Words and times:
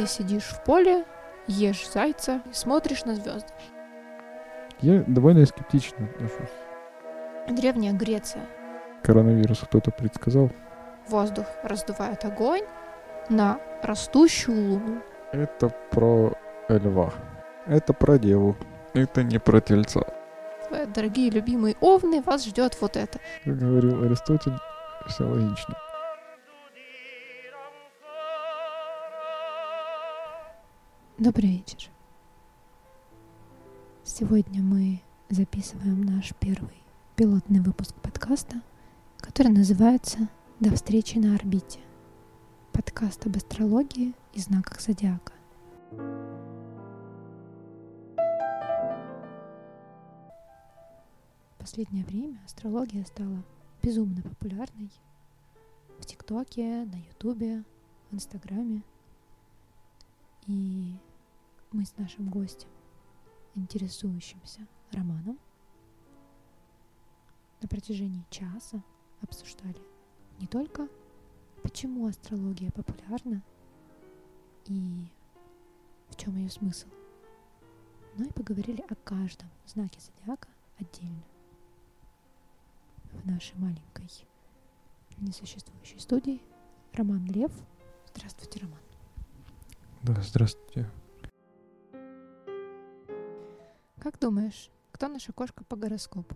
ты 0.00 0.06
сидишь 0.06 0.44
в 0.44 0.64
поле, 0.64 1.04
ешь 1.46 1.90
зайца 1.90 2.40
и 2.50 2.54
смотришь 2.54 3.04
на 3.04 3.14
звезды. 3.14 3.52
Я 4.80 5.04
довольно 5.06 5.44
скептично 5.44 6.06
отношусь. 6.06 6.48
Древняя 7.50 7.92
Греция. 7.92 8.46
Коронавирус 9.02 9.60
кто-то 9.60 9.90
предсказал. 9.90 10.50
Воздух 11.08 11.44
раздувает 11.62 12.24
огонь 12.24 12.62
на 13.28 13.60
растущую 13.82 14.70
луну. 14.70 15.02
Это 15.32 15.68
про 15.90 16.32
льва. 16.68 17.12
Это 17.66 17.92
про 17.92 18.18
деву. 18.18 18.56
Это 18.94 19.22
не 19.22 19.38
про 19.38 19.60
тельца. 19.60 20.06
Дорогие 20.94 21.30
любимые 21.30 21.76
овны, 21.80 22.22
вас 22.22 22.46
ждет 22.46 22.74
вот 22.80 22.96
это. 22.96 23.18
Как 23.44 23.58
говорил 23.58 24.02
Аристотель, 24.02 24.56
все 25.08 25.24
логично. 25.24 25.76
Добрый 31.20 31.50
вечер. 31.58 31.90
Сегодня 34.04 34.62
мы 34.62 35.02
записываем 35.28 36.00
наш 36.00 36.34
первый 36.36 36.82
пилотный 37.14 37.60
выпуск 37.60 37.94
подкаста, 37.96 38.62
который 39.18 39.52
называется 39.52 40.30
«До 40.60 40.74
встречи 40.74 41.18
на 41.18 41.34
орбите». 41.34 41.80
Подкаст 42.72 43.26
об 43.26 43.36
астрологии 43.36 44.14
и 44.32 44.40
знаках 44.40 44.80
зодиака. 44.80 45.34
В 51.50 51.58
последнее 51.58 52.06
время 52.06 52.40
астрология 52.46 53.04
стала 53.04 53.44
безумно 53.82 54.22
популярной 54.22 54.90
в 55.98 56.06
ТикТоке, 56.06 56.86
на 56.86 56.96
Ютубе, 56.96 57.62
в 58.10 58.14
Инстаграме. 58.14 58.82
И 60.46 60.96
мы 61.72 61.84
с 61.84 61.96
нашим 61.96 62.28
гостем, 62.28 62.68
интересующимся 63.54 64.66
романом, 64.92 65.38
на 67.60 67.68
протяжении 67.68 68.24
часа 68.30 68.82
обсуждали 69.20 69.80
не 70.38 70.46
только 70.46 70.88
почему 71.62 72.06
астрология 72.06 72.70
популярна 72.70 73.42
и 74.66 75.06
в 76.08 76.16
чем 76.16 76.36
ее 76.36 76.50
смысл, 76.50 76.88
но 78.16 78.24
и 78.24 78.32
поговорили 78.32 78.84
о 78.88 78.94
каждом 78.94 79.48
знаке 79.66 80.00
зодиака 80.00 80.48
отдельно 80.78 81.22
в 83.12 83.26
нашей 83.26 83.56
маленькой 83.58 84.08
несуществующей 85.18 86.00
студии 86.00 86.42
Роман 86.94 87.26
Лев. 87.26 87.52
Здравствуйте, 88.14 88.60
Роман. 88.60 88.80
Да, 90.02 90.20
здравствуйте. 90.22 90.90
Как 94.00 94.18
думаешь, 94.18 94.70
кто 94.92 95.08
наша 95.08 95.30
кошка 95.34 95.62
по 95.62 95.76
гороскопу? 95.76 96.34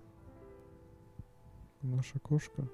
Наша 1.81 2.19
кошка. 2.19 2.69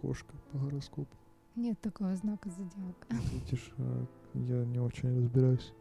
Кошка 0.00 0.34
по 0.50 0.58
гороскопу. 0.58 1.16
Нет 1.54 1.80
такого 1.80 2.16
знака 2.16 2.50
зодиака. 2.50 3.06
Видишь, 3.32 3.72
а, 3.78 4.06
я 4.34 4.64
не 4.64 4.80
очень 4.80 5.16
разбираюсь 5.16 5.72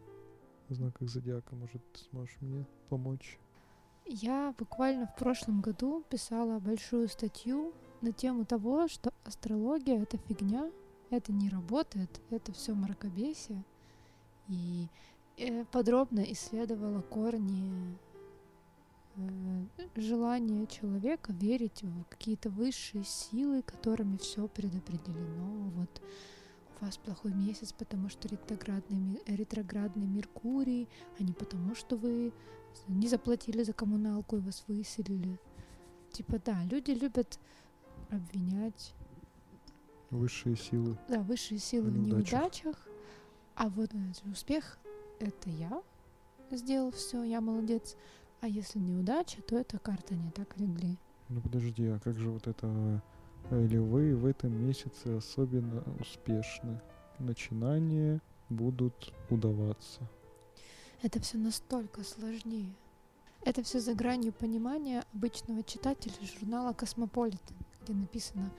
в 0.69 0.75
знаках 0.75 1.09
зодиака. 1.09 1.55
Может, 1.55 1.81
ты 1.93 2.01
сможешь 2.11 2.37
мне 2.41 2.63
помочь? 2.89 3.39
Я 4.05 4.53
буквально 4.59 5.07
в 5.07 5.15
прошлом 5.15 5.61
году 5.61 6.03
писала 6.09 6.59
большую 6.59 7.07
статью 7.07 7.73
на 8.01 8.11
тему 8.11 8.45
того, 8.45 8.87
что 8.87 9.11
астрология 9.23 10.03
это 10.03 10.17
фигня, 10.17 10.71
это 11.09 11.33
не 11.33 11.49
работает, 11.49 12.21
это 12.29 12.51
все 12.51 12.75
мракобесие. 12.75 13.63
И 14.47 14.89
подробно 15.71 16.21
исследовала 16.31 17.01
корни 17.01 17.97
э, 19.15 19.65
желания 19.95 20.67
человека 20.67 21.33
верить 21.33 21.83
в 21.83 22.03
какие-то 22.09 22.49
высшие 22.49 23.03
силы, 23.03 23.61
которыми 23.63 24.17
все 24.17 24.47
предопределено. 24.47 25.69
Вот 25.75 26.01
у 26.79 26.85
вас 26.85 26.97
плохой 26.97 27.33
месяц, 27.33 27.73
потому 27.73 28.09
что 28.09 28.27
ретроградный, 28.27 29.19
ретроградный 29.27 30.07
Меркурий, 30.07 30.87
а 31.19 31.23
не 31.23 31.33
потому, 31.33 31.75
что 31.75 31.95
вы 31.95 32.33
не 32.87 33.07
заплатили 33.07 33.63
за 33.63 33.73
коммуналку 33.73 34.37
и 34.37 34.39
вас 34.39 34.63
выселили. 34.67 35.39
Типа 36.11 36.39
да, 36.43 36.63
люди 36.65 36.91
любят 36.91 37.39
обвинять 38.09 38.93
Высшие 40.09 40.57
силы. 40.57 40.97
да, 41.07 41.21
высшие 41.21 41.57
силы 41.57 41.89
в 41.89 41.97
Неудачах. 41.97 42.33
неудачах, 42.33 42.87
а 43.55 43.69
вот 43.69 43.91
э, 43.93 44.29
успех 44.29 44.77
это 45.21 45.49
я 45.49 45.81
сделал 46.51 46.91
все, 46.91 47.23
я 47.23 47.41
молодец. 47.41 47.95
А 48.41 48.47
если 48.47 48.79
неудача, 48.79 49.41
то 49.41 49.57
это 49.57 49.77
карта 49.79 50.15
не 50.15 50.31
так 50.31 50.57
легли. 50.57 50.97
Ну 51.29 51.41
подожди, 51.41 51.87
а 51.87 51.99
как 51.99 52.17
же 52.17 52.29
вот 52.29 52.47
это 52.47 53.01
э, 53.49 53.67
львы 53.67 54.15
в 54.15 54.25
этом 54.25 54.51
месяце 54.53 55.15
особенно 55.17 55.83
успешны? 55.99 56.81
Начинания 57.19 58.19
будут 58.49 59.13
удаваться. 59.29 60.01
Это 61.01 61.19
все 61.19 61.37
настолько 61.37 62.03
сложнее. 62.03 62.73
Это 63.43 63.63
все 63.63 63.79
за 63.79 63.93
гранью 63.95 64.33
понимания 64.33 65.03
обычного 65.13 65.63
читателя 65.63 66.13
журнала 66.21 66.73
Космополитен, 66.73 67.55
где 67.81 67.93
написано 67.93 68.51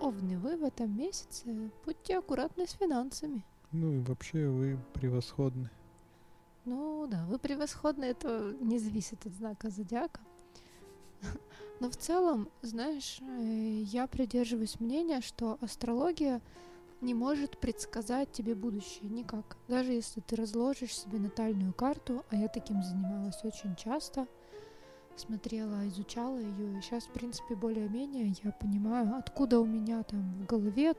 «Овны, 0.00 0.38
вы 0.38 0.56
в 0.56 0.64
этом 0.64 0.96
месяце 0.96 1.70
будьте 1.84 2.18
аккуратны 2.18 2.66
с 2.66 2.72
финансами». 2.72 3.44
Ну 3.72 3.92
и 3.92 3.98
вообще 4.00 4.48
вы 4.48 4.78
превосходны. 4.94 5.70
Ну 6.64 7.06
да, 7.08 7.24
вы 7.26 7.38
превосходны, 7.38 8.04
это 8.04 8.54
не 8.60 8.78
зависит 8.78 9.26
от 9.26 9.32
знака 9.32 9.70
зодиака. 9.70 10.20
Но 11.80 11.90
в 11.90 11.96
целом, 11.96 12.48
знаешь, 12.62 13.18
э, 13.20 13.82
я 13.82 14.06
придерживаюсь 14.06 14.78
мнения, 14.78 15.20
что 15.20 15.58
астрология 15.60 16.40
не 17.00 17.14
может 17.14 17.58
предсказать 17.58 18.30
тебе 18.30 18.54
будущее 18.54 19.10
никак. 19.10 19.56
Даже 19.66 19.92
если 19.92 20.20
ты 20.20 20.36
разложишь 20.36 20.96
себе 20.96 21.18
натальную 21.18 21.72
карту, 21.74 22.24
а 22.30 22.36
я 22.36 22.46
таким 22.46 22.80
занималась 22.82 23.42
очень 23.42 23.74
часто, 23.74 24.28
смотрела, 25.16 25.86
изучала 25.88 26.38
ее, 26.38 26.78
и 26.78 26.80
сейчас, 26.80 27.04
в 27.04 27.10
принципе, 27.10 27.56
более-менее 27.56 28.34
я 28.44 28.52
понимаю, 28.52 29.16
откуда 29.16 29.58
у 29.58 29.66
меня 29.66 30.04
там 30.04 30.32
в 30.34 30.46
голове 30.46 30.94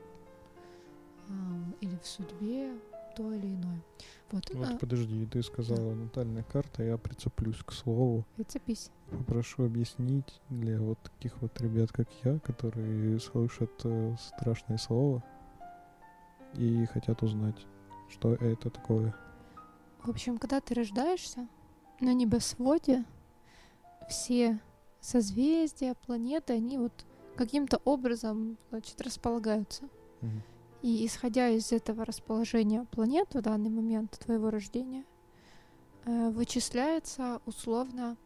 ам, 1.30 1.74
или 1.80 1.96
в 1.96 2.06
судьбе 2.06 2.78
то 3.14 3.32
или 3.32 3.46
иное. 3.46 3.80
Вот, 4.30 4.50
Вот 4.54 4.68
а, 4.68 4.78
подожди, 4.78 5.26
ты 5.26 5.42
сказала 5.42 5.94
натальная 5.94 6.42
карта, 6.42 6.82
я 6.82 6.96
прицеплюсь 6.98 7.58
к 7.64 7.72
слову. 7.72 8.24
прицепись. 8.36 8.90
Попрошу 9.10 9.64
объяснить 9.64 10.40
для 10.50 10.80
вот 10.80 10.98
таких 11.00 11.40
вот 11.40 11.60
ребят, 11.60 11.92
как 11.92 12.08
я, 12.24 12.38
которые 12.40 13.20
слышат 13.20 13.70
э, 13.84 14.16
страшное 14.18 14.78
слово 14.78 15.22
и 16.54 16.86
хотят 16.86 17.22
узнать, 17.22 17.66
что 18.10 18.34
это 18.34 18.70
такое. 18.70 19.14
В 20.02 20.10
общем, 20.10 20.38
когда 20.38 20.60
ты 20.60 20.74
рождаешься, 20.74 21.46
на 22.00 22.12
небосводе 22.12 23.04
все 24.08 24.60
созвездия, 25.00 25.94
планеты, 26.06 26.54
они 26.54 26.78
вот 26.78 26.92
каким-то 27.36 27.80
образом, 27.84 28.58
значит, 28.70 29.00
располагаются. 29.00 29.84
Мгм. 30.20 30.42
И 30.84 31.06
исходя 31.06 31.48
из 31.48 31.72
этого 31.72 32.04
расположения 32.04 32.84
планет 32.84 33.32
в 33.32 33.40
данный 33.40 33.70
момент 33.70 34.18
твоего 34.22 34.50
рождения, 34.50 35.06
э, 36.04 36.28
вычисляется 36.28 37.40
условно, 37.46 38.18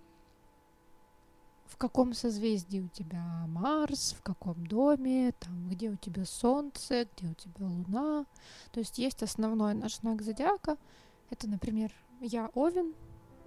в 1.66 1.76
каком 1.76 2.14
созвездии 2.14 2.80
у 2.80 2.88
тебя 2.88 3.44
Марс, 3.46 4.16
в 4.18 4.22
каком 4.22 4.66
доме, 4.66 5.30
там, 5.38 5.68
где 5.68 5.88
у 5.88 5.94
тебя 5.94 6.24
Солнце, 6.24 7.06
где 7.16 7.28
у 7.28 7.34
тебя 7.34 7.64
Луна. 7.64 8.26
То 8.72 8.80
есть 8.80 8.98
есть 8.98 9.22
основной 9.22 9.74
наш 9.74 9.98
знак 9.98 10.20
зодиака. 10.22 10.78
Это, 11.30 11.48
например, 11.48 11.92
я 12.20 12.50
Овен, 12.54 12.92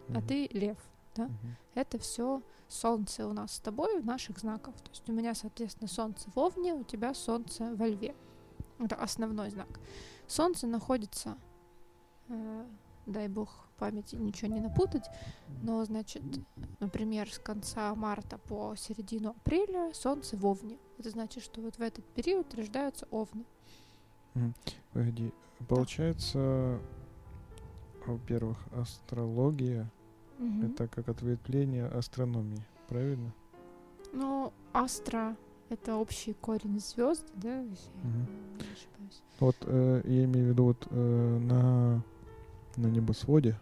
а 0.07 0.19
Мгм. 0.19 0.21
ты 0.25 0.47
Лев. 0.53 0.77
да? 1.18 1.25
Мгм. 1.25 1.57
Это 1.75 2.00
все 2.00 2.41
Солнце 2.69 3.27
у 3.27 3.33
нас 3.33 3.56
с 3.56 3.59
тобой 3.59 4.00
в 4.00 4.06
наших 4.06 4.39
знаках. 4.39 4.74
То 4.75 4.89
есть 4.91 5.09
у 5.09 5.12
меня, 5.12 5.36
соответственно, 5.36 5.89
Солнце 5.89 6.30
в 6.33 6.39
Овне, 6.39 6.74
у 6.74 6.86
тебя 6.86 7.13
Солнце 7.13 7.75
во 7.75 7.88
Льве. 7.89 8.15
Это 8.81 8.95
основной 8.95 9.50
знак. 9.51 9.80
Солнце 10.28 10.66
находится, 10.66 11.38
э, 12.30 12.66
дай 13.06 13.28
бог 13.28 13.68
памяти 13.78 14.16
ничего 14.16 14.51
не 14.51 14.60
напутать, 14.60 15.06
но, 15.62 15.83
значит, 15.86 16.24
например, 16.80 17.31
с 17.31 17.39
конца 17.39 17.94
марта 17.95 18.38
по 18.38 18.75
середину 18.75 19.31
апреля 19.31 19.94
Солнце 19.94 20.36
в 20.38 20.45
Овне. 20.45 20.78
Это 20.98 21.10
значит, 21.10 21.44
что 21.44 21.62
вот 21.62 21.75
в 21.75 21.81
этот 21.81 22.06
период 22.06 22.54
рождаются 22.56 23.07
Овны. 23.12 23.44
Погоди, 24.94 25.31
получается, 25.68 26.80
во-первых, 28.06 28.57
астрология 28.74 29.89
Мгм. 30.39 30.66
это 30.72 30.88
как 30.88 31.10
ответвление 31.10 31.86
астрономии, 31.86 32.66
правильно? 32.88 33.31
Ну, 34.13 34.51
астро— 34.74 35.36
Это 35.72 35.95
общий 35.95 36.34
корень 36.34 36.81
звезд, 36.81 37.25
да, 37.34 37.63
не 37.63 37.77
ошибаюсь. 38.89 39.22
Вот 39.39 39.56
э, 39.62 40.01
я 40.06 40.24
имею 40.25 40.48
в 40.48 40.50
виду 40.50 40.63
вот 40.66 40.88
э, 40.89 41.39
на, 41.39 42.04
на 42.78 42.88
небосводе 42.88 43.60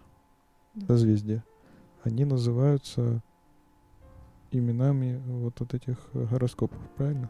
Да. 0.75 0.87
созвездия, 0.87 1.43
они 2.03 2.25
называются 2.25 3.21
именами 4.51 5.21
вот, 5.27 5.59
вот 5.59 5.73
этих 5.73 5.97
э, 6.13 6.25
гороскопов, 6.25 6.79
правильно? 6.95 7.29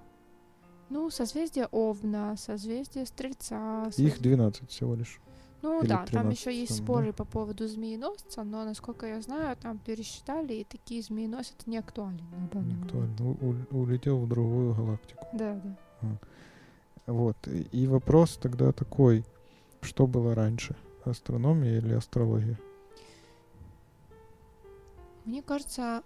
Ну, 0.89 1.09
созвездие 1.11 1.67
Овна, 1.71 2.35
созвездие 2.37 3.05
Стрельца. 3.05 3.83
Их 3.97 4.15
соз- 4.17 4.21
12 4.21 4.69
всего 4.69 4.95
лишь. 4.95 5.19
Ну 5.61 5.81
или 5.81 5.89
да, 5.89 5.97
там 5.97 6.05
13 6.05 6.39
еще 6.39 6.57
есть 6.57 6.77
там, 6.77 6.85
споры 6.85 7.11
по 7.13 7.25
поводу 7.25 7.67
змееносца, 7.67 8.43
но, 8.43 8.63
насколько 8.63 9.05
я 9.05 9.21
знаю, 9.21 9.57
там 9.57 9.77
пересчитали, 9.77 10.53
и 10.53 10.63
такие 10.63 11.01
змееносцы 11.03 11.53
не 11.65 11.77
актуальны 11.77 12.21
на 12.31 12.47
данный 12.47 12.73
Не 12.75 12.93
момент. 12.93 13.21
У- 13.71 13.77
улетел 13.77 14.19
в 14.19 14.27
другую 14.29 14.73
галактику. 14.73 15.27
Да, 15.33 15.61
да. 16.01 16.07
Вот. 17.09 17.37
И, 17.47 17.87
вопрос 17.87 18.37
тогда 18.37 18.71
такой, 18.71 19.25
что 19.81 20.05
было 20.05 20.35
раньше, 20.35 20.75
астрономия 21.05 21.79
или 21.79 21.93
астрология? 21.93 22.59
Мне 25.25 25.41
кажется, 25.41 26.03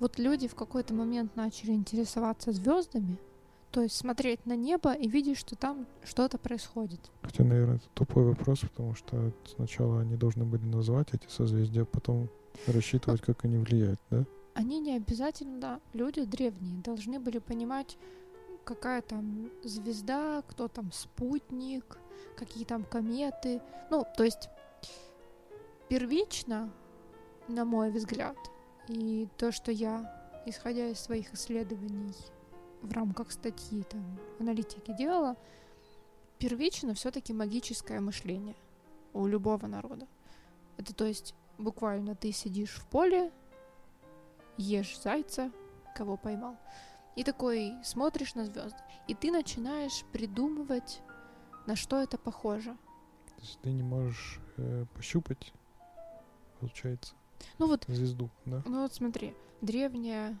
вот 0.00 0.18
люди 0.18 0.48
в 0.48 0.54
какой-то 0.54 0.94
момент 0.94 1.36
начали 1.36 1.72
интересоваться 1.72 2.52
звездами, 2.52 3.18
то 3.70 3.82
есть 3.82 3.96
смотреть 3.96 4.46
на 4.46 4.56
небо 4.56 4.92
и 4.92 5.08
видеть, 5.08 5.38
что 5.38 5.54
там 5.54 5.86
что-то 6.04 6.38
происходит. 6.38 7.00
Хотя, 7.22 7.44
наверное, 7.44 7.76
это 7.76 7.88
тупой 7.94 8.24
вопрос, 8.24 8.60
потому 8.60 8.94
что 8.94 9.32
сначала 9.54 10.00
они 10.00 10.16
должны 10.16 10.44
были 10.44 10.64
назвать 10.64 11.08
эти 11.12 11.28
созвездия, 11.28 11.82
а 11.82 11.84
потом 11.84 12.28
рассчитывать, 12.66 13.20
как 13.20 13.44
они 13.44 13.58
влияют, 13.58 14.00
да? 14.10 14.24
Они 14.54 14.80
не 14.80 14.96
обязательно, 14.96 15.80
люди 15.92 16.24
древние, 16.24 16.82
должны 16.82 17.20
были 17.20 17.38
понимать, 17.38 17.96
какая 18.74 19.02
там 19.02 19.50
звезда, 19.64 20.44
кто 20.46 20.68
там 20.68 20.92
спутник, 20.92 21.98
какие 22.36 22.64
там 22.64 22.84
кометы. 22.84 23.60
Ну, 23.90 24.06
то 24.16 24.22
есть 24.22 24.48
первично, 25.88 26.70
на 27.48 27.64
мой 27.64 27.90
взгляд, 27.90 28.36
и 28.86 29.28
то, 29.36 29.50
что 29.50 29.72
я, 29.72 29.92
исходя 30.46 30.86
из 30.86 31.00
своих 31.00 31.34
исследований 31.34 32.14
в 32.80 32.92
рамках 32.92 33.32
статьи 33.32 33.82
там, 33.82 34.04
аналитики 34.38 34.92
делала, 34.96 35.36
первично 36.38 36.94
все-таки 36.94 37.32
магическое 37.32 37.98
мышление 37.98 38.54
у 39.12 39.26
любого 39.26 39.66
народа. 39.66 40.06
Это 40.76 40.94
то 40.94 41.06
есть 41.06 41.34
буквально 41.58 42.14
ты 42.14 42.30
сидишь 42.30 42.76
в 42.76 42.86
поле, 42.86 43.32
ешь 44.56 45.00
зайца, 45.00 45.50
кого 45.96 46.16
поймал, 46.16 46.56
и 47.16 47.24
такой 47.24 47.74
смотришь 47.82 48.34
на 48.34 48.44
звезды, 48.44 48.78
и 49.08 49.14
ты 49.14 49.30
начинаешь 49.30 50.04
придумывать, 50.12 51.02
на 51.66 51.76
что 51.76 52.00
это 52.00 52.16
похоже. 52.18 52.76
То 53.36 53.40
есть 53.42 53.58
ты 53.60 53.72
не 53.72 53.82
можешь 53.82 54.40
э, 54.56 54.84
пощупать, 54.94 55.52
получается, 56.60 57.14
Ну 57.58 57.66
вот, 57.66 57.84
звезду, 57.88 58.30
да? 58.46 58.62
ну 58.66 58.82
вот 58.82 58.94
смотри, 58.94 59.34
древняя, 59.60 60.38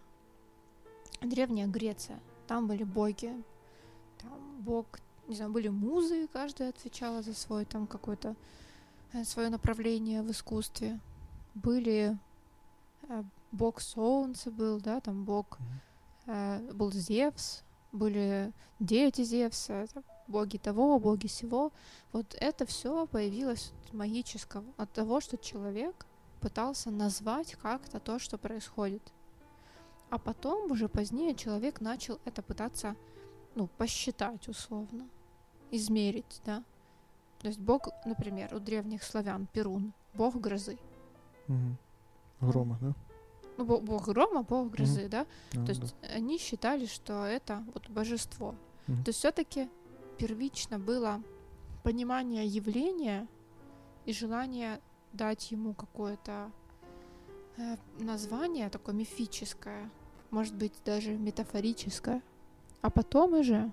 древняя 1.20 1.66
Греция, 1.66 2.20
там 2.46 2.66
были 2.66 2.84
боги, 2.84 3.32
там 4.18 4.60
бог, 4.60 4.86
не 5.28 5.36
знаю, 5.36 5.50
были 5.50 5.68
музы, 5.68 6.28
каждая 6.32 6.70
отвечала 6.70 7.22
за 7.22 7.34
свой 7.34 7.64
там 7.64 7.86
какой-то 7.86 8.34
свое 9.24 9.48
направление 9.48 10.22
в 10.22 10.30
искусстве. 10.30 11.00
Были 11.54 12.16
э, 13.08 13.24
бог 13.50 13.80
солнца 13.80 14.50
был, 14.50 14.80
да, 14.80 15.00
там 15.00 15.24
бог 15.24 15.58
Мгм. 15.58 15.80
Э, 16.26 16.72
был 16.72 16.92
Зевс, 16.92 17.62
были 17.92 18.52
дети 18.78 19.22
Зевса, 19.22 19.86
боги 20.26 20.56
того, 20.56 20.98
боги 20.98 21.26
сего. 21.26 21.72
Вот 22.12 22.36
это 22.40 22.64
все 22.66 23.06
появилось 23.06 23.72
от 23.86 23.94
магического, 23.94 24.64
от 24.76 24.92
того, 24.92 25.20
что 25.20 25.36
человек 25.36 26.06
пытался 26.40 26.90
назвать 26.90 27.54
как-то 27.56 28.00
то, 28.00 28.18
что 28.18 28.38
происходит. 28.38 29.02
А 30.08 30.18
потом, 30.18 30.70
уже 30.72 30.88
позднее, 30.88 31.34
человек 31.34 31.80
начал 31.80 32.18
это 32.24 32.42
пытаться, 32.42 32.96
ну, 33.54 33.68
посчитать 33.78 34.48
условно, 34.48 35.06
измерить, 35.70 36.40
да. 36.44 36.64
То 37.40 37.48
есть 37.48 37.60
бог, 37.60 37.88
например, 38.04 38.54
у 38.54 38.58
древних 38.58 39.02
славян 39.02 39.46
Перун, 39.46 39.92
бог 40.14 40.36
грозы. 40.36 40.78
Мгм. 41.46 41.76
Грома, 42.40 42.78
да? 42.80 42.94
Ну, 43.60 43.66
бо- 43.66 43.80
бог 43.80 44.06
грома, 44.06 44.42
бог 44.42 44.70
грозы, 44.70 45.08
да. 45.08 45.26
А, 45.54 45.64
То 45.66 45.72
есть 45.72 45.94
они 46.16 46.38
считали, 46.38 46.86
что 46.86 47.26
это 47.26 47.62
вот 47.74 47.88
божество. 47.90 48.54
Мгм. 48.86 49.04
То 49.04 49.08
есть 49.10 49.18
все-таки 49.18 49.68
первично 50.18 50.78
было 50.78 51.22
понимание 51.82 52.46
явления 52.46 53.28
и 54.06 54.12
желание 54.14 54.80
дать 55.12 55.50
ему 55.50 55.74
какое-то 55.74 56.50
э, 57.58 57.76
название 57.98 58.70
такое 58.70 58.94
мифическое, 58.94 59.90
может 60.30 60.54
быть 60.54 60.72
даже 60.86 61.10
метафорическое. 61.10 62.22
А 62.80 62.88
потом 62.88 63.34
уже 63.34 63.70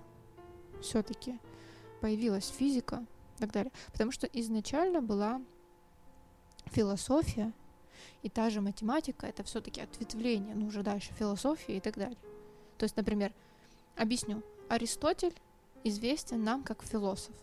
все-таки 0.82 1.38
появилась 2.02 2.48
физика 2.48 3.06
и 3.36 3.40
так 3.40 3.52
далее. 3.52 3.72
Потому 3.92 4.12
что 4.12 4.26
изначально 4.26 5.00
была 5.00 5.40
философия 6.66 7.52
и 8.22 8.28
та 8.28 8.50
же 8.50 8.60
математика, 8.60 9.26
это 9.26 9.42
все-таки 9.44 9.80
ответвление, 9.80 10.54
ну 10.54 10.66
уже 10.66 10.82
дальше 10.82 11.12
философии 11.14 11.76
и 11.76 11.80
так 11.80 11.96
далее. 11.96 12.18
То 12.76 12.84
есть, 12.84 12.96
например, 12.96 13.32
объясню, 13.96 14.42
Аристотель 14.68 15.34
известен 15.84 16.44
нам 16.44 16.62
как 16.62 16.82
философ, 16.82 17.34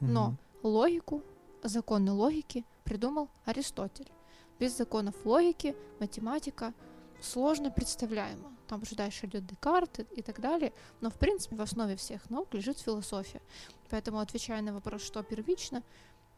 но 0.00 0.28
Мгм. 0.28 0.38
логику, 0.62 1.22
законы 1.62 2.12
логики 2.12 2.64
придумал 2.84 3.28
Аристотель. 3.44 4.10
Без 4.58 4.76
законов 4.76 5.14
логики 5.24 5.76
математика 6.00 6.72
сложно 7.20 7.70
представляема. 7.70 8.52
Там 8.66 8.82
уже 8.82 8.96
дальше 8.96 9.26
идет 9.26 9.46
Декарт 9.46 10.00
и, 10.00 10.02
и 10.16 10.22
так 10.22 10.40
далее. 10.40 10.72
Но, 11.00 11.10
в 11.10 11.14
принципе, 11.14 11.56
в 11.56 11.60
основе 11.62 11.96
всех 11.96 12.28
наук 12.30 12.52
лежит 12.54 12.78
философия. 12.78 13.40
Поэтому, 13.88 14.18
отвечая 14.18 14.60
на 14.62 14.72
вопрос, 14.72 15.02
что 15.02 15.22
первично, 15.22 15.82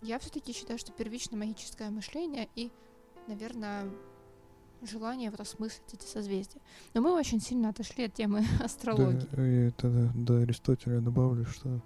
я 0.02 0.19
все-таки 0.19 0.52
считаю, 0.52 0.78
что 0.78 0.92
первично 0.92 1.37
магическое 1.37 1.90
мышление 1.90 2.48
и, 2.56 2.70
наверное, 3.30 3.88
желание 4.82 5.30
вот 5.30 5.40
осмыслить 5.40 5.94
эти 5.94 6.04
созвездия. 6.04 6.60
Но 6.94 7.00
мы 7.00 7.12
очень 7.12 7.40
сильно 7.40 7.68
отошли 7.68 8.04
от 8.04 8.14
темы 8.14 8.44
астрологии. 8.60 9.26
Да, 9.32 9.48
и 9.48 9.70
тогда 9.70 10.10
до 10.14 10.38
Аристотеля 10.38 11.00
добавлю, 11.00 11.44
что 11.46 11.80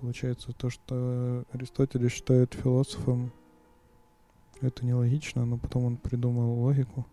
получается 0.00 0.52
то, 0.52 0.70
что 0.70 1.44
Аристотеля 1.52 2.08
считают 2.08 2.54
философом, 2.54 3.32
это 4.60 4.86
нелогично, 4.86 5.44
но 5.44 5.58
потом 5.58 5.84
он 5.84 5.96
придумал 5.96 6.60
логику. 6.60 7.06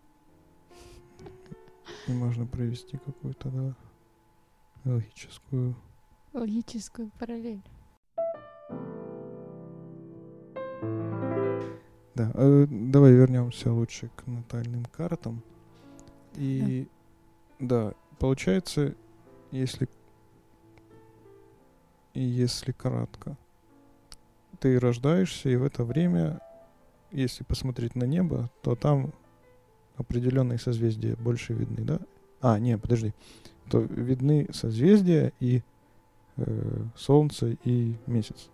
И 2.08 2.12
можно 2.12 2.46
провести 2.46 2.98
какую-то, 2.98 3.50
да, 3.50 3.76
логическую. 4.86 5.76
Логическую 6.34 7.10
параллель. 7.18 7.64
Да, 12.18 12.32
э, 12.34 12.66
давай 12.68 13.12
вернемся 13.12 13.72
лучше 13.72 14.10
к 14.16 14.26
натальным 14.26 14.86
картам. 14.86 15.44
И 16.34 16.88
да, 17.60 17.94
получается, 18.18 18.96
если 19.52 19.88
и 22.16 22.22
если 22.24 22.72
кратко, 22.72 23.38
ты 24.60 24.80
рождаешься, 24.80 25.50
и 25.50 25.58
в 25.58 25.64
это 25.64 25.84
время, 25.84 26.42
если 27.12 27.44
посмотреть 27.44 27.94
на 27.94 28.06
небо, 28.06 28.50
то 28.64 28.74
там 28.74 29.14
определенные 29.96 30.58
созвездия 30.58 31.16
больше 31.18 31.54
видны, 31.54 31.86
да? 31.86 32.00
А, 32.42 32.58
не, 32.58 32.80
подожди. 32.80 33.14
То 33.70 33.82
видны 33.82 34.48
созвездия 34.52 35.34
и 35.40 35.62
э, 36.38 36.84
Солнце 36.96 37.58
и 37.64 37.94
Месяц. 38.08 38.50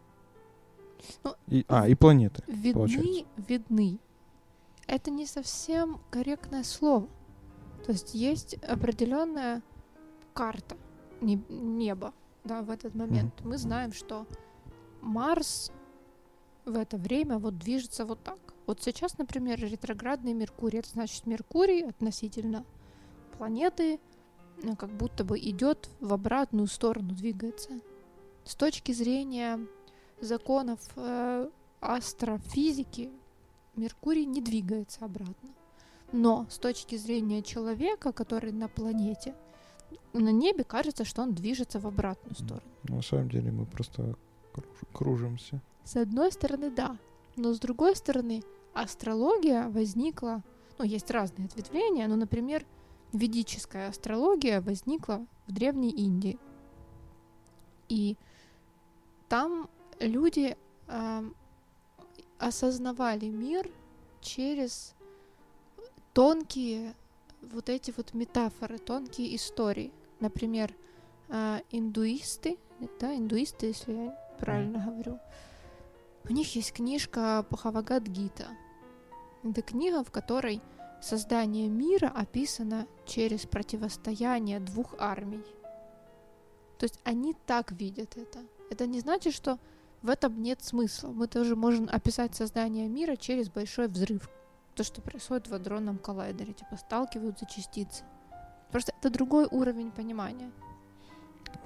Ну, 1.24 1.36
И, 1.48 1.65
а, 1.67 1.88
и 1.88 1.95
планеты. 1.95 2.43
Видны, 2.48 2.74
получается. 2.74 3.25
видны. 3.38 4.00
Это 4.88 5.12
не 5.12 5.25
совсем 5.25 6.01
корректное 6.10 6.63
слово. 6.63 7.07
То 7.86 7.91
есть 7.91 8.13
есть 8.13 8.55
определенная 8.63 9.62
карта 10.33 10.77
не- 11.22 11.43
неба, 11.50 12.13
да, 12.43 12.62
в 12.62 12.69
этот 12.69 12.95
момент. 12.95 13.33
Мы 13.43 13.57
знаем, 13.57 13.93
что 13.93 14.25
Марс 15.01 15.72
в 16.65 16.75
это 16.77 16.98
время 16.98 17.38
вот 17.38 17.57
движется 17.57 18.05
вот 18.05 18.24
так. 18.24 18.39
Вот 18.65 18.81
сейчас, 18.81 19.17
например, 19.17 19.60
ретроградный 19.60 20.33
Меркурий. 20.33 20.79
Это 20.79 20.89
значит, 20.89 21.25
Меркурий 21.25 21.83
относительно 21.83 22.65
планеты 23.38 24.00
ну, 24.62 24.75
как 24.75 24.89
будто 24.91 25.24
бы 25.24 25.39
идет 25.39 25.89
в 26.00 26.13
обратную 26.13 26.67
сторону, 26.67 27.13
двигается. 27.13 27.72
С 28.45 28.55
точки 28.55 28.91
зрения 28.91 29.60
законов 30.24 30.80
э, 30.96 31.50
астрофизики 31.80 33.12
Меркурий 33.75 34.25
не 34.25 34.42
двигается 34.42 35.06
обратно. 35.06 35.50
Но 36.12 36.46
с 36.50 36.60
точки 36.60 36.96
зрения 36.96 37.42
человека, 37.42 38.12
который 38.12 38.51
на 38.51 38.68
планете, 38.68 39.36
на 40.13 40.32
небе 40.32 40.63
кажется, 40.63 41.06
что 41.06 41.24
он 41.24 41.34
движется 41.34 41.80
в 41.80 41.88
обратную 41.88 42.36
сторону. 42.36 42.62
На 42.84 43.01
самом 43.01 43.30
деле 43.30 43.51
мы 43.51 43.65
просто 43.65 44.15
круж- 44.53 44.84
кружимся. 44.94 45.60
С 45.84 45.96
одной 45.96 46.32
стороны, 46.32 46.70
да. 46.70 46.98
Но 47.36 47.53
с 47.53 47.60
другой 47.60 47.96
стороны, 47.96 48.44
астрология 48.74 49.70
возникла... 49.70 50.44
Ну, 50.77 50.86
есть 50.86 51.10
разные 51.10 51.46
ответвления, 51.48 52.08
но, 52.08 52.15
например, 52.15 52.65
ведическая 53.12 53.89
астрология 53.89 54.62
возникла 54.62 55.25
в 55.48 55.51
Древней 55.51 55.92
Индии. 55.92 56.38
И 57.89 58.18
там 59.30 59.68
люди 60.00 60.57
ам, 60.88 61.35
осознавали 62.39 63.25
мир 63.25 63.69
через 64.21 64.93
тонкие 66.13 66.95
вот 67.41 67.69
эти 67.69 67.93
вот 67.95 68.13
метафоры, 68.13 68.77
тонкие 68.77 69.35
истории. 69.35 69.91
Например, 70.19 70.73
а, 71.29 71.62
индуисты, 71.71 72.57
да, 73.00 73.15
индуисты, 73.15 73.67
если 73.67 73.93
я 73.93 74.19
правильно 74.39 74.79
говорю, 74.85 75.19
у 76.29 76.33
них 76.33 76.55
есть 76.55 76.73
книжка 76.73 77.45
Бхавагад-гита. 77.50 78.47
Это 79.43 79.62
книга, 79.62 80.03
в 80.03 80.12
которой 80.12 80.62
создание 81.01 81.67
мира 81.67 82.12
описано 82.15 82.88
через 83.05 83.45
противостояние 83.45 84.59
двух 84.62 84.95
армий. 85.00 85.43
То 86.77 86.85
есть 86.85 87.00
они 87.03 87.35
так 87.45 87.73
видят 87.73 88.15
это. 88.17 88.45
Это 88.69 88.88
не 88.88 89.01
значит, 89.01 89.33
что 89.33 89.59
в 90.03 90.10
этом 90.10 90.41
нет 90.43 90.62
смысла. 90.62 91.10
Мы 91.10 91.27
тоже 91.27 91.55
можем 91.55 91.88
описать 91.89 92.36
создание 92.36 92.88
мира 92.89 93.15
через 93.15 93.50
большой 93.50 93.88
взрыв. 93.88 94.29
То, 94.75 94.83
что 94.83 95.01
происходит 95.01 95.48
в 95.48 95.53
адронном 95.53 95.98
коллайдере. 95.98 96.53
Типа 96.53 96.75
сталкиваются 96.75 97.45
частицы. 97.45 98.03
Просто 98.69 98.91
это 99.00 99.10
другой 99.10 99.48
уровень 99.50 99.91
понимания. 99.91 100.51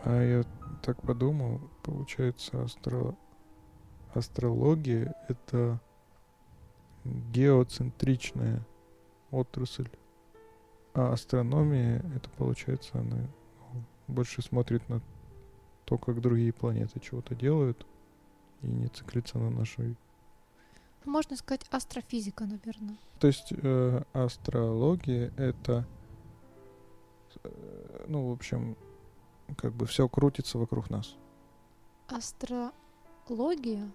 А 0.03 0.21
я 0.21 0.43
так 0.83 1.01
подумал, 1.01 1.59
получается, 1.81 2.63
астро... 2.63 3.15
астрология— 4.13 5.15
это 5.27 5.81
геоцентричная 7.05 8.61
отрасль. 9.31 9.89
А 10.93 11.13
астрономия— 11.13 12.05
это, 12.15 12.29
получается, 12.37 12.99
она 12.99 13.17
ну, 13.73 13.83
больше 14.07 14.41
смотрит 14.43 14.87
на 14.89 15.01
то, 15.85 15.97
как 15.97 16.21
другие 16.21 16.53
планеты 16.53 16.99
чего-то 16.99 17.33
делают, 17.33 17.85
и 18.61 18.67
не 18.67 18.87
циклится 18.87 19.37
на 19.37 19.49
нашей 19.49 19.95
Можно 21.05 21.35
сказать 21.37 21.65
астрофизика, 21.71 22.45
наверное. 22.45 22.97
То 23.19 23.27
есть 23.27 23.51
э, 23.51 24.03
астрология 24.13 25.31
это, 25.37 25.87
э, 27.43 28.05
ну, 28.07 28.29
в 28.29 28.31
общем, 28.31 28.75
как 29.57 29.73
бы 29.73 29.85
все 29.85 30.07
крутится 30.09 30.57
вокруг 30.57 30.89
нас. 30.89 31.15
Астрология 32.07 33.89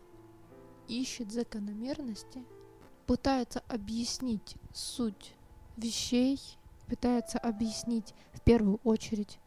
ищет 0.88 1.32
закономерности, 1.32 2.44
пытается 3.06 3.62
объяснить 3.68 4.56
суть 4.72 5.34
вещей, 5.76 6.38
пытается 6.86 7.38
объяснить 7.38 8.14
в 8.32 8.40
первую 8.42 8.80
очередь 8.84 9.38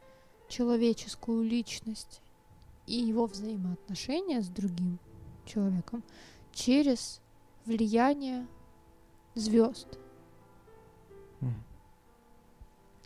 человеческую 0.48 1.44
личность 1.44 2.22
и 2.88 2.96
его 2.96 3.26
взаимоотношения 3.26 4.42
с 4.42 4.48
другим 4.48 5.00
человеком 5.46 6.04
через 6.52 7.22
влияние 7.66 8.48
звезд. 9.36 10.00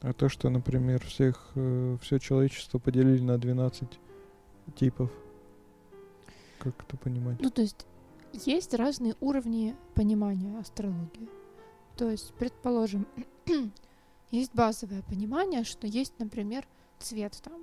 А 0.01 0.13
то, 0.13 0.29
что, 0.29 0.49
например, 0.49 1.03
всех, 1.05 1.51
все 2.01 2.19
человечество 2.19 2.79
поделили 2.79 3.21
на 3.21 3.37
12 3.37 3.99
типов, 4.75 5.11
как 6.59 6.73
это 6.83 6.95
понимать? 6.95 7.41
Ну, 7.41 7.49
то 7.49 7.61
есть 7.61 7.85
есть 8.31 8.73
разные 8.73 9.15
уровни 9.19 9.75
понимания 9.95 10.57
астрологии. 10.57 11.29
То 11.97 12.09
есть, 12.09 12.33
предположим, 12.35 13.07
есть 14.31 14.53
базовое 14.53 15.01
понимание, 15.03 15.63
что 15.63 15.85
есть, 15.87 16.13
например, 16.19 16.65
цвет 16.99 17.37
там 17.43 17.61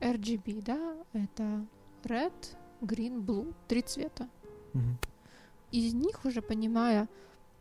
RGB, 0.00 0.62
да, 0.62 0.96
это 1.12 1.66
red, 2.04 2.32
green, 2.80 3.24
blue, 3.24 3.54
три 3.68 3.82
цвета. 3.82 4.28
Мгм. 4.72 4.98
Из 5.72 5.94
них 5.94 6.24
уже 6.24 6.42
понимая 6.42 7.08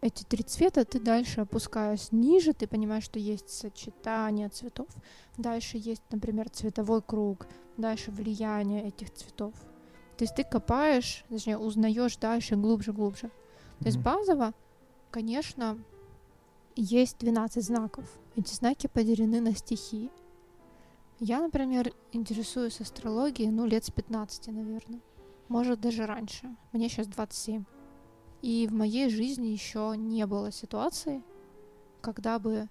эти 0.01 0.23
три 0.23 0.43
цвета, 0.43 0.85
ты 0.85 0.99
дальше 0.99 1.41
опускаясь 1.41 2.11
ниже, 2.11 2.53
ты 2.53 2.67
понимаешь, 2.67 3.05
что 3.05 3.17
есть 3.17 3.49
сочетание 3.49 4.49
цветов. 4.49 4.87
Дальше 5.37 5.77
есть, 5.77 6.03
например, 6.11 6.49
цветовой 6.49 7.01
круг, 7.01 7.47
дальше 7.77 8.11
влияние 8.11 8.87
этих 8.87 9.11
цветов. 9.11 9.53
То 10.17 10.23
есть 10.23 10.35
ты 10.35 10.43
копаешь, 10.43 11.25
точнее, 11.29 11.57
узнаешь 11.57 12.17
дальше, 12.17 12.55
глубже, 12.55 12.93
глубже. 12.93 13.31
То 13.79 13.85
есть 13.85 13.97
базово, 13.97 14.53
конечно, 15.11 15.77
есть 16.75 17.17
12 17.19 17.63
знаков. 17.63 18.05
Эти 18.35 18.53
знаки 18.53 18.87
поделены 18.87 19.41
на 19.41 19.55
стихии. 19.55 20.09
Я, 21.19 21.41
например, 21.41 21.93
интересуюсь 22.11 22.81
астрологией, 22.81 23.49
ну, 23.49 23.65
лет 23.65 23.85
с 23.85 23.89
15, 23.89 24.47
наверное. 24.47 24.99
Может, 25.47 25.79
даже 25.79 26.05
раньше. 26.05 26.55
Мне 26.73 26.89
сейчас 26.89 27.07
27. 27.07 27.63
И 28.41 28.67
в 28.67 28.73
моей 28.73 29.09
жизни 29.09 29.47
еще 29.47 29.93
не 29.95 30.25
было 30.25 30.51
ситуации, 30.51 31.23
когда 32.01 32.37
бы 32.37 32.67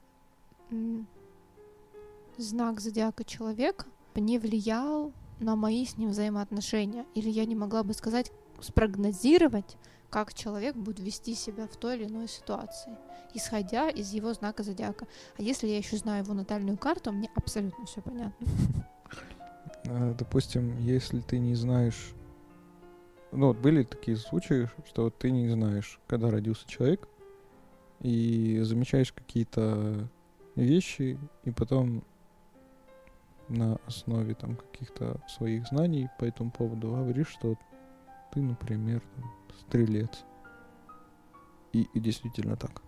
знак 2.37 2.81
зодиака 2.81 3.25
человека 3.25 3.87
не 4.15 4.39
влиял 4.39 5.13
на 5.41 5.57
мои 5.57 5.87
с 5.87 5.97
ним 5.97 6.11
взаимоотношения. 6.11 7.07
Или 7.15 7.31
я 7.31 7.47
не 7.47 7.55
могла 7.55 7.83
бы 7.83 7.95
сказать, 7.95 8.31
спрогнозировать, 8.61 9.77
как 10.11 10.33
человек 10.33 10.77
будет 10.77 11.01
вести 11.01 11.35
себя 11.35 11.67
в 11.67 11.77
той 11.77 11.97
или 11.97 12.07
иной 12.07 12.29
ситуации, 12.29 12.97
исходя 13.35 13.89
из 13.89 14.13
его 14.13 14.33
знака 14.33 14.63
зодиака. 14.63 15.07
А 15.37 15.43
если 15.43 15.67
я 15.67 15.77
еще 15.77 15.97
знаю 15.97 16.23
его 16.23 16.35
натальную 16.35 16.79
карту, 16.79 17.13
мне 17.13 17.31
абсолютно 17.35 17.85
все 17.87 18.01
понятно. 18.01 18.47
А, 19.87 20.15
Допустим, 20.15 20.79
если 20.79 21.21
ты 21.21 21.39
не 21.39 21.55
знаешь... 21.55 22.15
Ну, 23.33 23.49
вот 23.49 23.57
были 23.57 23.83
такие 23.83 24.17
случаи, 24.17 24.71
что 24.87 25.11
ты 25.11 25.33
не 25.33 25.49
знаешь, 25.49 25.99
когда 26.07 26.31
родился 26.31 26.69
человек, 26.69 27.09
и 28.01 28.61
замечаешь 28.63 29.13
какие-то 29.13 30.09
вещи, 30.55 31.19
и 31.43 31.51
потом 31.51 32.05
на 33.49 33.79
основе 33.87 34.35
там 34.35 34.57
каких-то 34.57 35.21
своих 35.29 35.67
знаний 35.67 36.09
по 36.19 36.25
этому 36.25 36.51
поводу 36.51 36.91
говоришь, 36.91 37.29
что 37.29 37.57
ты, 38.35 38.43
например, 38.43 39.03
стрелец. 39.61 40.25
И, 41.73 41.83
и 41.95 42.00
действительно 42.00 42.57
так. 42.57 42.83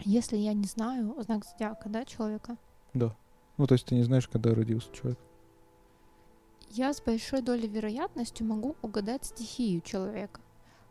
Если 0.00 0.36
я 0.36 0.54
не 0.54 0.64
знаю 0.64 1.14
знак 1.22 1.44
зодиака, 1.44 1.88
да, 1.88 2.04
человека, 2.04 2.56
Да. 2.94 3.16
Ну, 3.56 3.66
то 3.66 3.74
есть 3.74 3.86
ты 3.86 3.94
не 3.94 4.02
знаешь, 4.02 4.26
когда 4.26 4.52
родился 4.54 4.92
человек. 4.92 5.18
я 6.70 6.92
с 6.92 7.00
большой 7.00 7.40
долей 7.40 7.68
вероятностью 7.68 8.46
могу 8.46 8.74
угадать 8.82 9.24
стихию 9.24 9.80
человека, 9.80 10.40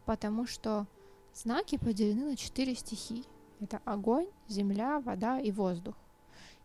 потому 0.06 0.48
что 0.48 0.88
знаки 1.34 1.78
поделены 1.78 2.32
на 2.32 2.38
четыре 2.38 2.74
стихии. 2.76 3.26
Это 3.60 3.82
огонь, 3.86 4.28
земля, 4.48 5.00
вода 5.02 5.40
и 5.40 5.52
воздух. 5.52 5.96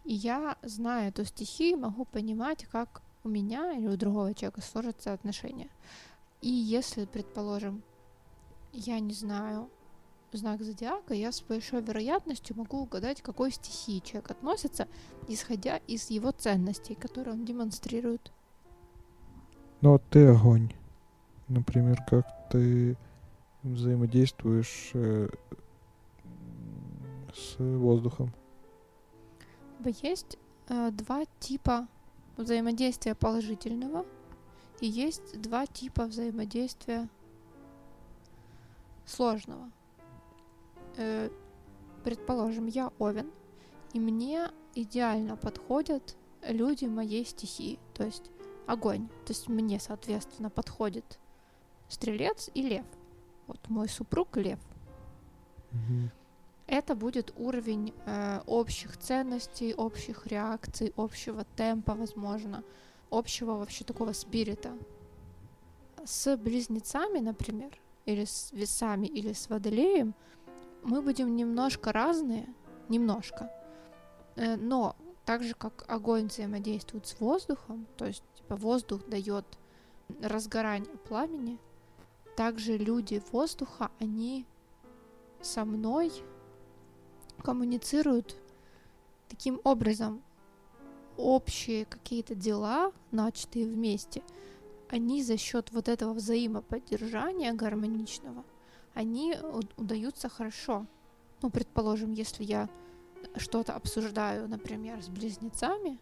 И 0.05 0.15
я, 0.15 0.57
зная 0.63 1.09
эту 1.09 1.25
стихию, 1.25 1.79
могу 1.79 2.05
понимать, 2.05 2.65
как 2.67 3.03
у 3.25 3.29
меня 3.29 3.73
или 3.73 3.89
у 3.89 3.97
другого 3.97 4.35
человека 4.35 4.61
сложатся 4.63 5.13
отношения. 5.13 5.69
И 6.41 6.49
если, 6.49 7.05
предположим, 7.05 7.83
я 8.73 9.01
не 9.01 9.13
знаю 9.13 9.69
знак 10.33 10.63
зодиака, 10.63 11.15
я 11.15 11.33
с 11.33 11.41
большой 11.41 11.83
вероятностью 11.83 12.57
могу 12.57 12.83
угадать, 12.83 13.23
к 13.23 13.25
какой 13.25 13.51
стихии 13.51 14.01
человек 14.01 14.31
относится, 14.31 14.87
исходя 15.27 15.79
из 15.87 16.11
его 16.11 16.31
ценностей, 16.33 16.95
которые 16.95 17.35
он 17.35 17.45
демонстрирует. 17.45 18.33
Ну, 19.81 19.93
вот 19.93 20.03
ты 20.11 20.27
огонь. 20.27 20.73
Например, 21.49 21.99
как 22.09 22.27
ты 22.51 22.97
взаимодействуешь 23.63 24.91
э, 24.95 25.29
с 27.35 27.57
воздухом. 27.59 28.33
Бы 29.79 29.95
Есть 30.03 30.37
э, 30.69 30.91
два 30.91 31.25
типа 31.41 31.89
взаимодействия 32.37 33.15
положительного 33.15 34.05
и 34.81 34.87
есть 34.87 35.41
два 35.41 35.67
типа 35.67 36.05
взаимодействия 36.05 37.09
сложного. 39.07 39.71
Э, 40.97 41.31
предположим, 42.05 42.67
я 42.67 42.93
Овен, 42.99 43.31
и 43.93 44.01
мне 44.01 44.51
идеально 44.75 45.37
подходят 45.37 46.17
люди 46.47 46.85
моей 46.85 47.25
стихии, 47.25 47.79
то 47.95 48.05
есть 48.05 48.31
огонь. 48.67 49.09
То 49.25 49.33
есть 49.33 49.49
мне, 49.49 49.81
соответственно, 49.81 50.51
подходит 50.51 51.19
стрелец 51.89 52.51
и 52.55 52.63
лев. 52.63 52.87
Вот 53.47 53.59
мой 53.69 53.89
супруг 53.89 54.37
лев. 54.37 54.61
это 56.67 56.95
будет 56.95 57.33
уровень 57.37 57.95
э, 58.05 58.41
общих 58.47 58.99
ценностей, 58.99 59.75
общих 59.75 60.27
реакций, 60.27 60.93
общего 60.97 61.45
темпа, 61.57 61.95
возможно, 61.95 62.63
общего 63.11 63.53
вообще 63.53 63.85
такого 63.85 64.13
спирита. 64.13 64.77
С 66.05 66.37
близнецами, 66.37 67.19
например, 67.19 67.79
или 68.07 68.25
с 68.25 68.53
весами, 68.53 69.07
или 69.07 69.33
с 69.33 69.49
водолеем 69.49 70.15
мы 70.83 71.03
будем 71.03 71.37
немножко 71.37 71.93
разные, 71.93 72.47
немножко, 72.89 73.51
э, 74.37 74.57
но 74.57 74.97
так 75.25 75.43
же, 75.43 75.55
как 75.55 75.85
огонь 75.89 76.29
взаимодействует 76.29 77.07
с 77.07 77.21
воздухом, 77.21 77.87
то 77.97 78.07
есть 78.07 78.23
типа, 78.37 78.57
воздух 78.57 79.05
дает 79.07 79.45
разгорание 80.23 80.97
пламени, 80.97 81.59
также 82.37 82.79
люди 82.79 83.23
воздуха, 83.31 83.91
они 83.99 84.47
со 85.43 85.65
мной 85.65 86.13
коммуницируют 87.43 88.37
таким 89.29 89.61
образом. 89.65 90.23
Общие 91.19 91.85
какие-то 91.85 92.35
дела, 92.35 92.93
начатые 93.11 93.67
вместе, 93.67 94.23
они 94.89 95.23
за 95.23 95.37
счет 95.37 95.73
вот 95.73 95.89
этого 95.89 96.15
взаимоподдержания 96.15 97.53
гармоничного, 97.53 98.45
они 98.95 99.37
удаются 99.77 100.29
хорошо. 100.29 100.87
Ну, 101.43 101.51
предположим, 101.51 102.13
если 102.13 102.45
я 102.45 102.69
что-то 103.37 103.75
обсуждаю, 103.75 104.49
например, 104.49 105.03
с 105.03 105.09
близнецами, 105.09 105.99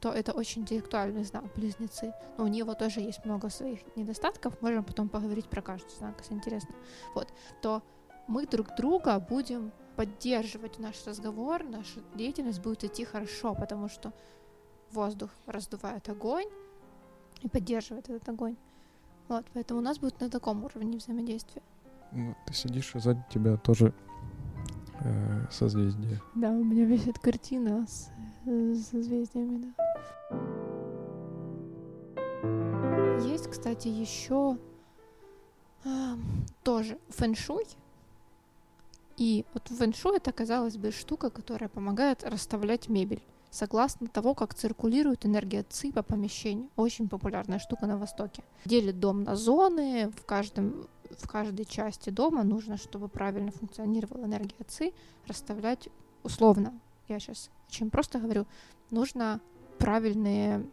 то 0.00 0.10
это 0.10 0.32
очень 0.32 0.62
интеллектуальный 0.62 1.24
знак 1.24 1.44
близнецы. 1.54 2.14
Но 2.38 2.44
у 2.44 2.46
него 2.46 2.74
тоже 2.74 3.00
есть 3.00 3.24
много 3.24 3.50
своих 3.50 3.80
недостатков. 3.96 4.62
Можем 4.62 4.84
потом 4.84 5.08
поговорить 5.08 5.48
про 5.48 5.62
каждый 5.62 5.94
знак, 5.96 6.16
если 6.20 6.34
интересно. 6.34 6.74
Вот. 7.14 7.28
То 7.60 7.82
мы 8.26 8.46
друг 8.46 8.74
друга 8.76 9.18
будем 9.18 9.72
поддерживать 9.96 10.78
наш 10.78 11.04
разговор, 11.06 11.64
наша 11.64 12.00
деятельность 12.14 12.62
будет 12.62 12.84
идти 12.84 13.04
хорошо, 13.04 13.54
потому 13.54 13.88
что 13.88 14.12
воздух 14.92 15.30
раздувает 15.46 16.08
огонь 16.08 16.48
и 17.42 17.48
поддерживает 17.48 18.08
этот 18.08 18.28
огонь. 18.28 18.56
Вот, 19.28 19.46
поэтому 19.54 19.80
у 19.80 19.82
нас 19.82 19.98
будет 19.98 20.20
на 20.20 20.28
таком 20.28 20.64
уровне 20.64 20.98
взаимодействия. 20.98 21.62
Ну, 22.12 22.34
ты 22.46 22.54
сидишь, 22.54 22.94
а 22.94 22.98
сзади 22.98 23.22
тебя 23.30 23.56
тоже 23.56 23.94
э, 25.00 25.46
созвездие. 25.50 26.20
Да, 26.34 26.50
у 26.50 26.64
меня 26.64 26.84
висит 26.84 27.18
картина 27.18 27.86
с 27.86 28.10
э, 28.46 28.74
созвездиями, 28.74 29.62
да. 29.62 29.70
Есть, 33.24 33.48
кстати, 33.48 33.86
еще 33.86 34.58
э, 35.84 35.88
тоже 36.64 36.98
фэншуй. 37.10 37.66
И 39.16 39.44
вот 39.52 39.68
фэншуй 39.68 40.16
это, 40.16 40.32
казалось 40.32 40.76
бы, 40.76 40.90
штука, 40.90 41.30
которая 41.30 41.68
помогает 41.68 42.24
расставлять 42.24 42.88
мебель. 42.88 43.22
Согласно 43.50 44.06
того, 44.06 44.34
как 44.34 44.54
циркулирует 44.54 45.26
энергия 45.26 45.64
ЦИ 45.68 45.92
по 45.92 46.02
помещению. 46.02 46.68
Очень 46.76 47.08
популярная 47.08 47.58
штука 47.58 47.86
на 47.86 47.98
Востоке. 47.98 48.44
Делит 48.64 49.00
дом 49.00 49.24
на 49.24 49.34
зоны, 49.36 50.10
в 50.10 50.24
каждом 50.24 50.86
в 51.18 51.28
каждой 51.28 51.64
части 51.64 52.10
дома 52.10 52.42
нужно, 52.42 52.76
чтобы 52.76 53.08
правильно 53.08 53.50
функционировала 53.50 54.24
энергия 54.26 54.64
ЦИ, 54.66 54.94
расставлять 55.26 55.88
условно. 56.22 56.78
Я 57.08 57.18
сейчас 57.18 57.50
очень 57.68 57.90
просто 57.90 58.18
говорю, 58.18 58.46
нужно 58.90 59.40
правильные 59.78 60.64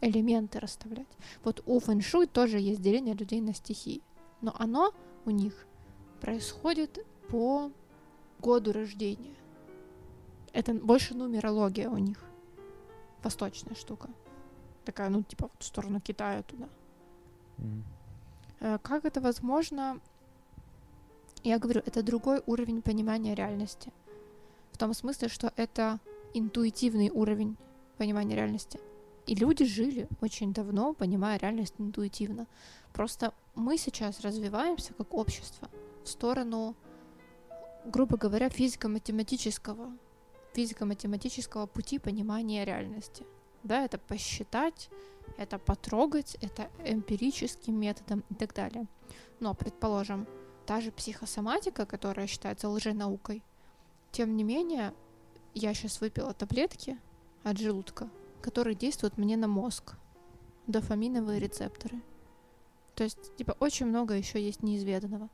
элементы 0.00 0.58
расставлять. 0.58 1.06
Вот 1.44 1.62
у 1.66 1.78
фэншуй 1.80 2.26
тоже 2.26 2.58
есть 2.58 2.80
деление 2.80 3.14
людей 3.14 3.40
на 3.40 3.54
стихии, 3.54 4.02
но 4.40 4.54
оно 4.58 4.94
у 5.24 5.30
них 5.30 5.66
происходит 6.20 7.04
по 7.28 7.70
году 8.40 8.72
рождения. 8.72 9.34
Это 10.52 10.74
больше 10.74 11.14
нумерология 11.14 11.88
у 11.88 11.98
них. 11.98 12.18
Восточная 13.22 13.74
штука. 13.74 14.08
Такая, 14.84 15.08
ну, 15.10 15.22
типа, 15.22 15.50
в 15.58 15.64
сторону 15.64 16.00
Китая 16.00 16.42
туда. 16.42 16.68
Mm. 17.58 18.78
Как 18.82 19.04
это 19.04 19.20
возможно? 19.20 20.00
Я 21.42 21.58
говорю, 21.58 21.82
это 21.84 22.02
другой 22.02 22.42
уровень 22.46 22.82
понимания 22.82 23.34
реальности. 23.34 23.92
В 24.72 24.78
том 24.78 24.94
смысле, 24.94 25.28
что 25.28 25.52
это 25.56 25.98
интуитивный 26.34 27.10
уровень 27.10 27.56
понимания 27.98 28.36
реальности. 28.36 28.80
И 29.26 29.34
люди 29.34 29.64
жили 29.64 30.08
очень 30.20 30.52
давно, 30.52 30.94
понимая 30.94 31.38
реальность 31.38 31.74
интуитивно. 31.78 32.46
Просто 32.92 33.32
мы 33.54 33.78
сейчас 33.78 34.20
развиваемся 34.20 34.94
как 34.94 35.14
общество 35.14 35.68
в 36.04 36.08
сторону, 36.08 36.74
грубо 37.84 38.16
говоря, 38.16 38.48
физико-математического, 38.48 39.92
физико-математического 40.54 41.66
пути 41.66 41.98
понимания 41.98 42.64
реальности. 42.64 43.24
Да, 43.62 43.84
это 43.84 43.98
посчитать, 43.98 44.90
это 45.36 45.58
потрогать, 45.58 46.36
это 46.40 46.70
эмпирическим 46.84 47.78
методом 47.78 48.24
и 48.30 48.34
так 48.34 48.54
далее. 48.54 48.86
Но, 49.40 49.54
предположим, 49.54 50.26
та 50.66 50.80
же 50.80 50.90
психосоматика, 50.90 51.86
которая 51.86 52.26
считается 52.26 52.68
лженаукой, 52.68 53.42
тем 54.10 54.36
не 54.36 54.44
менее, 54.44 54.92
я 55.54 55.74
сейчас 55.74 56.00
выпила 56.00 56.34
таблетки 56.34 56.98
от 57.42 57.58
желудка, 57.58 58.08
которые 58.40 58.74
действуют 58.74 59.18
мне 59.18 59.36
на 59.36 59.48
мозг, 59.48 59.94
дофаминовые 60.66 61.40
рецепторы. 61.40 62.00
То 62.94 63.04
есть, 63.04 63.34
типа, 63.36 63.56
очень 63.58 63.86
много 63.86 64.14
еще 64.14 64.40
есть 64.40 64.62
неизведанного. 64.62 65.28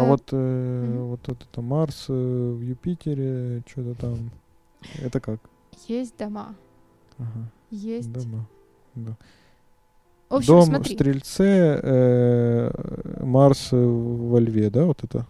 А 0.00 0.04
э, 0.04 0.08
вот, 0.08 0.28
э, 0.32 0.36
mm-hmm. 0.36 1.08
вот 1.08 1.28
это 1.28 1.60
Марс 1.60 2.06
э, 2.08 2.12
в 2.12 2.60
Юпитере, 2.60 3.62
что-то 3.66 3.94
там 4.00 4.30
это 4.98 5.20
как? 5.20 5.40
Есть 5.86 6.16
дома. 6.16 6.54
Ага. 7.18 7.50
Есть. 7.70 8.12
Дома. 8.12 8.46
Да. 8.94 9.16
В 10.28 10.36
общем, 10.36 10.46
Дом 10.46 10.62
смотри. 10.64 10.94
в 10.94 10.96
Стрельце, 10.96 11.80
э, 11.82 13.24
Марс 13.24 13.68
во 13.72 14.38
Льве, 14.38 14.70
да, 14.70 14.84
вот 14.84 15.02
это? 15.04 15.26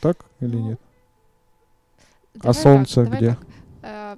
Так 0.00 0.24
или 0.40 0.56
ну, 0.56 0.68
нет? 0.70 0.80
А 2.40 2.52
Солнце 2.52 3.04
так, 3.04 3.16
где? 3.16 3.28
Так. 3.30 3.38
Э, 3.82 4.16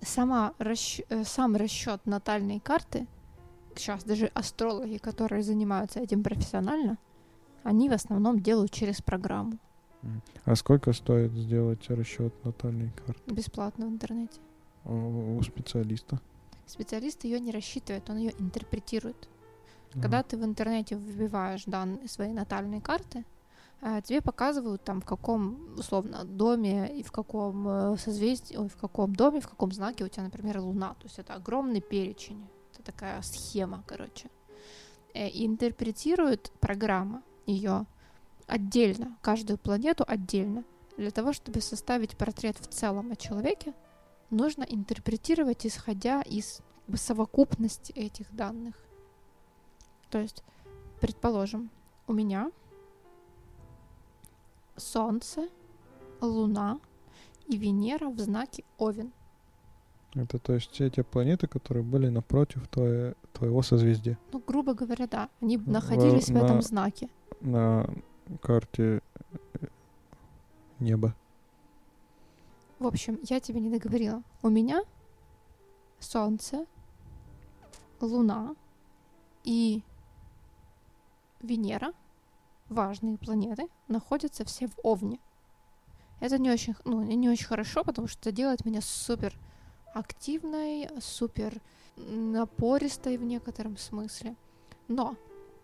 сама 0.00 0.52
расч... 0.58 1.00
Э, 1.08 1.24
сам 1.24 1.56
расчет 1.56 2.04
натальной 2.06 2.60
карты, 2.60 3.06
сейчас 3.76 4.04
даже 4.04 4.26
астрологи, 4.34 4.96
которые 4.98 5.42
занимаются 5.42 6.00
этим 6.00 6.22
профессионально, 6.22 6.98
они 7.62 7.88
в 7.88 7.92
основном 7.92 8.40
делают 8.40 8.70
через 8.70 9.00
программу. 9.02 9.58
А 10.44 10.56
сколько 10.56 10.92
стоит 10.92 11.32
сделать 11.32 11.88
расчет 11.88 12.32
натальной 12.44 12.90
карты? 13.06 13.22
Бесплатно 13.32 13.86
в 13.86 13.90
интернете. 13.90 14.40
У, 14.84 15.36
у 15.36 15.42
специалиста? 15.42 16.20
Специалист 16.66 17.22
ее 17.24 17.38
не 17.38 17.52
рассчитывает, 17.52 18.08
он 18.10 18.16
ее 18.16 18.32
интерпретирует. 18.38 19.28
Ага. 19.92 20.02
Когда 20.02 20.22
ты 20.22 20.36
в 20.36 20.44
интернете 20.44 20.96
вбиваешь 20.96 21.64
данные 21.66 22.08
своей 22.08 22.32
натальной 22.32 22.80
карты, 22.80 23.24
э, 23.80 24.00
тебе 24.02 24.20
показывают 24.22 24.82
там 24.82 25.00
в 25.00 25.04
каком 25.04 25.74
условно 25.78 26.24
доме 26.24 26.98
и 26.98 27.02
в 27.04 27.12
каком 27.12 27.68
э, 27.68 27.96
созвездии, 27.98 28.56
ой, 28.56 28.68
в 28.68 28.76
каком 28.76 29.14
доме, 29.14 29.40
в 29.40 29.48
каком 29.48 29.70
знаке 29.70 30.04
у 30.04 30.08
тебя, 30.08 30.24
например, 30.24 30.60
Луна. 30.60 30.94
То 30.94 31.04
есть 31.04 31.18
это 31.18 31.34
огромный 31.34 31.80
перечень, 31.80 32.44
это 32.72 32.82
такая 32.82 33.22
схема, 33.22 33.84
короче. 33.86 34.30
Э, 35.14 35.28
и 35.28 35.46
интерпретирует 35.46 36.50
программа 36.58 37.22
ее 37.46 37.86
отдельно, 38.46 39.16
каждую 39.22 39.58
планету 39.58 40.04
отдельно. 40.06 40.64
Для 40.96 41.10
того, 41.10 41.32
чтобы 41.32 41.60
составить 41.60 42.16
портрет 42.16 42.58
в 42.58 42.66
целом 42.66 43.12
о 43.12 43.16
человеке, 43.16 43.74
нужно 44.30 44.62
интерпретировать, 44.64 45.66
исходя 45.66 46.22
из 46.22 46.60
совокупности 46.94 47.92
этих 47.92 48.34
данных. 48.34 48.74
То 50.10 50.18
есть, 50.18 50.42
предположим, 51.00 51.70
у 52.06 52.12
меня 52.12 52.50
Солнце, 54.76 55.48
Луна 56.20 56.78
и 57.46 57.56
Венера 57.56 58.08
в 58.08 58.18
знаке 58.18 58.64
Овен. 58.78 59.12
Это 60.14 60.38
то 60.38 60.52
есть 60.52 60.70
все 60.72 60.90
те 60.90 61.02
планеты, 61.02 61.46
которые 61.46 61.82
были 61.82 62.08
напротив 62.08 62.68
твое, 62.68 63.14
твоего 63.32 63.62
созвездия? 63.62 64.18
Ну, 64.32 64.42
грубо 64.46 64.74
говоря, 64.74 65.06
да. 65.06 65.30
Они 65.40 65.56
находились 65.56 66.28
в, 66.28 66.34
в 66.34 66.36
этом 66.36 66.60
знаке. 66.60 67.08
На 67.42 67.88
карте 68.40 69.02
э, 69.60 69.66
неба. 70.78 71.14
В 72.78 72.86
общем, 72.86 73.18
я 73.24 73.40
тебе 73.40 73.58
не 73.60 73.68
договорила. 73.68 74.22
У 74.42 74.48
меня 74.48 74.82
Солнце, 75.98 76.66
Луна 78.00 78.54
и 79.42 79.82
Венера, 81.40 81.92
важные 82.68 83.18
планеты, 83.18 83.66
находятся 83.88 84.44
все 84.44 84.68
в 84.68 84.74
Овне. 84.84 85.18
Это 86.20 86.38
не 86.38 86.48
очень, 86.48 86.76
ну, 86.84 87.02
не 87.02 87.28
очень 87.28 87.46
хорошо, 87.46 87.82
потому 87.82 88.06
что 88.06 88.20
это 88.20 88.32
делает 88.36 88.64
меня 88.64 88.80
супер 88.80 89.36
активной, 89.94 90.88
супер 91.00 91.60
напористой 91.96 93.16
в 93.16 93.24
некотором 93.24 93.76
смысле. 93.76 94.36
Но 94.86 95.16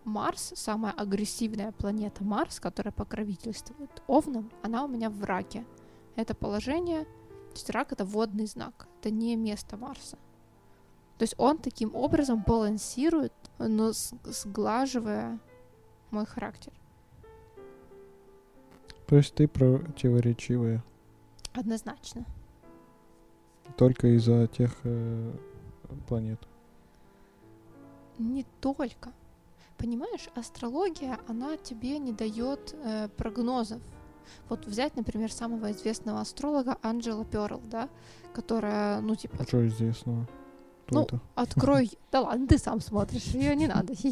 Марс, 0.09 0.53
самая 0.57 0.93
агрессивная 0.93 1.73
планета 1.73 2.25
Марс, 2.25 2.59
которая 2.59 2.93
покровительствует 2.93 4.03
Овнам, 4.07 4.51
она 4.63 4.85
у 4.85 4.89
меня 4.89 5.11
в 5.11 5.23
раке. 5.23 5.65
Это 6.17 6.35
положение, 6.35 7.05
то 7.05 7.55
есть 7.55 7.71
рак 7.71 7.93
это 7.93 8.05
водный 8.05 8.47
знак, 8.47 8.89
это 9.01 9.11
не 9.11 9.37
место 9.37 9.77
Марса. 9.77 10.19
То 11.19 11.23
есть 11.23 11.35
он 11.39 11.59
таким 11.59 11.95
образом 11.95 12.43
балансирует, 12.47 13.33
но 13.59 13.93
сглаживая 13.93 15.39
мой 16.11 16.27
характер. 16.27 16.73
То 19.07 19.17
есть 19.17 19.35
ты 19.35 19.49
противоречивая? 19.49 20.85
Однозначно. 21.55 22.25
Только 23.77 24.17
из-за 24.17 24.47
тех 24.47 24.77
э, 24.85 25.33
планет? 26.07 26.41
Не 28.19 28.45
только. 28.61 29.13
Понимаешь, 29.79 30.29
астрология, 30.35 31.19
она 31.29 31.57
тебе 31.57 31.99
не 31.99 32.13
дает 32.13 32.75
э, 32.75 33.09
прогнозов. 33.17 33.81
Вот 34.49 34.67
взять, 34.67 34.97
например, 34.97 35.33
самого 35.33 35.71
известного 35.73 36.21
астролога 36.21 36.77
Анджела 36.83 37.25
Перл, 37.25 37.61
да, 37.65 37.89
которая, 38.35 39.01
ну, 39.01 39.15
типа... 39.15 39.37
А 39.39 39.45
что 39.45 39.67
известного? 39.67 40.29
Кто 40.87 40.99
ну, 40.99 41.03
это? 41.05 41.21
открой... 41.37 41.91
Да 42.11 42.23
ладно, 42.23 42.49
ты 42.49 42.59
сам 42.59 42.81
смотришь, 42.81 43.27
ее 43.29 43.55
не 43.55 43.69
надо, 43.69 43.95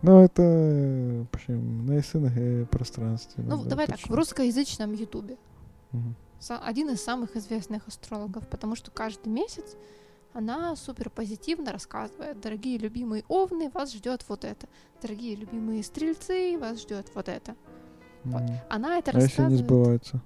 Ну, 0.00 0.20
это, 0.22 0.42
в 0.42 1.34
общем, 1.34 1.86
на 1.86 2.00
СНГ 2.00 2.70
пространстве. 2.70 3.42
Ну, 3.44 3.64
давай 3.64 3.86
так, 3.86 3.98
в 3.98 4.14
русскоязычном 4.14 4.92
Ютубе. 4.92 5.36
Один 6.48 6.90
из 6.90 7.02
самых 7.02 7.36
известных 7.36 7.88
астрологов, 7.88 8.46
потому 8.48 8.76
что 8.76 8.92
каждый 8.92 9.28
месяц 9.28 9.76
она 10.38 10.76
супер 10.76 11.10
позитивно 11.10 11.72
рассказывает. 11.72 12.40
Дорогие 12.40 12.78
любимые 12.78 13.24
овны, 13.26 13.70
вас 13.70 13.92
ждет 13.92 14.24
вот 14.28 14.44
это. 14.44 14.68
Дорогие 15.02 15.34
любимые 15.34 15.82
стрельцы, 15.82 16.56
вас 16.58 16.80
ждет 16.80 17.10
вот 17.14 17.28
это. 17.28 17.56
Вот. 18.22 18.42
Она 18.70 18.98
это 18.98 19.10
а 19.10 19.14
рассказывает. 19.14 19.28
если 19.28 19.42
не 19.50 19.56
сбывается? 19.56 20.22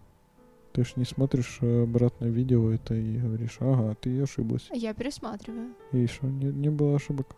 Ты 0.75 0.85
же 0.85 0.93
не 0.97 1.05
смотришь 1.05 1.59
э, 1.63 1.85
обратное 1.85 2.29
видео 2.29 2.71
это 2.71 2.95
и 2.95 3.19
говоришь, 3.19 3.57
ага, 3.61 3.95
ты 3.95 4.23
ошиблась. 4.23 4.69
Я 4.73 4.93
пересматриваю. 4.93 5.75
И 5.93 6.07
что, 6.07 6.27
не, 6.27 6.47
не 6.47 6.69
было 6.69 6.97
ошибок? 6.97 7.35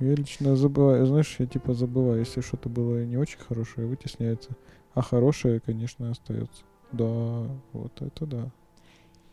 Я 0.00 0.14
лично 0.14 0.54
забываю, 0.54 1.06
знаешь, 1.06 1.34
я 1.38 1.46
типа 1.46 1.72
забываю, 1.72 2.20
если 2.20 2.42
что-то 2.42 2.68
было 2.68 3.04
не 3.04 3.16
очень 3.16 3.38
хорошее, 3.38 3.86
вытесняется. 3.86 4.50
А 4.92 5.00
хорошее, 5.00 5.60
конечно, 5.60 6.10
остается. 6.10 6.64
Да, 6.92 7.46
вот 7.72 8.02
это 8.02 8.26
да. 8.26 8.50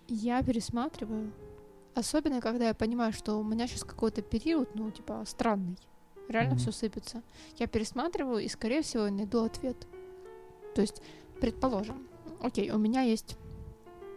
Я 0.08 0.42
пересматриваю. 0.44 1.32
Особенно, 1.96 2.42
когда 2.42 2.68
я 2.68 2.74
понимаю, 2.74 3.14
что 3.14 3.40
у 3.40 3.44
меня 3.44 3.68
сейчас 3.68 3.86
какой-то 3.86 4.22
период, 4.22 4.76
ну, 4.76 4.92
типа, 4.92 5.24
странный. 5.26 5.78
Реально 6.28 6.56
mm-hmm. 6.56 6.58
все 6.58 6.72
сыпется. 6.72 7.24
Я 7.58 7.68
пересматриваю 7.68 8.44
и, 8.44 8.50
скорее 8.50 8.82
всего, 8.82 9.10
найду 9.10 9.44
ответ. 9.44 9.88
То 10.76 10.82
есть, 10.82 11.02
предположим, 11.40 12.06
окей, 12.42 12.70
у 12.72 12.78
меня 12.78 13.02
есть 13.02 13.38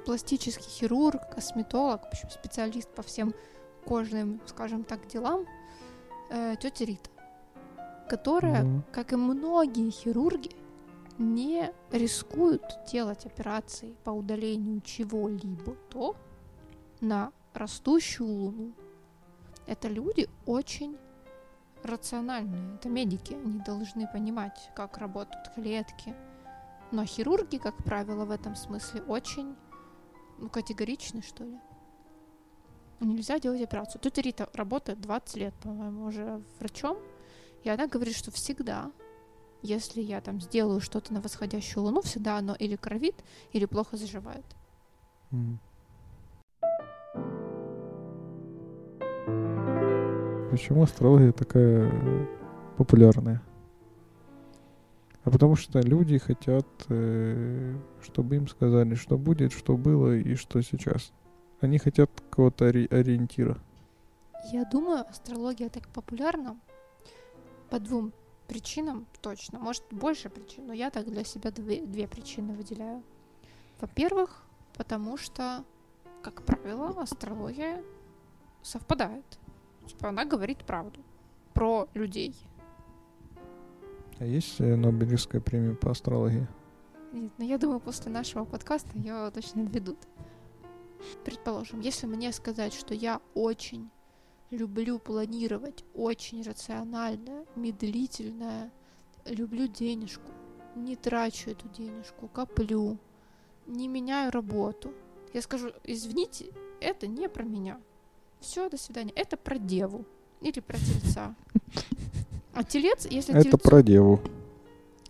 пластический 0.05 0.69
хирург, 0.69 1.35
косметолог, 1.35 2.03
в 2.03 2.07
общем, 2.09 2.31
специалист 2.31 2.89
по 2.89 3.03
всем 3.03 3.33
кожным, 3.85 4.41
скажем 4.47 4.83
так, 4.83 5.07
делам, 5.07 5.47
э, 6.31 6.57
тетя 6.61 6.85
Рита, 6.85 7.11
которая, 8.09 8.65
mm-hmm. 8.65 8.83
как 8.91 9.13
и 9.13 9.17
многие 9.17 9.91
хирурги, 9.91 10.51
не 11.19 11.73
рискуют 11.93 12.63
делать 12.91 13.27
операции 13.27 13.95
по 14.05 14.11
удалению 14.11 14.81
чего-либо 14.81 15.75
то 15.91 16.17
на 17.01 17.33
растущую 17.55 18.29
луну. 18.29 18.73
Это 19.67 19.89
люди 19.89 20.29
очень 20.47 20.97
рациональные, 21.83 22.77
это 22.77 22.89
медики, 22.89 23.35
они 23.35 23.61
должны 23.61 24.09
понимать, 24.09 24.71
как 24.75 24.99
работают 24.99 25.53
клетки. 25.55 26.15
Но 26.91 27.05
хирурги, 27.05 27.59
как 27.59 27.77
правило, 27.85 28.25
в 28.25 28.31
этом 28.31 28.57
смысле 28.57 29.03
очень 29.03 29.55
ну, 30.39 30.49
категоричны, 30.49 31.23
что 31.23 31.45
ли. 31.45 31.59
Нельзя 33.01 33.39
делать 33.39 33.63
операцию. 33.63 34.01
Тут 34.01 34.19
Рита 34.19 34.49
работает 34.55 35.01
20 35.01 35.37
лет, 35.37 35.55
по-моему, 35.63 36.07
уже 36.07 36.43
врачом, 36.59 36.99
и 37.63 37.69
она 37.69 37.87
говорит, 37.87 38.17
что 38.17 38.31
всегда 38.31 38.91
если 39.63 40.01
я 40.01 40.21
там 40.21 40.41
сделаю 40.41 40.81
что-то 40.81 41.13
на 41.13 41.21
восходящую 41.21 41.85
луну, 41.85 42.01
всегда 42.03 42.39
оно 42.39 42.55
или 42.55 42.77
кровит, 42.77 43.17
или 43.53 43.65
плохо 43.65 43.97
заживает. 43.97 44.45
Mm. 45.31 45.57
Почему 50.51 50.83
астрология 50.83 51.33
такая 51.33 52.29
популярная? 52.77 53.43
А 55.25 55.31
потому 55.31 55.57
что 55.57 55.81
люди 55.81 56.19
хотят, 56.19 56.67
э, 56.89 57.77
чтобы 58.03 58.37
им 58.37 58.49
сказали, 58.49 58.95
что 58.95 59.19
будет, 59.19 59.53
что 59.53 59.77
было 59.77 60.17
и 60.17 60.35
что 60.37 60.63
сейчас. 60.63 61.13
Они 61.61 61.79
хотят 61.79 62.11
какого-то 62.31 62.67
ори- 62.67 62.89
ориентира. 62.91 63.59
Я 64.53 64.65
думаю, 64.65 65.05
астрология 65.09 65.69
так 65.69 65.87
популярна 65.89 66.57
по 67.69 67.79
двум 67.79 68.13
причинам 68.47 69.07
точно. 69.21 69.59
Может, 69.59 69.85
больше 69.91 70.31
причин, 70.31 70.67
но 70.67 70.73
я 70.73 70.91
так 70.91 71.11
для 71.11 71.25
себя 71.25 71.51
две, 71.51 71.85
две 71.85 72.09
причины 72.09 72.55
выделяю. 72.55 73.03
Во-первых, 73.81 74.43
потому 74.77 75.19
что, 75.19 75.63
как 76.23 76.43
правило, 76.43 76.95
астрология 77.01 77.83
совпадает. 78.69 79.39
Типа 79.87 80.11
она 80.11 80.25
говорит 80.25 80.59
правду 80.65 81.01
про 81.55 81.89
людей. 81.95 82.35
А 84.19 84.25
есть 84.25 84.61
э, 84.61 84.77
Нобелевская 84.77 85.41
премия 85.41 85.75
по 85.75 85.91
астрологии? 85.91 86.47
Нет, 87.13 87.33
но 87.39 87.45
я 87.45 87.57
думаю, 87.57 87.81
после 87.81 88.13
нашего 88.13 88.45
подкаста 88.45 88.91
ее 88.99 89.31
точно 89.33 89.61
ведут. 89.61 89.99
Предположим, 91.25 91.81
если 91.81 92.07
мне 92.07 92.33
сказать, 92.33 92.75
что 92.75 92.95
я 92.95 93.21
очень 93.35 93.89
люблю 94.51 94.99
планировать 94.99 95.85
очень 95.95 96.43
рационально, 96.43 97.45
медлительно, 97.55 98.71
люблю 99.25 99.69
денежку, 99.69 100.31
не 100.75 100.97
трачу 100.97 101.51
эту 101.51 101.69
денежку, 101.69 102.29
коплю, 102.29 102.99
не 103.67 103.89
меняю 103.89 104.31
работу. 104.33 104.93
Я 105.33 105.43
скажу, 105.43 105.71
извините, 105.85 106.53
это 106.81 107.07
не 107.07 107.29
про 107.29 107.45
меня. 107.45 107.81
Все, 108.41 108.69
до 108.69 108.77
свидания. 108.77 109.13
Это 109.15 109.37
про 109.37 109.59
деву 109.59 110.05
или 110.41 110.61
про 110.61 110.77
тельца. 110.79 111.35
А 112.55 112.65
телец, 112.65 113.07
если 113.07 113.35
Это 113.35 113.45
тельцу... 113.45 113.59
про 113.59 113.83
деву. 113.83 114.21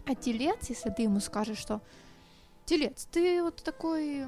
А 0.05 0.15
телец, 0.15 0.69
если 0.69 0.91
ты 0.91 1.03
ему 1.03 1.21
скажешь, 1.21 1.59
что 1.59 1.81
телец, 2.65 3.07
ты 3.11 3.43
вот 3.43 3.57
такой 3.63 4.27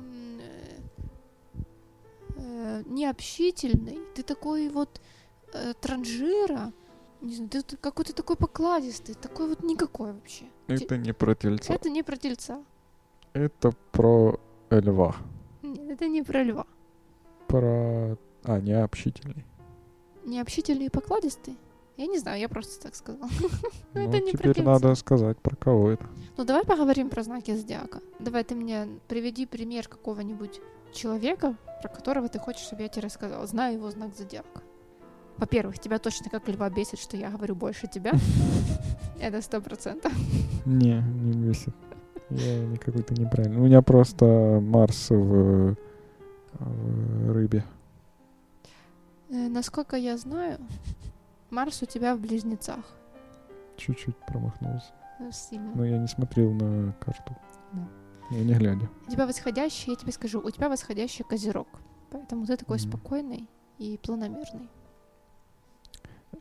э, 2.37 2.83
необщительный, 2.87 3.99
ты 4.15 4.23
такой 4.23 4.69
вот 4.69 5.01
э, 5.53 5.75
транжира, 5.81 6.73
не 7.21 7.35
знаю, 7.35 7.51
ты 7.51 7.77
какой-то 7.77 8.15
такой 8.15 8.37
покладистый, 8.37 9.15
такой 9.15 9.49
вот 9.49 9.63
никакой 9.63 10.13
вообще. 10.13 10.47
Это 10.67 10.97
Те... 10.97 10.99
не 10.99 11.13
про 11.13 11.35
тельца. 11.35 11.73
Это 11.73 11.91
не 11.91 12.03
про 12.03 12.17
тельца. 12.17 12.65
Это 13.33 13.73
про 13.93 14.41
льва. 14.71 15.17
Нет, 15.63 15.91
это 15.91 16.09
не 16.09 16.23
про 16.23 16.43
льва. 16.43 16.67
Про... 17.47 18.17
А, 18.45 18.61
необщительный. 18.61 19.45
Необщительный 20.25 20.87
и 20.87 20.91
покладистый? 20.91 21.57
Я 21.97 22.07
не 22.07 22.19
знаю, 22.19 22.41
я 22.41 22.49
просто 22.49 22.83
так 22.83 22.95
сказала. 22.95 23.29
Ну, 23.93 24.09
это 24.09 24.21
не 24.21 24.33
теперь 24.33 24.63
надо 24.63 24.95
сказать, 24.95 25.39
про 25.39 25.57
кого 25.57 25.91
это. 25.91 26.07
Ну, 26.37 26.45
давай 26.45 26.65
поговорим 26.65 27.11
про 27.11 27.23
знаки 27.23 27.55
зодиака. 27.55 28.01
Давай 28.19 28.45
ты 28.45 28.55
мне 28.55 28.87
приведи 29.09 29.47
пример 29.47 29.89
какого-нибудь 29.89 30.61
человека, 30.93 31.57
про 31.83 31.89
которого 31.89 32.29
ты 32.29 32.39
хочешь, 32.39 32.63
чтобы 32.63 32.83
я 32.83 32.89
тебе 32.89 33.03
рассказала. 33.03 33.47
Знаю 33.47 33.75
его 33.75 33.91
знак 33.91 34.17
зодиака. 34.17 34.63
Во-первых, 35.37 35.79
тебя 35.79 35.99
точно 35.99 36.31
как 36.31 36.49
льва 36.49 36.71
бесит, 36.71 37.01
что 37.01 37.17
я 37.17 37.31
говорю 37.31 37.55
больше 37.55 37.87
тебя. 37.87 38.13
Это 39.21 39.43
сто 39.43 39.61
процентов. 39.61 40.13
Не, 40.65 41.03
не 41.03 41.33
бесит. 41.33 41.75
Я 42.31 42.65
не 42.65 42.77
какой-то 42.77 43.13
неправильный. 43.15 43.59
У 43.59 43.65
меня 43.65 43.83
просто 43.83 44.25
Марс 44.63 45.11
в, 45.11 45.75
в 46.53 47.33
рыбе. 47.33 47.65
Э, 49.31 49.49
насколько 49.49 49.97
я 49.97 50.17
знаю, 50.17 50.59
Марс 51.51 51.83
у 51.83 51.87
тебя 51.87 52.17
в 52.17 52.21
близнецах. 52.21 52.85
Чуть-чуть 53.77 54.17
промахнулся. 54.27 54.93
Ну, 55.21 55.31
сильно. 55.33 55.73
Но 55.75 55.85
я 55.85 55.99
не 55.99 56.09
смотрел 56.09 56.53
на 56.53 56.93
карту. 56.95 57.37
Да. 57.73 57.89
Я 58.31 58.45
не 58.45 58.55
глядя. 58.55 58.89
У 59.07 59.11
тебя 59.11 59.27
восходящий, 59.27 59.93
я 59.93 59.97
тебе 59.97 60.13
скажу, 60.13 60.41
у 60.41 60.51
тебя 60.51 60.69
восходящий 60.69 61.25
козерог. 61.25 61.69
Поэтому 62.11 62.45
ты 62.45 62.57
такой 62.57 62.79
mm. 62.79 62.89
спокойный 62.89 63.49
и 63.79 63.99
планомерный. 64.03 64.69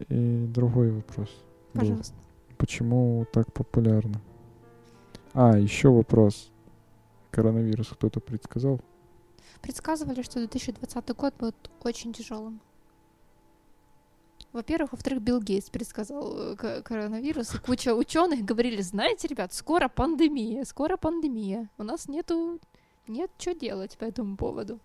И 0.08 0.45
другой 0.47 0.91
вопрос. 0.91 1.30
Пожалуйста. 1.73 2.13
Был. 2.13 2.56
Почему 2.58 3.25
так 3.32 3.54
популярно? 3.54 4.19
А, 5.34 5.58
еще 5.58 5.89
вопрос. 5.89 6.52
Коронавирус 7.32 7.89
кто-то 7.89 8.19
предсказал? 8.19 8.82
Предсказывали, 9.62 10.23
что 10.23 10.39
2020 10.39 11.15
год 11.15 11.36
будет 11.38 11.69
очень 11.84 12.13
тяжелым. 12.13 12.62
Во-первых, 14.52 14.94
во-вторых, 14.94 15.22
Билл 15.22 15.42
Гейтс 15.42 15.70
предсказал 15.70 16.56
э, 16.56 16.82
коронавирус, 16.82 17.54
и 17.54 17.60
куча 17.60 17.94
ученых 17.94 18.44
говорили, 18.44 18.82
знаете, 18.82 19.28
ребят, 19.28 19.54
скоро 19.54 19.90
пандемия, 19.90 20.64
скоро 20.66 20.98
пандемия. 20.98 21.70
У 21.78 21.84
нас 21.84 22.08
нету, 22.08 22.60
нет 23.08 23.30
что 23.38 23.54
делать 23.54 23.96
по 23.98 24.06
этому 24.06 24.38
поводу. 24.38 24.80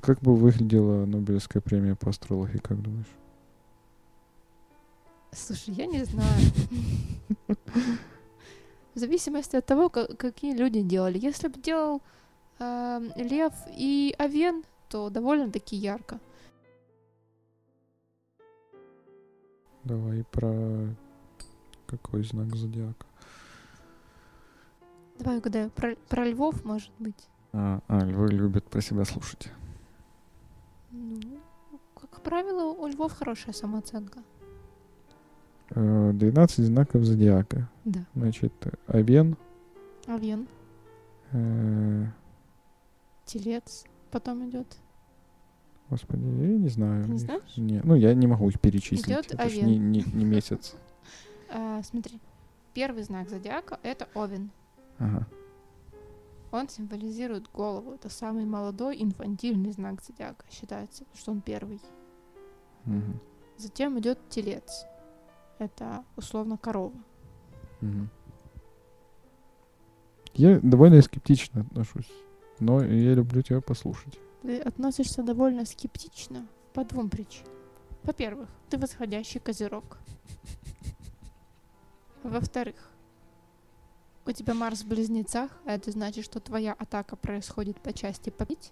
Как 0.00 0.20
бы 0.20 0.34
выглядела 0.34 1.04
Нобелевская 1.04 1.60
премия 1.62 1.94
по 1.94 2.08
астрологии, 2.08 2.58
как 2.58 2.80
думаешь? 2.80 3.06
Слушай, 5.32 5.74
я 5.74 5.86
не 5.86 6.02
знаю. 6.04 6.40
В 8.94 8.98
зависимости 8.98 9.56
от 9.56 9.64
того, 9.64 9.90
ка- 9.90 10.14
какие 10.16 10.54
люди 10.54 10.80
делали. 10.82 11.18
Если 11.18 11.48
бы 11.48 11.60
делал 11.60 12.02
эм, 12.62 13.12
Лев 13.16 13.52
и 13.76 14.14
Овен, 14.18 14.64
то 14.88 15.10
довольно-таки 15.10 15.76
ярко. 15.76 16.18
Давай 19.84 20.24
про 20.24 20.94
какой 21.86 22.22
знак 22.24 22.54
зодиака? 22.54 23.06
Давай 25.18 25.38
угадаю. 25.38 25.70
Про, 25.70 25.96
про 26.08 26.24
львов, 26.24 26.64
может 26.64 26.92
быть. 26.98 27.28
А, 27.52 27.80
а, 27.88 28.04
львы 28.04 28.28
любят 28.28 28.64
про 28.64 28.80
себя 28.80 29.04
слушать. 29.04 29.50
Ну, 30.90 31.40
как 31.94 32.22
правило, 32.22 32.72
у 32.72 32.86
львов 32.86 33.12
хорошая 33.12 33.54
самооценка. 33.54 34.20
Э, 35.70 36.12
12 36.12 36.66
знаков 36.66 37.04
зодиака. 37.04 37.68
Да. 37.84 38.00
Значит, 38.14 38.52
Овен, 38.86 39.36
Овен, 40.06 40.46
э, 41.32 42.06
телец, 43.32 43.84
потом 44.10 44.48
идет. 44.48 44.66
господи, 45.88 46.22
я 46.22 46.58
не 46.58 46.68
знаю. 46.68 47.04
Ты 47.04 47.12
не 47.12 47.18
знаешь? 47.18 47.56
Не, 47.56 47.80
ну, 47.82 47.94
я 47.94 48.14
не 48.14 48.26
могу 48.26 48.48
их 48.48 48.60
перечислить. 48.60 49.06
Идёт 49.06 49.26
это 49.32 49.42
Овен. 49.44 49.66
не, 49.66 49.78
не, 49.78 50.04
не 50.12 50.24
месяц. 50.24 50.74
А, 51.54 51.82
смотри, 51.82 52.18
первый 52.72 53.02
знак 53.02 53.28
зодиака 53.28 53.78
это 53.82 54.08
Овен. 54.14 54.50
Ага. 54.98 55.26
Он 56.50 56.66
символизирует 56.66 57.50
голову. 57.52 57.92
Это 57.92 58.08
самый 58.08 58.46
молодой 58.46 59.02
инфантильный 59.02 59.70
знак 59.72 60.02
зодиака. 60.02 60.46
Считается, 60.50 61.04
что 61.12 61.32
он 61.32 61.42
первый. 61.42 61.78
Затем 63.58 63.98
идет 63.98 64.18
телец. 64.30 64.86
Это 65.58 66.04
условно 66.16 66.56
корова. 66.56 66.96
Я 70.32 70.58
довольно 70.62 71.02
скептично 71.02 71.60
отношусь, 71.60 72.10
но 72.62 72.84
я 72.84 73.14
люблю 73.14 73.42
тебя 73.42 73.60
послушать. 73.60 74.20
Ты 74.42 74.60
относишься 74.60 75.22
довольно 75.22 75.64
скептично 75.64 76.46
по 76.72 76.84
двум 76.84 77.10
причинам. 77.10 77.52
Во-первых, 78.04 78.48
ты 78.70 78.78
восходящий 78.78 79.40
козерог. 79.40 79.98
Во-вторых, 82.22 82.76
у 84.26 84.30
тебя 84.30 84.54
Марс 84.54 84.82
в 84.82 84.88
близнецах, 84.88 85.50
а 85.64 85.72
это 85.72 85.90
значит, 85.90 86.24
что 86.24 86.38
твоя 86.38 86.72
атака 86.72 87.16
происходит 87.16 87.80
по 87.80 87.92
части 87.92 88.30
побить. 88.30 88.70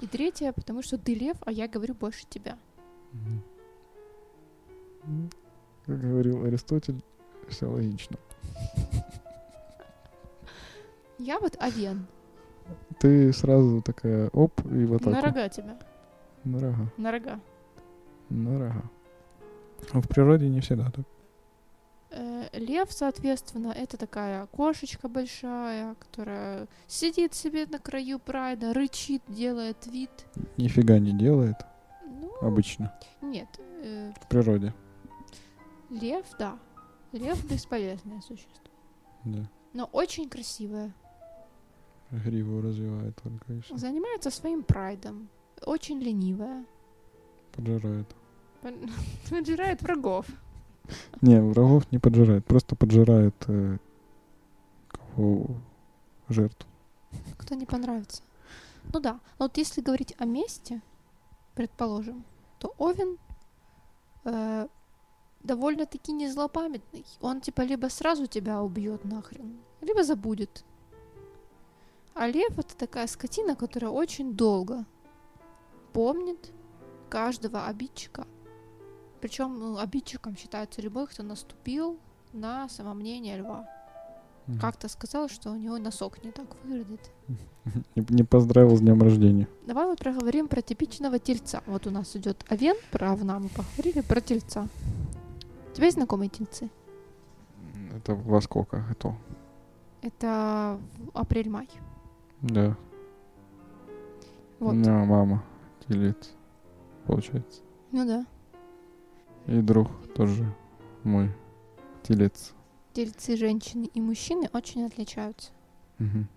И 0.00 0.06
третье, 0.06 0.52
потому 0.52 0.82
что 0.82 0.96
ты 0.96 1.14
лев, 1.14 1.36
а 1.42 1.52
я 1.52 1.68
говорю 1.68 1.94
больше 1.94 2.24
тебя. 2.28 2.58
Как 5.84 6.00
говорил 6.00 6.44
Аристотель, 6.44 7.02
все 7.48 7.66
логично. 7.66 8.16
Я 11.26 11.40
вот 11.40 11.56
овен. 11.60 12.06
Ты 13.00 13.32
сразу 13.32 13.82
такая 13.82 14.28
оп 14.32 14.60
и 14.64 14.84
в 14.84 14.94
атаку. 14.94 15.10
На 15.10 15.20
рога 15.20 15.48
тебя. 15.48 15.76
На 16.44 16.60
рога. 16.60 16.92
На 16.96 17.10
рога. 17.10 17.40
На 18.30 18.58
рога. 18.60 18.82
Но 19.92 20.00
в 20.00 20.06
природе 20.08 20.48
не 20.48 20.60
всегда 20.60 20.90
так. 20.90 21.04
Э, 22.10 22.44
Лев, 22.52 22.92
соответственно, 22.92 23.72
это 23.72 23.96
такая 23.96 24.46
кошечка 24.46 25.08
большая, 25.08 25.96
которая 25.96 26.68
сидит 26.86 27.34
себе 27.34 27.66
на 27.66 27.80
краю 27.80 28.20
прайда, 28.20 28.72
рычит, 28.72 29.22
делает 29.26 29.84
вид. 29.86 30.10
Нифига 30.56 31.00
не 31.00 31.12
делает 31.12 31.56
Ну, 32.04 32.32
обычно 32.40 32.94
нет. 33.20 33.48
э, 33.82 34.12
в 34.22 34.28
природе. 34.28 34.72
Лев, 35.90 36.24
да. 36.38 36.56
Лев 37.10 37.44
бесполезное 37.50 38.20
существо. 38.20 38.70
Да. 39.24 39.50
Но 39.72 39.86
очень 39.92 40.28
красивое. 40.28 40.92
Гриву 42.10 42.60
развивает 42.60 43.16
только 43.22 43.52
и 43.52 43.60
всё. 43.60 43.76
Занимается 43.76 44.30
своим 44.30 44.62
прайдом. 44.62 45.28
Очень 45.64 46.00
ленивая. 46.00 46.64
Поджирает. 47.52 48.06
Поджирает 49.30 49.82
врагов. 49.82 50.26
Не, 51.20 51.40
врагов 51.40 51.90
не 51.90 51.98
поджирает, 51.98 52.44
просто 52.44 52.76
поджирает 52.76 53.34
э, 53.48 53.78
кого 54.88 55.46
жертву. 56.28 56.68
Кто 57.38 57.54
не 57.54 57.66
понравится. 57.66 58.22
Ну 58.92 59.00
да. 59.00 59.14
Но 59.38 59.46
вот 59.46 59.56
если 59.56 59.80
говорить 59.80 60.14
о 60.18 60.26
месте, 60.26 60.80
предположим, 61.54 62.24
то 62.58 62.72
Овен 62.78 63.18
э, 64.24 64.68
довольно-таки 65.42 66.12
не 66.12 66.28
злопамятный. 66.28 67.04
Он 67.20 67.40
типа 67.40 67.62
либо 67.62 67.88
сразу 67.88 68.26
тебя 68.26 68.62
убьет 68.62 69.04
нахрен, 69.04 69.56
либо 69.80 70.04
забудет. 70.04 70.64
А 72.16 72.28
лев 72.28 72.58
это 72.58 72.74
такая 72.74 73.06
скотина, 73.08 73.54
которая 73.54 73.90
очень 73.90 74.32
долго 74.32 74.86
помнит 75.92 76.50
каждого 77.10 77.66
обидчика. 77.66 78.26
Причем 79.20 79.58
ну, 79.58 79.78
обидчиком 79.78 80.34
считается 80.34 80.80
любой, 80.80 81.08
кто 81.08 81.22
наступил 81.22 81.98
на 82.32 82.70
самомнение 82.70 83.36
льва. 83.36 83.68
Мгм. 84.46 84.60
Как-то 84.60 84.88
сказал, 84.88 85.28
что 85.28 85.50
у 85.50 85.56
него 85.56 85.76
носок 85.76 86.24
не 86.24 86.30
так 86.30 86.46
выглядит. 86.64 87.10
Не, 87.94 88.22
поздравил 88.22 88.76
с 88.76 88.80
днем 88.80 89.02
рождения. 89.02 89.46
Давай 89.66 89.86
вот 89.86 89.98
проговорим 89.98 90.48
про 90.48 90.62
типичного 90.62 91.18
тельца. 91.18 91.62
Вот 91.66 91.86
у 91.86 91.90
нас 91.90 92.16
идет 92.16 92.46
овен, 92.48 92.76
про 92.92 93.12
овна 93.12 93.38
мы 93.40 93.50
поговорили, 93.50 94.00
про 94.00 94.22
тельца. 94.22 94.68
У 95.70 95.74
тебя 95.74 95.86
есть 95.86 95.98
знакомые 95.98 96.30
тельцы? 96.30 96.70
Это 97.94 98.14
во 98.14 98.40
сколько 98.40 98.86
это? 98.90 99.14
Это 100.00 100.80
в 100.98 101.18
апрель-май. 101.18 101.68
Да. 102.46 102.76
Вот. 104.60 104.70
У 104.70 104.74
меня 104.74 105.04
мама 105.04 105.44
телец, 105.86 106.32
получается. 107.06 107.62
Ну 107.92 108.06
да. 108.06 108.26
И 109.46 109.60
друг 109.60 109.88
тоже 110.14 110.44
мой 111.02 111.30
телец. 112.02 112.54
Тельцы 112.92 113.36
женщины 113.36 113.90
и 113.92 114.00
мужчины 114.00 114.48
очень 114.52 114.84
отличаются. 114.84 115.50
Мгм. 115.98 116.28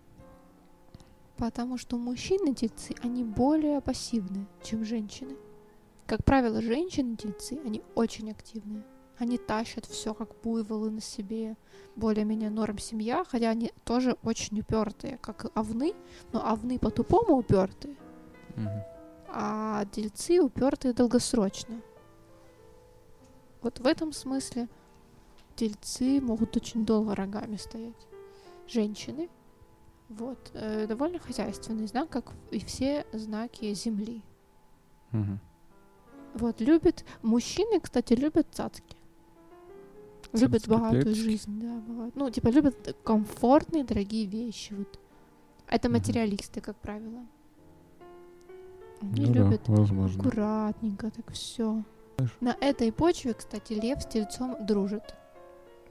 Потому 1.38 1.78
что 1.78 1.98
мужчины-тельцы, 1.98 2.96
они 3.02 3.24
более 3.24 3.80
пассивные, 3.80 4.46
чем 4.62 4.84
женщины. 4.84 5.36
Как 6.06 6.26
правило, 6.26 6.62
женщины-тельцы, 6.62 7.60
они 7.64 7.82
очень 7.96 8.32
активные. 8.32 8.84
Они 9.20 9.38
тащат 9.38 9.86
все 9.86 10.14
как 10.14 10.30
буйволы 10.42 10.90
на 10.90 11.02
себе. 11.02 11.58
Более-менее 11.98 12.50
норм 12.50 12.78
семья, 12.78 13.26
хотя 13.26 13.50
они 13.50 13.74
тоже 13.84 14.16
очень 14.24 14.62
упертые, 14.62 15.18
как 15.18 15.52
овны, 15.58 15.94
но 16.32 16.40
овны 16.50 16.80
по-тупому 16.80 17.38
упертые, 17.38 17.98
Мгм. 18.56 18.70
а 19.28 19.86
тельцы 19.92 20.40
упертые 20.40 20.94
долгосрочно. 20.94 21.82
Вот 23.62 23.80
в 23.80 23.86
этом 23.86 24.14
смысле 24.14 24.70
тельцы 25.58 26.22
могут 26.22 26.56
очень 26.56 26.86
долго 26.86 27.14
рогами 27.14 27.58
стоять. 27.58 28.08
Женщины 28.68 29.30
вот, 30.08 30.52
э, 30.54 30.88
довольно 30.88 31.20
хозяйственный 31.20 31.88
знак, 31.88 32.10
как 32.10 32.32
и 32.52 32.60
все 32.60 33.06
знаки 33.12 33.74
Земли. 33.74 34.22
Мгм. 35.12 35.40
Вот, 36.36 36.62
любит, 36.62 37.04
мужчины, 37.22 37.82
кстати, 37.82 38.14
любят 38.14 38.48
цацки. 38.52 38.96
Любят 40.34 40.68
богатую 40.68 41.16
жизнь, 41.16 41.60
да, 41.60 41.80
богат- 41.88 42.12
Ну, 42.16 42.30
типа, 42.30 42.50
любят 42.50 42.96
комфортные, 43.04 43.84
дорогие 43.84 44.26
вещи, 44.26 44.74
вот. 44.74 45.00
Это 45.68 45.90
материалисты, 45.90 46.62
как 46.62 46.76
правило. 46.78 47.22
Они 49.02 49.26
Ну 49.26 49.34
да, 49.34 49.40
любят 49.40 49.62
возможно. 49.68 50.22
аккуратненько, 50.22 51.10
так 51.12 51.32
все. 51.32 51.84
На 52.42 52.56
этой 52.60 52.92
почве, 52.92 53.34
кстати, 53.34 53.74
лев 53.74 54.02
с 54.02 54.06
тельцом 54.06 54.58
дружит. 54.66 55.16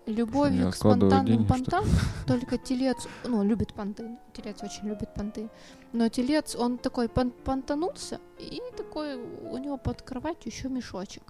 Любовью 0.08 0.70
к 0.70 0.74
спонтанным 0.74 1.46
понтам 1.46 1.84
только 2.26 2.56
телец, 2.56 3.06
ну, 3.24 3.44
любит 3.44 3.74
понты. 3.74 4.16
Телец 4.32 4.62
очень 4.62 4.88
любит 4.88 5.12
понты. 5.14 5.48
Но 5.92 6.08
телец, 6.08 6.56
он 6.56 6.78
такой 6.78 7.06
пон- 7.08 7.30
понтанулся, 7.44 8.18
и 8.38 8.60
такой 8.76 9.16
у 9.16 9.58
него 9.58 9.76
под 9.76 10.00
кроватью 10.02 10.50
еще 10.50 10.68
мешочек. 10.68 11.22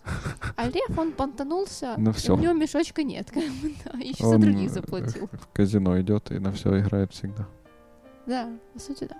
А 0.56 0.68
лев, 0.68 0.96
он 0.96 1.12
понтанулся, 1.12 1.94
Ну 1.98 2.10
и 2.10 2.14
всё. 2.14 2.36
у 2.36 2.38
него 2.38 2.52
мешочка 2.52 3.02
нет. 3.02 3.30
как 3.30 3.42
бы, 3.44 3.74
да, 3.84 3.98
Еще 3.98 4.24
за 4.24 4.36
Он, 4.36 4.40
других 4.40 4.70
э, 4.70 4.74
заплатил. 4.74 5.28
В 5.32 5.48
казино 5.52 6.00
идет 6.00 6.30
и 6.30 6.38
на 6.38 6.52
все 6.52 6.78
играет 6.78 7.12
всегда. 7.12 7.46
Да, 8.26 8.48
по 8.74 8.78
сути, 8.78 9.08
да. 9.10 9.16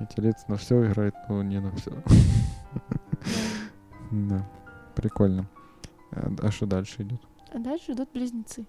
И 0.00 0.06
телец 0.14 0.44
на 0.48 0.56
все 0.56 0.86
играет, 0.86 1.14
но 1.28 1.42
не 1.42 1.60
на 1.60 1.72
все. 1.72 1.90
Да, 4.10 4.44
прикольно. 4.94 5.46
А 6.12 6.30
а 6.42 6.50
что 6.50 6.66
дальше 6.66 7.02
идет? 7.02 7.20
А 7.52 7.58
дальше 7.58 7.92
идут 7.92 8.10
близнецы. 8.12 8.64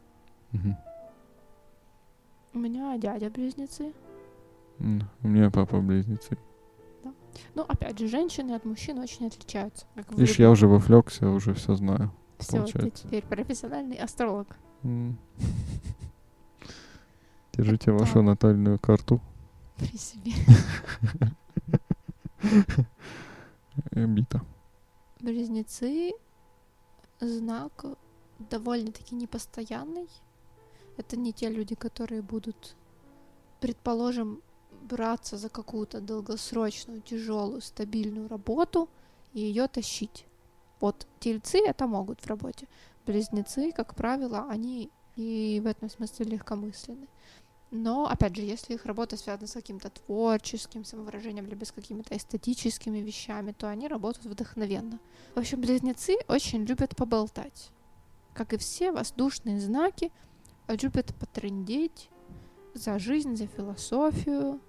Мгм. 0.52 0.78
У 2.54 2.60
меня 2.60 2.98
дядя 2.98 3.30
близнецы. 3.30 3.94
У 4.80 5.28
меня 5.28 5.50
папа 5.50 5.80
близнецы. 5.80 6.38
Ну, 7.56 7.64
опять 7.64 7.98
же, 7.98 8.08
женщины 8.08 8.52
от 8.54 8.66
мужчин 8.66 9.00
очень 9.00 9.28
отличаются. 9.28 9.86
Как 9.96 10.12
Видишь, 10.12 10.38
я 10.40 10.50
уже 10.52 10.68
вовлекся, 10.68 11.30
уже 11.30 11.54
все 11.54 11.76
знаю. 11.76 12.12
Всё, 12.40 12.66
ты 12.66 12.90
теперь 12.90 13.24
профессиональный 13.24 13.96
астролог. 13.98 14.58
Держите 17.54 17.92
вашу 17.92 18.14
Так. 18.16 18.24
натальную 18.24 18.80
карту. 18.80 19.22
При 19.78 19.98
себе. 19.98 20.32
Бита. 23.94 24.42
Близнецы 25.20 26.14
знак 27.20 27.86
довольно-таки 28.40 29.16
непостоянный. 29.16 30.08
Это 31.02 31.18
не 31.18 31.34
те 31.34 31.50
люди, 31.50 31.74
которые 31.74 32.22
будут, 32.22 32.76
предположим, 33.60 34.44
браться 34.84 35.36
за 35.36 35.50
какую-то 35.50 36.00
долгосрочную, 36.00 37.02
тяжелую, 37.02 37.62
стабильную 37.62 38.28
работу 38.28 38.88
и 39.34 39.40
ее 39.42 39.68
тащить. 39.68 40.26
Вот 40.80 41.08
тельцы 41.20 41.58
это 41.58 41.88
могут 41.88 42.20
в 42.20 42.28
работе. 42.28 42.68
Близнецы, 43.08 43.72
как 43.72 43.96
правило, 43.96 44.46
они 44.48 44.92
и 45.16 45.60
в 45.64 45.66
этом 45.66 45.90
смысле 45.90 46.26
легкомысленны. 46.28 47.08
Но, 47.72 48.06
опять 48.06 48.36
же, 48.36 48.44
если 48.44 48.76
их 48.76 48.86
работа 48.86 49.18
связана 49.18 49.48
с 49.48 49.54
каким-то 49.54 49.90
творческим 49.90 50.86
самовыражением, 50.86 51.48
либо 51.48 51.66
с 51.66 51.72
какими-то 51.72 52.16
эстетическими 52.16 53.00
вещами, 53.00 53.54
то 53.54 53.68
они 53.68 53.88
работают 53.88 54.28
вдохновенно. 54.28 55.00
В 55.34 55.40
общем, 55.40 55.62
близнецы 55.62 56.18
очень 56.28 56.64
любят 56.64 56.96
поболтать. 56.96 57.72
Как 58.36 58.54
и 58.54 58.58
все 58.58 58.92
воздушные 58.92 59.60
знаки, 59.60 60.12
любят 60.68 61.14
потрындеть 61.20 62.10
за 62.74 63.00
жизнь, 63.00 63.36
за 63.36 63.48
философию 63.48 64.60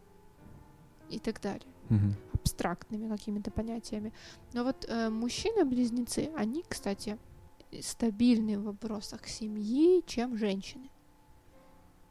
и 1.09 1.18
так 1.18 1.40
далее. 1.40 1.68
Мгм. 1.88 2.14
Абстрактными 2.35 3.09
какими-то 3.09 3.50
понятиями. 3.50 4.12
Но 4.52 4.64
вот 4.64 4.85
э, 4.88 5.09
мужчины-близнецы, 5.11 6.31
они, 6.37 6.64
кстати, 6.68 7.18
стабильны 7.81 8.59
в 8.59 8.64
вопросах 8.64 9.26
семьи, 9.28 10.02
чем 10.07 10.37
женщины. 10.37 10.90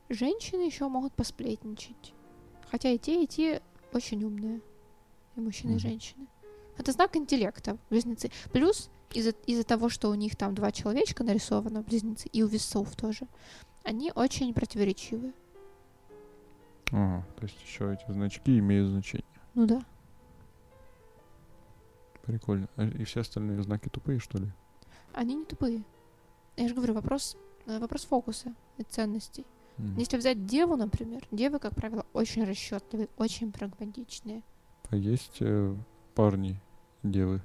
Женщины 0.09 0.61
еще 0.61 0.87
могут 0.87 1.13
посплетничать. 1.13 2.13
Хотя 2.69 2.89
и 2.89 2.97
те, 2.97 3.23
и 3.23 3.27
те 3.27 3.61
очень 3.93 4.23
умные. 4.23 4.61
И 5.35 5.41
мужчины, 5.41 5.71
и 5.71 5.73
Мгм. 5.75 5.79
женщины. 5.79 6.27
Это 6.77 6.91
знак 6.91 7.15
интеллекта, 7.15 7.77
близнецы. 7.89 8.31
Плюс 8.51 8.89
из-за 9.13 9.31
из 9.45 9.65
того, 9.65 9.89
что 9.89 10.09
у 10.09 10.13
них 10.15 10.35
там 10.35 10.55
два 10.55 10.71
человечка 10.71 11.23
нарисовано, 11.23 11.81
близнецы, 11.81 12.29
и 12.29 12.43
у 12.43 12.47
весов 12.47 12.95
тоже, 12.95 13.27
они 13.83 14.11
очень 14.15 14.53
противоречивы. 14.53 15.33
Ага, 16.91 17.25
то 17.37 17.43
есть 17.43 17.61
еще 17.61 17.93
эти 17.93 18.11
значки 18.11 18.59
имеют 18.59 18.89
значение. 18.89 19.25
Ну 19.53 19.65
да. 19.65 19.81
Прикольно. 22.23 22.67
А 22.75 22.83
И 22.83 23.03
все 23.03 23.21
остальные 23.21 23.61
знаки 23.63 23.89
тупые, 23.89 24.19
что 24.19 24.37
ли? 24.37 24.47
Они 25.13 25.35
не 25.35 25.45
тупые. 25.45 25.83
Я 26.57 26.67
же 26.67 26.75
говорю, 26.75 26.93
вопрос, 26.93 27.37
э, 27.65 27.79
вопрос 27.79 28.05
фокуса 28.05 28.53
и 28.77 28.83
ценностей. 28.83 29.45
М. 29.77 29.97
Если 29.97 30.17
взять 30.17 30.45
деву, 30.45 30.75
например, 30.75 31.23
девы, 31.31 31.59
как 31.59 31.73
правило, 31.75 32.05
очень 32.13 32.43
расчетливые, 32.43 33.09
очень 33.17 33.51
прагматичные. 33.51 34.43
А 34.89 34.95
есть 34.95 35.37
э, 35.39 35.75
парни, 36.13 36.59
девы, 37.03 37.41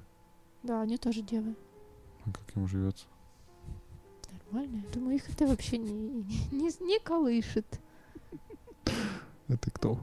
Да, 0.63 0.81
они 0.81 0.97
тоже 0.97 1.21
девы. 1.21 1.55
а 2.25 2.31
как 2.31 2.55
им 2.55 2.67
живется? 2.67 3.05
Нормально. 4.51 4.83
Я 4.85 4.93
думаю, 4.93 5.15
их 5.15 5.29
это 5.29 5.45
вообще 5.45 5.77
не, 5.77 5.91
не, 5.91 6.85
не 6.85 6.99
колышет. 6.99 7.65
Это 9.47 9.71
кто? 9.71 9.97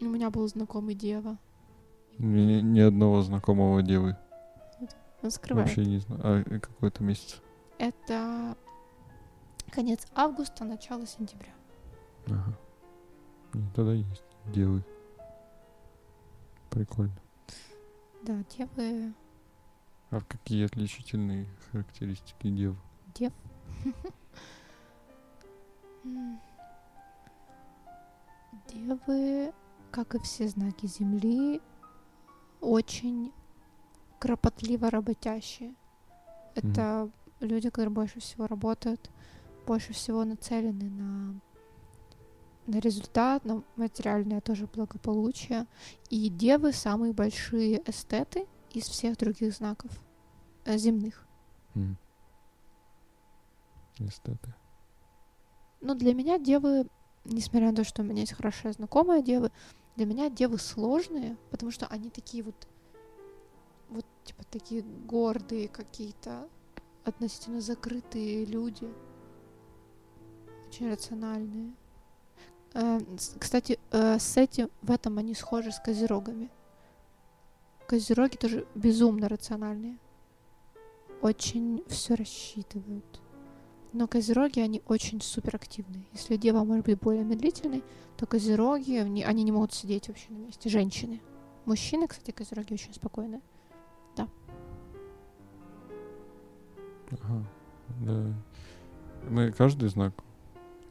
У 0.00 0.04
меня 0.04 0.30
был 0.30 0.46
знакомый 0.48 0.94
дева. 0.94 1.38
Ни, 2.18 2.60
ни 2.60 2.80
одного 2.80 3.22
знакомого 3.22 3.82
девы. 3.82 4.16
Он 5.22 5.30
скрывает. 5.30 5.68
Вообще 5.68 5.84
не 5.86 5.98
знаю. 5.98 6.20
А 6.24 6.40
э, 6.40 6.58
какой 6.58 6.88
это 6.88 7.02
месяц? 7.02 7.40
Это 7.78 8.56
конец 9.70 10.06
августа, 10.14 10.64
начало 10.64 11.06
сентября. 11.06 11.52
Ага. 12.26 12.58
Не, 13.54 13.70
тогда 13.74 13.92
есть 13.92 14.24
девы. 14.46 14.82
Прикольно. 16.70 17.14
Да, 18.22 18.42
девы... 18.56 19.12
А 20.12 20.20
какие 20.20 20.66
отличительные 20.66 21.48
характеристики 21.70 22.50
дев? 22.50 22.76
Дев. 23.14 23.32
Девы, 28.68 29.54
как 29.90 30.14
и 30.14 30.18
все 30.18 30.48
знаки 30.48 30.84
Земли, 30.84 31.62
очень 32.60 33.32
кропотливо 34.18 34.90
работящие. 34.90 35.74
Это 36.56 37.10
люди, 37.40 37.70
которые 37.70 37.94
больше 37.94 38.20
всего 38.20 38.46
работают, 38.46 39.10
больше 39.66 39.94
всего 39.94 40.24
нацелены 40.26 40.90
на, 40.90 41.40
на 42.66 42.80
результат, 42.80 43.46
на 43.46 43.62
материальное 43.76 44.42
тоже 44.42 44.66
благополучие. 44.66 45.66
И 46.10 46.28
девы 46.28 46.72
самые 46.72 47.14
большие 47.14 47.82
эстеты 47.88 48.46
из 48.74 48.84
всех 48.84 49.16
других 49.16 49.54
знаков 49.54 49.90
э, 50.64 50.76
земных. 50.76 51.26
М. 51.74 51.96
Эстеты. 53.98 54.54
Ну, 55.80 55.94
для 55.94 56.14
меня 56.14 56.38
девы, 56.38 56.86
несмотря 57.24 57.70
на 57.70 57.76
то, 57.76 57.84
что 57.84 58.02
у 58.02 58.04
меня 58.04 58.20
есть 58.20 58.32
хорошая 58.32 58.72
знакомая 58.72 59.22
девы, 59.22 59.50
для 59.96 60.06
меня 60.06 60.30
девы 60.30 60.58
сложные, 60.58 61.36
потому 61.50 61.70
что 61.70 61.86
они 61.86 62.08
такие 62.08 62.42
вот, 62.42 62.68
вот, 63.88 64.06
типа, 64.24 64.44
такие 64.44 64.82
гордые 64.82 65.68
какие-то, 65.68 66.48
относительно 67.04 67.60
закрытые 67.60 68.44
люди. 68.44 68.88
Очень 70.68 70.90
рациональные. 70.90 71.74
Э, 72.74 73.00
Кстати, 73.38 73.78
э, 73.90 74.18
с 74.18 74.36
этим, 74.36 74.70
в 74.80 74.90
этом 74.90 75.18
они 75.18 75.34
схожи 75.34 75.72
с 75.72 75.80
козерогами. 75.80 76.50
Козероги 77.92 78.36
тоже 78.38 78.66
безумно 78.74 79.28
рациональные. 79.28 79.98
Очень 81.20 81.84
все 81.88 82.14
рассчитывают. 82.14 83.20
Но 83.92 84.08
козероги, 84.08 84.60
они 84.60 84.80
очень 84.86 85.20
суперактивные. 85.20 86.06
Если 86.14 86.36
дева 86.36 86.64
может 86.64 86.86
быть 86.86 86.98
более 86.98 87.22
медлительной, 87.22 87.84
то 88.16 88.24
козероги, 88.24 88.96
они, 88.96 89.44
не 89.44 89.52
могут 89.52 89.74
сидеть 89.74 90.08
вообще 90.08 90.30
на 90.30 90.38
месте. 90.38 90.70
Женщины. 90.70 91.20
Мужчины, 91.66 92.08
кстати, 92.08 92.30
козероги 92.30 92.72
очень 92.72 92.94
спокойные. 92.94 93.42
Ага. 97.20 97.44
Да. 98.00 98.34
Мы 99.28 99.52
каждый 99.52 99.90
знак. 99.90 100.14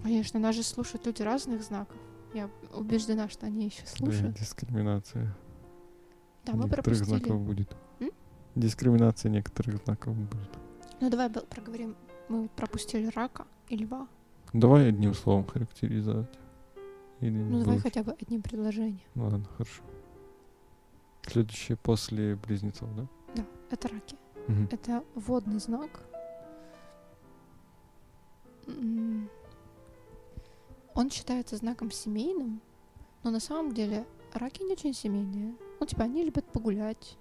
Конечно, 0.03 0.39
нас 0.39 0.55
же 0.55 0.61
слушают 0.61 1.07
люди 1.07 1.23
разных 1.23 1.63
знаков. 1.63 1.97
Я 2.35 2.47
убеждена, 2.75 3.27
что 3.27 3.47
они 3.47 3.65
еще 3.65 3.81
Да, 3.81 3.87
слушают. 3.87 4.37
дискриминация. 4.37 5.35
Да, 6.45 6.53
мы 6.53 6.63
некоторых 6.63 6.85
пропустили. 6.85 7.19
знаков 7.19 7.41
будет. 7.41 7.75
М? 7.99 8.11
Дискриминация 8.55 9.29
некоторых 9.29 9.77
знаков 9.83 10.15
будет. 10.15 10.49
Ну 10.99 11.09
давай 11.09 11.29
проговорим. 11.29 11.95
Мы 12.29 12.47
пропустили 12.49 13.07
рака 13.15 13.45
и 13.69 13.77
льва. 13.77 14.07
Давай 14.53 14.89
одним 14.89 15.13
словом 15.13 15.45
характеризовать. 15.45 16.29
Или 17.19 17.37
Ну 17.37 17.59
давай 17.63 17.79
хотя 17.79 18.03
бы 18.03 18.13
одним 18.19 18.41
предложением. 18.41 19.01
Ладно, 19.15 19.45
хорошо. 19.57 19.83
Следующее 21.27 21.77
после 21.77 22.35
близнецов, 22.35 22.89
да? 22.95 23.07
Да, 23.35 23.45
это 23.69 23.87
раки. 23.87 24.15
Мгм. 24.47 24.67
Это 24.71 25.03
водный 25.15 25.59
знак. 25.59 26.03
Он 30.93 31.09
считается 31.09 31.55
знаком 31.57 31.91
семейным, 31.91 32.61
но 33.23 33.31
на 33.31 33.39
самом 33.39 33.73
деле 33.73 34.05
раки 34.33 34.63
не 34.63 34.73
очень 34.73 34.93
семейные. 34.93 35.55
Ну, 35.81 35.87
типа, 35.87 36.03
они 36.03 36.23
любят 36.23 36.45
погулять, 36.45 37.17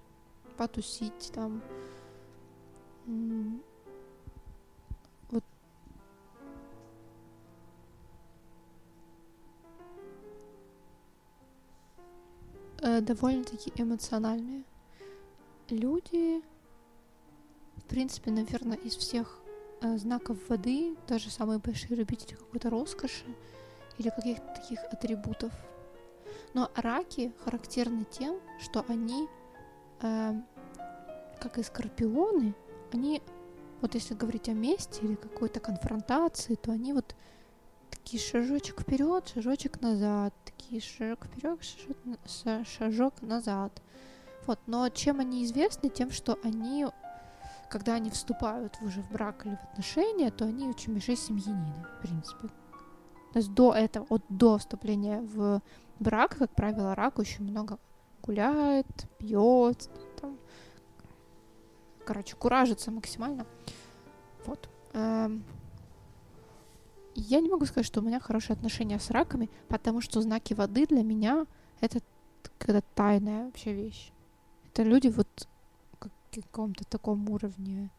потусить 0.55 1.31
там. 1.33 1.63
Вот. 5.31 5.43
Э, 12.81 13.01
Довольно-таки 13.01 13.73
эмоциональные. 13.75 14.63
Люди, 15.69 16.43
в 17.77 17.83
принципе, 17.85 18.29
наверное, 18.29 18.77
из 18.77 18.95
всех 18.95 19.39
э, 19.81 19.97
знаков 19.97 20.37
воды 20.49 20.95
даже 21.07 21.31
самые 21.31 21.57
большие 21.57 21.95
любители 21.95 22.35
какой-то 22.35 22.69
роскоши 22.69 23.25
или 23.97 24.09
каких-то 24.09 24.53
таких 24.53 24.83
атрибутов. 24.83 25.51
Но 26.53 26.69
раки 26.75 27.33
характерны 27.43 28.05
тем, 28.05 28.39
что 28.59 28.85
они, 28.87 29.27
э, 30.01 30.33
как 31.39 31.57
и 31.57 31.63
скорпионы, 31.63 32.53
они, 32.91 33.21
вот 33.81 33.95
если 33.95 34.13
говорить 34.13 34.49
о 34.49 34.53
месте 34.53 35.01
или 35.05 35.15
какой-то 35.15 35.59
конфронтации, 35.59 36.55
то 36.55 36.71
они 36.71 36.93
вот 36.93 37.15
такие 37.89 38.21
шажочек 38.21 38.81
вперед, 38.81 39.31
шажочек 39.33 39.81
назад, 39.81 40.33
такие 40.43 40.81
шажок 40.81 41.25
вперед, 41.25 41.59
шажок, 41.63 42.67
шажок 42.67 43.21
назад. 43.21 43.81
Вот, 44.45 44.59
но 44.67 44.89
чем 44.89 45.19
они 45.19 45.45
известны? 45.45 45.89
Тем, 45.89 46.11
что 46.11 46.37
они, 46.43 46.87
когда 47.69 47.93
они 47.93 48.09
вступают 48.09 48.77
уже 48.81 49.01
в 49.01 49.11
брак 49.11 49.45
или 49.45 49.55
в 49.55 49.63
отношения, 49.71 50.31
то 50.31 50.45
они 50.45 50.67
очень 50.67 50.93
большие 50.93 51.15
семьянины, 51.15 51.85
в 51.97 52.01
принципе. 52.01 52.49
То 53.33 53.39
есть 53.39 53.53
до 53.53 53.73
этого, 53.73 54.05
от 54.09 54.23
до 54.29 54.57
вступления 54.57 55.21
в 55.21 55.61
брак, 55.99 56.37
как 56.37 56.51
правило, 56.51 56.95
рак 56.95 57.19
очень 57.19 57.45
много 57.45 57.79
гуляет, 58.21 58.87
пьет, 59.17 59.89
там, 60.19 60.37
короче, 62.05 62.35
куражится 62.35 62.91
максимально. 62.91 63.45
Вот. 64.45 64.69
Эм, 64.93 65.43
я 67.15 67.39
не 67.39 67.49
могу 67.49 67.65
сказать, 67.65 67.85
что 67.85 68.01
у 68.01 68.03
меня 68.03 68.19
хорошие 68.19 68.55
отношения 68.55 68.99
с 68.99 69.09
раками, 69.09 69.49
потому 69.67 70.01
что 70.01 70.21
знаки 70.21 70.53
воды 70.53 70.85
для 70.85 71.03
меня 71.03 71.45
это 71.79 71.99
какая-то 72.57 72.85
тайная 72.95 73.45
вообще 73.45 73.73
вещь. 73.73 74.11
Это 74.71 74.83
люди 74.83 75.07
вот 75.07 75.47
как 75.99 76.11
каком-то 76.31 76.85
таком 76.85 77.29
уровне 77.29 77.89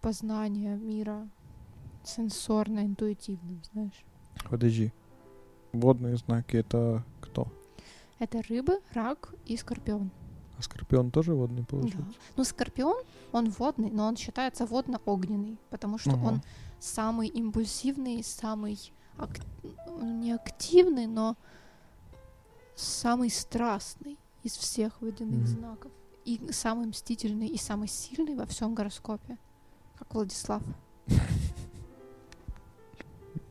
познания 0.00 0.76
мира 0.76 1.28
сенсорно-интуитивным, 2.04 3.62
знаешь. 3.72 4.04
Подожди. 4.50 4.92
Водные 5.72 6.16
знаки 6.16 6.56
это 6.56 7.04
кто? 7.20 7.48
Это 8.18 8.42
рыбы, 8.48 8.80
рак 8.92 9.34
и 9.44 9.56
скорпион. 9.56 10.10
А 10.56 10.62
скорпион 10.62 11.10
тоже 11.10 11.34
водный 11.34 11.64
получается? 11.64 12.12
Да. 12.12 12.16
Ну, 12.36 12.44
скорпион, 12.44 13.02
он 13.32 13.50
водный, 13.50 13.90
но 13.90 14.06
он 14.06 14.16
считается 14.16 14.66
водно-огненный, 14.66 15.58
потому 15.70 15.98
что 15.98 16.12
угу. 16.12 16.26
он 16.26 16.42
самый 16.78 17.28
импульсивный, 17.28 18.22
самый 18.22 18.78
ак... 19.18 19.40
не 20.00 20.32
активный, 20.32 21.06
но 21.06 21.36
самый 22.76 23.30
страстный 23.30 24.16
из 24.42 24.52
всех 24.52 25.00
водяных 25.00 25.40
mm 25.40 25.46
знаков. 25.46 25.92
И 26.24 26.40
самый 26.52 26.86
мстительный, 26.86 27.48
и 27.48 27.58
самый 27.58 27.88
сильный 27.88 28.34
во 28.34 28.46
всем 28.46 28.74
гороскопе. 28.74 29.36
Как 29.98 30.14
Владислав. 30.14 30.62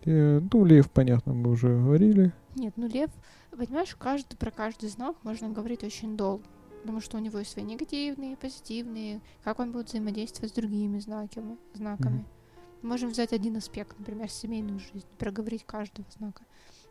Э, 0.06 0.42
ну, 0.52 0.66
лев, 0.66 0.90
понятно, 0.90 1.34
мы 1.34 1.52
уже 1.52 1.70
говорили. 1.70 2.32
Нет, 2.56 2.74
ну 2.76 2.88
лев, 2.88 3.10
понимаешь, 3.52 3.96
каждый, 3.96 4.36
про 4.36 4.52
каждый 4.52 4.90
знак 4.90 5.16
можно 5.24 5.50
говорить 5.50 5.84
очень 5.84 6.18
долго. 6.18 6.44
Потому 6.82 7.00
что 7.00 7.18
у 7.18 7.22
него 7.22 7.40
есть 7.40 7.52
свои 7.52 7.64
негативные, 7.64 8.36
позитивные, 8.36 9.22
как 9.44 9.60
он 9.60 9.72
будет 9.72 9.88
взаимодействовать 9.88 10.52
с 10.52 10.56
другими 10.56 11.00
знаками, 11.00 11.58
знаками. 11.74 12.20
Mm-hmm. 12.20 12.88
Можем 12.88 13.10
взять 13.10 13.32
один 13.32 13.56
аспект, 13.56 13.98
например, 13.98 14.30
семейную 14.30 14.80
жизнь, 14.80 15.08
проговорить 15.18 15.64
каждого 15.64 16.06
знака. 16.18 16.44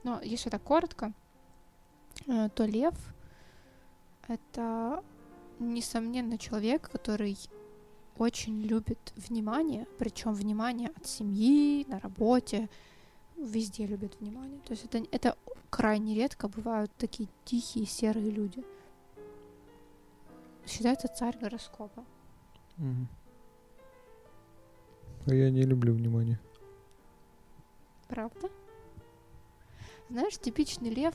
Но 0.02 0.20
если 0.22 0.48
так 0.48 0.62
коротко, 0.62 1.12
э, 2.26 2.48
то 2.54 2.64
лев— 2.64 2.94
это, 4.28 5.04
несомненно, 5.58 6.38
человек, 6.38 6.88
который 6.90 7.36
очень 8.16 8.62
любит 8.62 9.12
внимание, 9.16 9.86
причем 9.98 10.32
внимание 10.32 10.90
от 10.96 11.06
семьи, 11.06 11.84
на 11.88 12.00
работе, 12.00 12.70
везде 13.44 13.86
любят 13.86 14.18
внимание. 14.20 14.60
То 14.66 14.72
есть 14.72 14.84
это, 14.84 15.04
это 15.10 15.36
крайне 15.70 16.14
редко 16.14 16.48
бывают 16.48 16.90
такие 16.96 17.28
тихие 17.44 17.86
серые 17.86 18.30
люди. 18.30 18.64
Считается 20.66 21.08
царь 21.08 21.36
гороскопа. 21.38 22.04
Угу. 22.78 23.06
А 25.26 25.34
я 25.34 25.50
не 25.50 25.62
люблю 25.62 25.94
внимание. 25.94 26.38
Правда? 28.08 28.50
Знаешь, 30.08 30.38
типичный 30.38 30.90
лев 30.90 31.14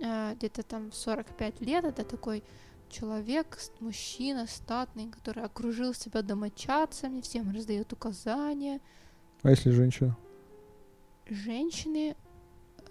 э, 0.00 0.34
где-то 0.36 0.62
там 0.62 0.92
45 0.92 1.60
лет, 1.60 1.84
это 1.84 2.04
такой 2.04 2.44
человек, 2.88 3.58
мужчина 3.80 4.46
статный, 4.46 5.08
который 5.08 5.42
окружил 5.42 5.94
себя 5.94 6.22
домочадцами, 6.22 7.20
всем 7.20 7.52
раздает 7.52 7.92
указания. 7.92 8.80
А 9.42 9.50
если 9.50 9.70
женщина? 9.70 10.16
Женщины 11.28 12.16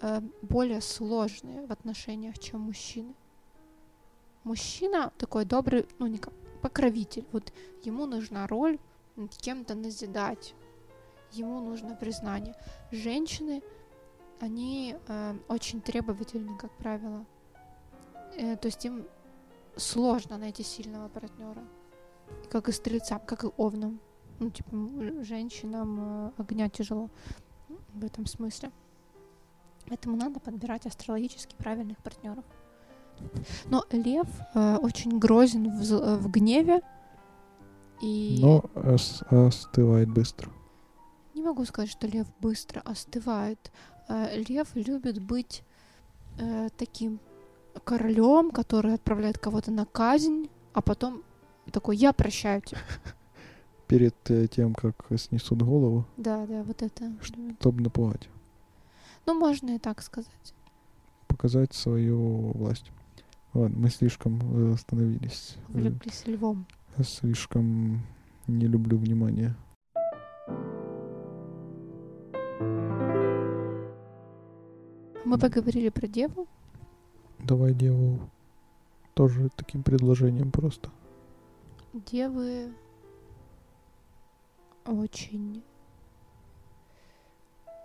э, 0.02 0.22
более 0.42 0.82
сложные 0.82 1.66
в 1.66 1.72
отношениях, 1.72 2.38
чем 2.40 2.62
мужчины. 2.62 3.16
Мужчина 4.44 5.12
такой 5.18 5.46
добрый, 5.46 5.86
ну 6.00 6.08
не 6.08 6.18
как 6.18 6.34
покровитель. 6.62 7.26
Вот 7.32 7.54
ему 7.84 8.06
нужна 8.06 8.48
роль 8.48 8.80
над 9.16 9.36
кем-то 9.36 9.76
назидать. 9.76 10.54
Ему 11.32 11.60
нужно 11.60 11.96
признание. 11.96 12.56
Женщины, 12.92 13.62
они 14.40 14.96
э, 15.08 15.36
очень 15.48 15.82
требовательны, 15.82 16.58
как 16.58 16.72
правило. 16.78 17.26
Э, 18.38 18.56
то 18.56 18.68
есть 18.68 18.86
им 18.86 19.06
сложно 19.76 20.38
найти 20.38 20.64
сильного 20.64 21.10
партнера. 21.10 21.64
Как 22.50 22.70
и 22.70 22.72
стрельцам, 22.72 23.20
как 23.26 23.44
и 23.44 23.48
овнам. 23.58 24.00
Ну, 24.40 24.50
типа, 24.52 25.24
женщинам 25.24 26.28
э, 26.28 26.32
огня 26.38 26.70
тяжело 26.70 27.10
в 27.98 28.04
этом 28.04 28.26
смысле. 28.26 28.72
Поэтому 29.88 30.18
надо 30.18 30.40
подбирать 30.40 30.86
астрологически 30.86 31.56
правильных 31.56 31.98
партнеров. 32.00 32.44
Но 33.66 33.84
лев 33.92 34.28
э, 34.54 34.78
очень 34.78 35.18
грозен 35.18 35.70
в, 35.72 35.94
э, 35.94 36.18
в 36.18 36.30
гневе. 36.30 36.82
И... 38.02 38.40
Но 38.42 38.66
ос- 38.76 39.24
остывает 39.30 40.10
быстро. 40.10 40.52
Не 41.34 41.42
могу 41.42 41.66
сказать, 41.66 41.90
что 41.90 42.08
лев 42.08 42.28
быстро 42.40 42.82
остывает. 42.82 43.72
Э, 44.08 44.38
лев 44.48 44.76
любит 44.76 45.22
быть 45.22 45.64
э, 46.38 46.70
таким 46.78 47.20
королем, 47.84 48.52
который 48.52 48.94
отправляет 48.94 49.38
кого-то 49.38 49.72
на 49.72 49.86
казнь, 49.86 50.50
а 50.74 50.82
потом 50.82 51.24
такой, 51.72 51.98
я 51.98 52.14
прощаю 52.14 52.62
тебя. 52.62 52.80
перед 53.88 54.16
э, 54.30 54.48
тем, 54.48 54.74
как 54.74 54.96
снесут 55.18 55.62
голову. 55.62 56.06
Да, 56.18 56.46
да, 56.46 56.64
вот 56.64 56.82
это. 56.82 57.12
Чтобы 57.22 57.82
напугать. 57.82 58.30
Ну, 59.26 59.38
можно 59.38 59.76
и 59.76 59.80
так 59.80 60.02
сказать. 60.02 60.54
Показать 61.28 61.74
свою 61.74 62.52
власть. 62.52 62.92
Ладно, 63.54 63.78
мы 63.80 63.90
слишком 63.90 64.74
остановились. 64.74 65.58
Влюблись 65.70 66.24
львом. 66.26 66.66
Я 66.98 67.04
слишком 67.04 68.02
не 68.48 68.68
люблю 68.68 68.98
внимания. 68.98 69.56
Мы 75.26 75.38
поговорили 75.38 75.90
про 75.90 76.08
деву. 76.08 76.48
Давай 77.40 77.74
деву 77.74 78.20
тоже 79.14 79.50
таким 79.56 79.84
предложением 79.84 80.52
просто. 80.52 80.90
Девы 81.94 82.72
очень 84.88 85.64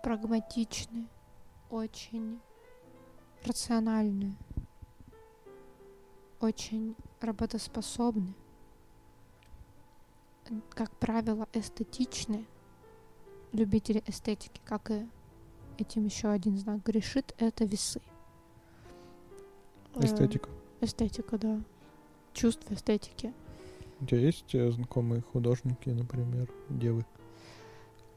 прагматичны, 0.01 1.07
очень 1.69 2.39
рациональны, 3.45 4.35
очень 6.39 6.95
работоспособны, 7.19 8.33
как 10.71 10.91
правило, 10.97 11.47
эстетичны, 11.53 12.45
любители 13.51 14.03
эстетики, 14.07 14.61
как 14.65 14.91
и 14.91 15.07
этим 15.77 16.05
еще 16.05 16.29
один 16.29 16.57
знак 16.57 16.83
грешит, 16.83 17.33
это 17.37 17.65
весы. 17.65 18.01
Эстетика. 19.95 20.49
Э, 20.81 20.85
эстетика, 20.85 21.37
да. 21.37 21.61
Чувство 22.33 22.73
эстетики. 22.73 23.33
У 24.03 24.05
тебя 24.05 24.19
есть 24.19 24.53
э, 24.53 24.69
знакомые 24.69 25.21
художники, 25.21 25.87
например, 25.87 26.49
девы? 26.67 27.05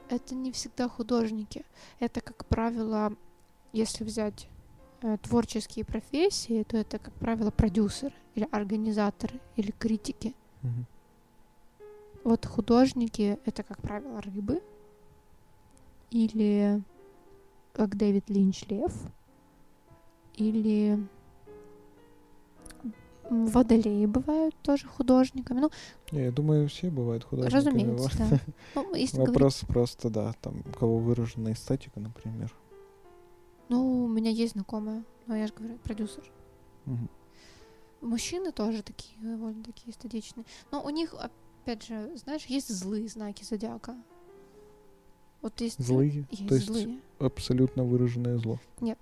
Это 0.09 0.35
не 0.35 0.51
всегда 0.51 0.89
художники. 0.89 1.65
Это, 2.01 2.21
как 2.21 2.45
правило, 2.47 3.13
если 3.73 4.03
взять 4.03 4.49
э, 5.03 5.17
творческие 5.19 5.85
профессии, 5.85 6.65
то 6.65 6.77
это, 6.77 6.99
как 6.99 7.15
правило, 7.15 7.53
продюсеры 7.53 8.17
или 8.35 8.49
организаторы 8.51 9.39
или 9.55 9.71
критики. 9.71 10.35
Угу. 10.65 10.87
Вот 12.25 12.47
художники 12.47 13.39
это, 13.45 13.63
как 13.63 13.81
правило, 13.81 14.21
рыбы 14.23 14.65
или 16.11 16.83
как 17.75 17.97
Дэвид 17.97 18.29
Линч 18.29 18.67
Лев 18.67 18.93
или 20.35 20.99
Водолеи 23.31 24.07
бывают 24.07 24.55
тоже 24.63 24.87
художниками. 24.87 25.61
Ну, 25.61 25.71
я 26.13 26.31
думаю, 26.31 26.69
все 26.69 26.91
бывают 26.91 27.25
художниками. 27.25 27.59
Разумеется, 27.59 28.11
да. 28.19 28.41
Ну, 28.83 28.95
если 28.95 29.19
Вопрос 29.19 29.61
говорить... 29.61 29.69
просто, 29.69 30.11
да, 30.11 30.33
там, 30.41 30.63
у 30.65 30.79
кого 30.79 30.99
выражена 30.99 31.53
эстетика, 31.53 31.99
например. 32.01 32.55
Ну, 33.69 34.05
у 34.05 34.09
меня 34.09 34.31
есть 34.31 34.53
знакомая. 34.53 35.05
Но 35.27 35.37
я 35.37 35.47
же 35.47 35.55
говорю, 35.55 35.77
продюсер. 35.79 36.23
Мгм. 36.85 37.09
Мужчины 38.01 38.53
тоже 38.53 38.83
такие, 38.83 39.19
довольно 39.21 39.65
такие 39.65 39.91
эстетичные. 39.91 40.45
Но 40.71 40.85
у 40.85 40.91
них, 40.91 41.15
опять 41.15 41.85
же, 41.85 42.13
знаешь, 42.17 42.45
есть 42.47 42.69
злые 42.69 43.09
знаки 43.09 43.43
зодиака. 43.43 43.97
Вот 45.43 45.61
есть... 45.61 45.85
Злые? 45.85 46.27
Есть 46.31 46.49
То 46.49 46.55
есть 46.55 46.67
злые. 46.67 47.01
абсолютно 47.19 47.83
выраженное 47.83 48.39
зло. 48.39 48.59
Нет. 48.81 48.99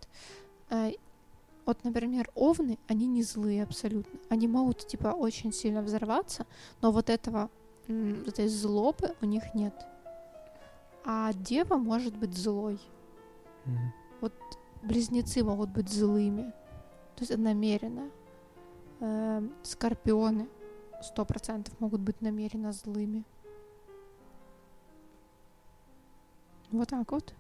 Э, 1.65 1.67
Вот, 1.67 1.85
например, 1.85 2.31
овны, 2.35 2.79
они 2.89 3.07
не 3.07 3.23
злые 3.23 3.63
абсолютно. 3.63 4.19
Они 4.29 4.47
могут, 4.49 4.87
типа, 4.87 5.09
очень 5.09 5.53
сильно 5.53 5.83
взорваться, 5.83 6.47
но 6.83 6.93
вот 6.93 7.11
этого, 7.11 7.51
этой 7.89 8.49
злобы 8.49 9.15
у 9.21 9.27
них 9.27 9.55
нет. 9.55 9.75
А 11.05 11.33
дева 11.33 11.77
может 11.77 12.17
быть 12.17 12.37
злой. 12.37 12.79
Мгм. 13.65 13.93
Близнецы 14.83 15.43
могут 15.43 15.71
быть 15.71 15.89
злыми. 15.89 16.53
То 17.17 17.23
есть 17.23 17.37
намеренно. 17.39 18.11
Эм, 19.01 19.55
Скорпионы 19.63 20.47
сто 21.03 21.25
процентов 21.25 21.79
могут 21.81 22.01
быть 22.01 22.21
намеренно 22.21 22.73
злыми. 22.73 23.25
Вот 26.71 26.89
так 26.89 27.11
вот. 27.13 27.35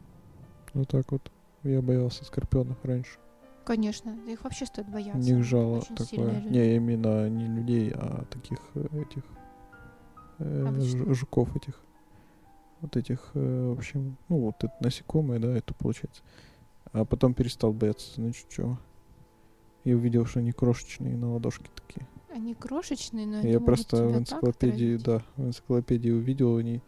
Вот 0.72 0.89
так 0.89 1.12
вот. 1.12 1.31
Я 1.64 1.83
боялся 1.83 2.25
скорпионов 2.25 2.83
раньше. 2.83 3.18
Конечно, 3.65 4.17
их 4.27 4.45
вообще 4.45 4.67
стоит 4.67 4.89
У 4.89 4.93
бояться. 4.93 5.19
них 5.19 5.43
жало 5.43 5.79
Очень 5.79 5.97
такое. 5.97 6.41
Не, 6.43 6.77
именно 6.77 7.29
не 7.29 7.47
людей, 7.47 7.93
а 7.95 8.25
таких 8.31 8.59
э, 8.75 8.87
этих 9.03 9.23
э, 10.39 10.81
жуков 11.15 11.55
этих. 11.57 11.81
Вот 12.81 12.97
этих, 12.97 13.31
э, 13.35 13.69
в 13.69 13.79
общем, 13.79 14.17
ну 14.29 14.41
вот 14.41 14.62
это 14.62 14.75
насекомые, 14.81 15.41
да, 15.41 15.57
это 15.57 15.73
получается. 15.73 16.23
А 16.93 17.05
потом 17.05 17.33
перестал 17.33 17.73
бояться, 17.73 18.12
значит, 18.17 18.47
что. 18.51 18.79
И 19.85 19.93
увидел, 19.93 20.27
что 20.27 20.41
они 20.41 20.53
крошечные 20.53 21.17
на 21.17 21.33
ладошке 21.33 21.67
такие. 21.75 22.07
Они 22.35 22.55
крошечные, 22.55 23.27
но 23.27 23.37
Я 23.39 23.55
могут 23.61 23.67
просто 23.67 24.05
в 24.07 24.17
энциклопедии, 24.17 24.97
да, 24.97 25.23
в 25.37 25.47
энциклопедии 25.47 26.11
увидел, 26.11 26.57
они, 26.57 26.83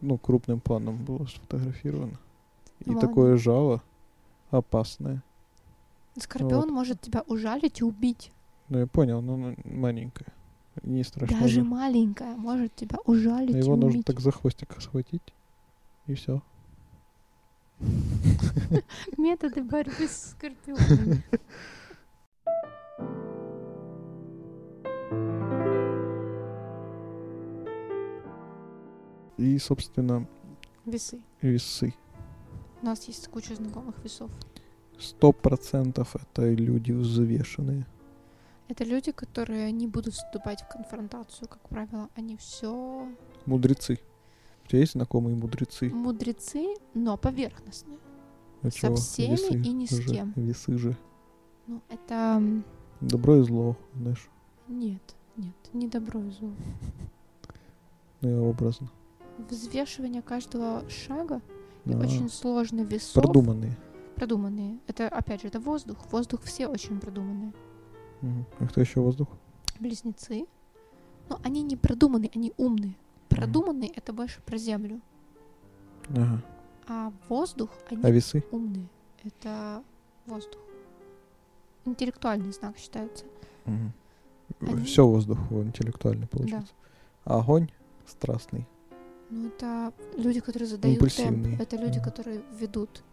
ну, 0.00 0.18
крупным 0.18 0.60
планом 0.60 1.04
было 1.04 1.26
сфотографировано. 1.26 2.18
И 2.84 2.90
Ладно. 2.90 3.00
такое 3.00 3.36
жало 3.36 3.82
опасное. 4.50 5.22
Скорпион 6.20 6.62
Вот. 6.62 6.70
может 6.70 7.00
тебя 7.00 7.22
ужалить 7.26 7.80
и 7.80 7.84
убить. 7.84 8.32
Ну, 8.68 8.78
я 8.78 8.86
понял, 8.86 9.20
но 9.22 9.34
оно 9.34 9.54
маленькое. 9.64 10.28
Не 10.82 11.02
страшно. 11.02 11.38
Даже 11.40 11.54
же. 11.54 11.64
маленькая 11.64 12.36
может 12.36 12.74
тебя 12.76 12.98
ужалить 13.04 13.52
Но 13.52 13.58
и 13.58 13.62
его 13.62 13.76
нужно 13.76 13.98
убить. 13.98 14.06
так 14.06 14.20
за 14.20 14.30
хвостик 14.30 14.76
схватить. 14.80 15.34
И 16.06 16.14
все. 16.14 16.42
Методы 19.16 19.62
борьбы 19.62 20.06
с 20.08 20.30
скорпионами. 20.30 21.22
И, 29.36 29.56
собственно, 29.58 30.26
Весы. 30.84 31.20
весы. 31.42 31.94
У 32.82 32.86
нас 32.86 33.04
есть 33.04 33.28
куча 33.28 33.54
знакомых 33.54 33.94
весов. 34.02 34.30
Сто 34.98 35.32
процентов 35.32 36.16
это 36.16 36.48
люди 36.52 36.92
взвешенные. 36.92 37.86
Это 38.68 38.84
люди, 38.84 39.12
которые 39.12 39.72
не 39.72 39.86
будут 39.86 40.14
вступать 40.14 40.62
в 40.62 40.68
конфронтацию, 40.68 41.48
как 41.48 41.60
правило. 41.68 42.08
Они 42.16 42.36
все 42.36 43.08
Мудрецы. 43.46 43.98
У 44.64 44.68
тебя 44.68 44.80
есть 44.80 44.92
знакомые 44.92 45.34
мудрецы? 45.36 45.88
мудрецы, 45.88 46.74
но 46.92 47.16
поверхностные. 47.16 47.98
А 48.62 48.70
со 48.70 48.78
чего? 48.78 48.96
всеми 48.96 49.66
и 49.66 49.72
ни 49.72 49.86
с 49.86 49.96
же, 49.96 50.12
кем. 50.12 50.32
Весы 50.36 50.76
же. 50.76 50.96
Ну, 51.66 51.80
это... 51.88 52.42
Добро 53.00 53.36
и 53.36 53.42
зло, 53.42 53.76
знаешь. 53.94 54.28
Нет, 54.66 55.14
нет, 55.36 55.54
не 55.72 55.86
добро 55.86 56.20
и 56.20 56.30
зло. 56.30 56.50
Ну, 58.20 58.28
я 58.28 58.40
образно. 58.40 58.90
Взвешивание 59.48 60.20
каждого 60.20 60.82
шага 60.90 61.40
и 61.84 61.92
А, 61.92 61.98
очень 61.98 62.28
сложно 62.28 62.82
весов. 62.82 63.22
Продуманные. 63.22 63.78
Продуманные. 64.18 64.78
Это, 64.88 65.08
опять 65.08 65.42
же, 65.42 65.48
это 65.48 65.60
воздух. 65.60 65.96
Воздух 66.10 66.42
все 66.42 66.66
очень 66.66 66.98
продуманные. 66.98 67.52
А 68.58 68.66
кто 68.66 68.80
еще 68.80 69.00
воздух? 69.00 69.28
Близнецы. 69.78 70.46
Но 71.28 71.38
они 71.44 71.62
не 71.62 71.76
продуманные, 71.76 72.30
они 72.34 72.52
умные. 72.56 72.96
Продуманные— 73.28 73.90
это 73.94 74.12
больше 74.12 74.40
про 74.42 74.56
землю. 74.58 75.00
Ага. 76.08 76.42
А 76.88 77.12
воздух, 77.28 77.70
они 77.90 78.02
А 78.02 78.10
весы? 78.10 78.42
умные. 78.50 78.88
Это 79.22 79.82
воздух. 80.26 80.60
Интеллектуальный 81.84 82.52
знак 82.52 82.76
считается. 82.78 83.24
Они- 83.66 84.84
Все 84.84 85.06
воздух 85.06 85.38
интеллектуальный 85.52 86.26
получается. 86.26 86.72
А 87.24 87.38
огонь 87.38 87.68
страстный. 88.06 88.66
Ну, 89.30 89.48
это 89.48 89.92
люди, 90.16 90.40
которые 90.40 90.66
задают 90.66 90.98
темп. 91.14 91.60
Это 91.60 91.76
люди, 91.76 91.98
Мгм. 91.98 92.04
которые 92.04 92.42
ведут. 92.58 93.04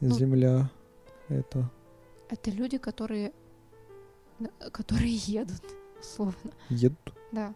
Ну. 0.00 0.14
Земля. 0.14 0.70
Это 1.28 1.70
Это 2.28 2.50
люди, 2.50 2.78
которые... 2.78 3.32
которые 4.72 5.14
едут, 5.14 5.62
условно. 6.00 6.50
едут. 6.68 7.14
Да. 7.32 7.54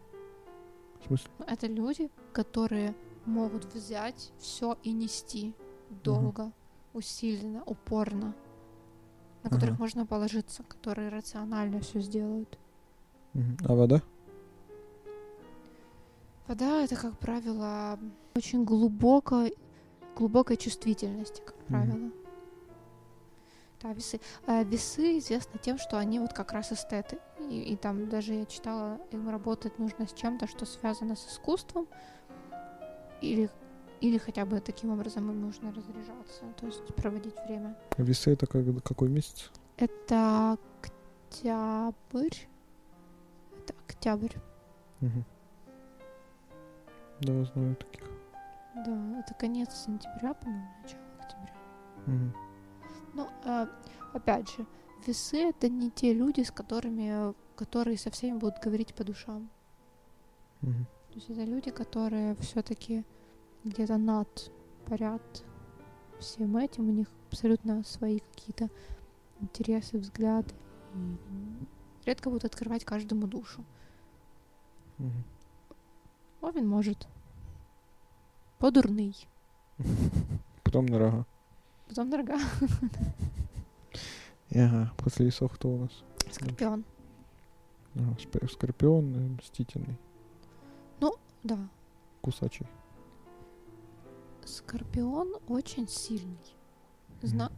В 1.02 1.06
смысле? 1.06 1.30
Но 1.38 1.44
Это 1.46 1.66
люди, 1.66 2.10
которые 2.32 2.94
могут 3.26 3.64
взять 3.74 4.32
все 4.38 4.76
и 4.82 4.92
нести 4.92 5.54
долго, 6.02 6.52
усиленно, 6.94 7.62
упорно, 7.64 8.34
на 9.42 9.50
которых 9.50 9.74
Ага. 9.74 9.82
можно 9.82 10.06
положиться, 10.06 10.62
которые 10.62 11.08
рационально 11.10 11.80
все 11.80 12.00
сделают. 12.00 12.58
А 13.66 13.74
вода? 13.74 14.02
Вода 16.46 16.82
это, 16.82 16.96
как 16.96 17.18
правило, 17.18 17.98
очень 18.34 18.64
глубоко, 18.64 19.44
глубокой 20.16 20.56
чувствительности, 20.56 21.42
как 21.44 21.54
правило. 21.66 22.10
Да, 23.80 23.92
весы. 23.92 24.20
А 24.46 24.64
весы 24.64 25.18
известны 25.18 25.58
тем, 25.60 25.78
что 25.78 25.98
они 25.98 26.18
вот 26.18 26.32
как 26.32 26.52
раз 26.52 26.72
эстеты. 26.72 27.18
И, 27.48 27.60
и 27.60 27.76
там 27.76 28.08
даже 28.08 28.34
я 28.34 28.44
читала, 28.44 28.98
им 29.12 29.28
работать 29.28 29.78
нужно 29.78 30.06
с 30.06 30.12
чем-то, 30.12 30.48
что 30.48 30.66
связано 30.66 31.14
с 31.14 31.28
искусством. 31.28 31.86
Или, 33.20 33.48
или 34.00 34.18
хотя 34.18 34.44
бы 34.44 34.60
таким 34.60 34.90
образом 34.90 35.30
им 35.30 35.40
нужно 35.40 35.72
разряжаться, 35.72 36.44
то 36.56 36.66
есть 36.66 36.84
проводить 36.96 37.34
время. 37.46 37.76
А 37.96 38.02
Весы 38.02 38.32
это 38.32 38.46
как, 38.46 38.64
какой 38.82 39.08
месяц? 39.08 39.50
Это 39.76 40.56
октябрь. 41.28 42.36
Это 43.58 43.74
октябрь. 43.86 44.34
Мгм. 45.00 45.24
Да, 47.20 47.44
знаю 47.44 47.76
таких. 47.76 48.08
Да, 48.74 49.20
это 49.20 49.34
конец 49.34 49.74
сентября, 49.74 50.34
по-моему, 50.34 50.68
начало 50.82 51.02
октября. 51.20 51.54
Мгм. 52.06 52.47
Ну, 53.18 53.28
а, 53.44 53.68
опять 54.14 54.48
же, 54.48 54.64
весы 55.04 55.48
это 55.48 55.68
не 55.68 55.90
те 55.90 56.14
люди, 56.14 56.42
с 56.42 56.52
которыми, 56.52 57.34
которые 57.56 57.98
со 57.98 58.12
всеми 58.12 58.38
будут 58.38 58.62
говорить 58.62 58.94
по 58.94 59.02
душам. 59.02 59.50
Мгм. 60.60 60.86
То 61.08 61.14
есть 61.14 61.28
это 61.28 61.42
люди, 61.42 61.72
которые 61.72 62.36
все-таки 62.36 63.04
где-то 63.64 63.96
над 63.96 64.52
парят 64.86 65.44
всем 66.20 66.56
этим, 66.56 66.88
у 66.88 66.92
них 66.92 67.08
абсолютно 67.26 67.82
свои 67.82 68.20
какие-то 68.20 68.70
интересы, 69.40 69.98
взгляды. 69.98 70.54
И 70.94 72.06
редко 72.06 72.30
будут 72.30 72.44
открывать 72.44 72.84
каждому 72.84 73.26
душу. 73.26 73.64
Мгм. 74.98 75.24
Овен 76.40 76.68
может. 76.68 77.08
Подурный. 78.58 79.16
Потом 80.62 80.86
на 80.86 81.00
рога. 81.00 81.26
Потом 81.88 82.10
дорога. 82.10 82.36
Ага, 84.54 84.90
после 84.96 85.26
весов 85.26 85.52
кто 85.52 85.68
у 85.68 85.78
нас? 85.78 85.90
Скорпион. 86.32 86.82
Ага, 87.94 88.16
сп- 88.18 88.50
Скорпион 88.50 89.14
э, 89.14 89.28
мстительный, 89.42 89.96
Да. 91.44 91.58
кусачий. 92.22 92.66
Скорпион 94.44 95.34
очень 95.48 95.86
сильный 95.86 96.38
знак. 97.22 97.52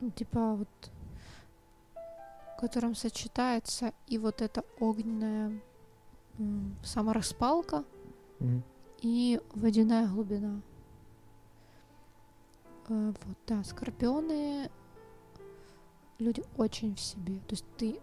Ну, 0.00 0.10
типа 0.10 0.54
вот 0.56 0.68
в 2.56 2.60
котором 2.60 2.94
сочетается 2.94 3.92
и 4.06 4.16
вот 4.18 4.40
эта 4.40 4.64
огненная 4.80 5.60
м, 6.38 6.74
самораспалка, 6.82 7.84
Мгм. 8.40 8.62
и 9.02 9.40
водяная 9.54 10.08
глубина. 10.08 10.62
Э, 12.88 13.12
Вот, 13.24 13.36
да, 13.46 13.64
скорпионы 13.64 14.70
люди 16.18 16.42
очень 16.56 16.94
в 16.94 17.00
себе. 17.00 17.36
То 17.46 17.54
есть 17.54 17.64
ты 17.76 18.00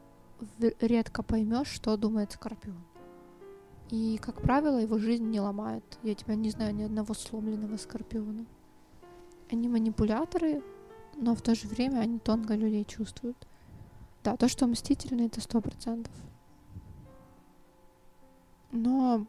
редко 0.80 1.24
поймешь, 1.24 1.68
что 1.68 1.96
думает 1.98 2.32
скорпион. 2.32 2.84
И, 3.90 4.18
как 4.22 4.42
правило, 4.42 4.78
его 4.78 4.98
жизнь 4.98 5.26
не 5.26 5.40
ломает. 5.40 5.84
Я 6.04 6.16
тебя 6.16 6.36
не 6.36 6.50
знаю 6.50 6.74
ни 6.74 6.84
одного 6.84 7.14
сломленного 7.14 7.78
скорпиона. 7.78 8.46
Они 9.52 9.68
манипуляторы, 9.68 10.64
но 11.16 11.36
в 11.36 11.42
то 11.42 11.54
же 11.54 11.68
время 11.68 12.00
они 12.00 12.18
тонко 12.20 12.56
людей 12.56 12.86
чувствуют. 12.86 13.38
Да, 14.24 14.36
то, 14.38 14.48
что 14.48 14.68
мстительные, 14.68 15.28
это 15.28 15.42
сто 15.42 15.62
процентов. 15.62 16.14
Но, 18.72 19.28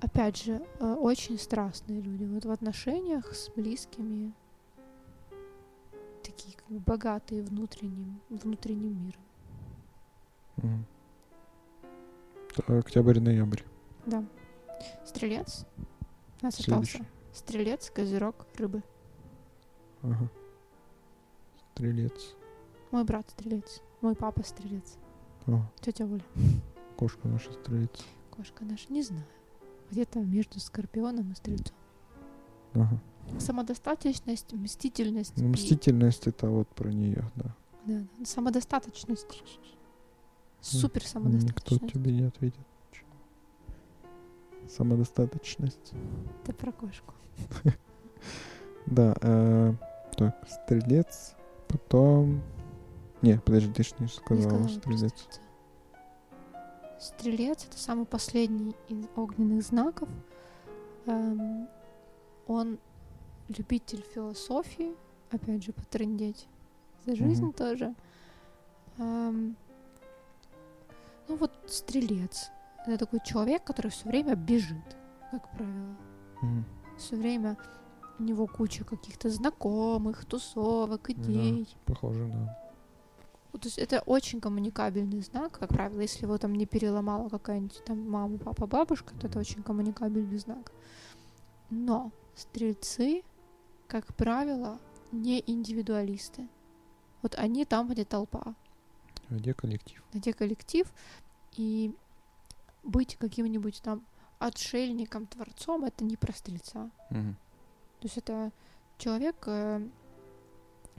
опять 0.00 0.42
же, 0.42 0.62
э, 0.78 0.94
очень 0.94 1.38
страстные 1.38 2.00
люди. 2.00 2.24
Вот 2.24 2.44
в 2.44 2.50
отношениях 2.50 3.34
с 3.34 3.50
близкими 3.50 4.32
такие 6.22 6.56
как 6.56 6.68
бы 6.68 6.78
богатые 6.80 7.42
внутренним, 7.42 8.20
внутренним 8.28 9.04
миром. 9.04 10.84
Это 12.56 12.78
Октябрь-ноябрь. 12.78 13.62
Да. 14.06 14.24
Стрелец. 15.04 15.66
У 16.40 16.44
нас 16.46 16.54
Следующий. 16.56 16.98
остался. 16.98 17.10
Стрелец, 17.32 17.90
козерог, 17.90 18.46
рыбы. 18.56 18.82
Ага. 20.02 20.28
Стрелец. 21.72 22.34
Мой 22.90 23.04
брат 23.04 23.30
стрелец. 23.30 23.82
Мой 24.00 24.14
папа 24.16 24.42
стрелец. 24.42 24.96
О, 25.46 25.62
Тетя 25.80 26.04
Оля. 26.04 26.24
кошка 26.96 27.28
наша 27.28 27.52
стрелец. 27.52 28.04
Кошка 28.30 28.64
наша, 28.64 28.92
не 28.92 29.02
знаю. 29.02 29.24
Где-то 29.90 30.20
между 30.20 30.60
скорпионом 30.60 31.32
и 31.32 31.34
стрельцом. 31.34 31.76
Ага. 32.74 33.00
Самодостаточность, 33.38 34.52
мстительность. 34.52 35.34
Ну, 35.36 35.44
и- 35.44 35.48
Мстительность 35.48 36.26
это 36.26 36.48
вот 36.48 36.68
про 36.68 36.90
нее, 36.90 37.30
да. 37.36 37.54
Да, 37.86 38.00
да. 38.18 38.24
Самодостаточность. 38.24 39.42
Супер 40.60 41.02
Никто 41.02 41.08
самодостаточность. 41.12 41.92
тебе 41.92 42.12
не 42.12 42.22
ответит. 42.24 42.60
Самодостаточность. 44.68 45.92
Это 46.44 46.52
про 46.54 46.72
кошку. 46.72 47.14
Да, 48.86 49.14
э, 49.20 49.74
так, 50.16 50.36
стрелец, 50.48 51.34
потом... 51.68 52.42
Не, 53.22 53.38
подожди, 53.38 53.72
ты 53.72 53.82
ж 53.84 53.92
не 53.98 54.06
Не 54.06 54.10
сказала 54.10 54.58
про 54.58 54.68
стрелец. 54.68 55.40
Стрелец 57.00 57.64
это 57.64 57.78
самый 57.78 58.04
последний 58.04 58.76
из 58.88 59.06
огненных 59.16 59.62
знаков. 59.62 60.08
Эм, 61.06 61.66
он 62.46 62.78
любитель 63.48 64.04
философии, 64.14 64.94
опять 65.30 65.64
же, 65.64 65.72
потрындеть 65.72 66.46
за 67.06 67.16
жизнь 67.16 67.44
Мгм. 67.44 67.52
тоже. 67.54 67.94
Эм, 68.98 69.56
ну 71.26 71.36
вот 71.36 71.52
стрелец. 71.66 72.50
Это 72.86 72.98
такой 72.98 73.20
человек, 73.24 73.64
который 73.64 73.90
все 73.90 74.06
время 74.06 74.34
бежит, 74.34 74.96
как 75.30 75.50
правило. 75.52 75.96
Мгм. 76.42 76.64
Все 76.98 77.16
время 77.16 77.56
у 78.18 78.22
него 78.22 78.46
куча 78.46 78.84
каких-то 78.84 79.30
знакомых, 79.30 80.26
тусовок, 80.26 81.08
идей. 81.08 81.66
Похоже, 81.86 82.26
да. 82.28 82.59
Вот, 83.52 83.62
То 83.62 83.68
есть 83.68 83.78
это 83.78 84.00
очень 84.06 84.40
коммуникабельный 84.40 85.20
знак, 85.22 85.58
как 85.58 85.68
правило, 85.70 86.00
если 86.00 86.22
его 86.24 86.38
там 86.38 86.54
не 86.54 86.66
переломала 86.66 87.28
какая-нибудь 87.28 87.82
там 87.84 88.08
мама, 88.08 88.38
папа, 88.38 88.66
бабушка, 88.66 89.14
то 89.14 89.26
это 89.26 89.38
очень 89.38 89.62
коммуникабельный 89.62 90.38
знак. 90.38 90.72
Но 91.70 92.12
стрельцы, 92.34 93.22
как 93.88 94.14
правило, 94.14 94.78
не 95.12 95.42
индивидуалисты. 95.46 96.48
Вот 97.22 97.34
они 97.36 97.64
там, 97.64 97.88
где 97.88 98.04
толпа, 98.04 98.54
Где 99.28 99.52
коллектив? 99.54 100.02
где 100.12 100.32
коллектив, 100.32 100.92
и 101.56 101.94
быть 102.82 103.16
каким-нибудь 103.16 103.82
там 103.82 104.04
отшельником, 104.38 105.26
творцом, 105.26 105.84
это 105.84 106.04
не 106.04 106.16
про 106.16 106.32
стрельца. 106.32 106.90
Мгм. 107.10 107.34
То 108.00 108.06
есть 108.06 108.16
это 108.16 108.52
человек 108.96 109.36
э, 109.46 109.86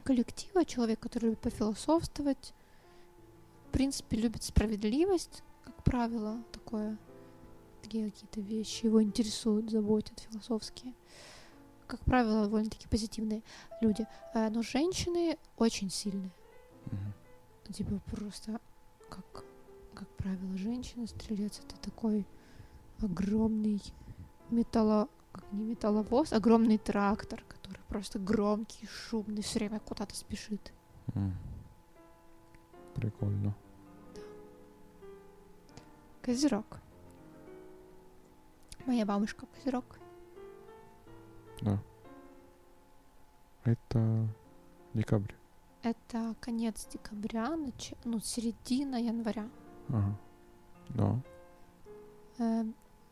коллектива, 0.01 0.65
человек, 0.65 0.99
который 0.99 1.25
любит 1.25 1.39
пофилософствовать, 1.39 2.53
в 3.67 3.71
принципе, 3.71 4.17
любит 4.17 4.43
справедливость, 4.43 5.43
как 5.63 5.83
правило, 5.83 6.43
такое. 6.51 6.97
Такие 7.81 8.11
какие-то 8.11 8.41
вещи 8.41 8.85
его 8.85 9.01
интересуют, 9.01 9.71
заботят 9.71 10.19
философские. 10.19 10.93
Как 11.87 11.99
правило, 12.01 12.43
довольно-таки 12.43 12.87
позитивные 12.87 13.43
люди. 13.81 14.05
Э, 14.33 14.49
но 14.49 14.61
женщины 14.61 15.37
очень 15.57 15.89
сильные. 15.89 16.31
Мгм. 16.85 17.13
Типа 17.73 18.01
просто, 18.11 18.59
как, 19.09 19.45
как 19.93 20.09
правило, 20.17 20.57
женщина, 20.57 21.07
стрелец, 21.07 21.59
это 21.59 21.79
такой 21.79 22.25
огромный 23.01 23.81
металло... 24.49 25.07
как 25.31 25.45
не 25.53 25.63
металловоз, 25.63 26.33
огромный 26.33 26.77
трактор, 26.77 27.43
просто 27.91 28.19
громкий, 28.19 28.87
шумный, 28.87 29.41
все 29.41 29.59
время 29.59 29.81
куда-то 29.81 30.15
спешит. 30.15 30.71
М. 31.13 31.35
Прикольно. 32.95 33.53
Козерог. 36.21 36.79
Моя 38.85 39.05
бабушка 39.05 39.45
козерог. 39.45 39.99
Да. 41.61 41.77
Это 43.65 44.27
декабрь. 44.93 45.33
Это 45.83 46.33
конец 46.39 46.87
декабря, 46.87 47.57
нач... 47.57 47.93
ну, 48.05 48.21
середина 48.21 48.95
января. 48.95 49.49
Ага. 49.89 50.17
Да. 50.89 52.65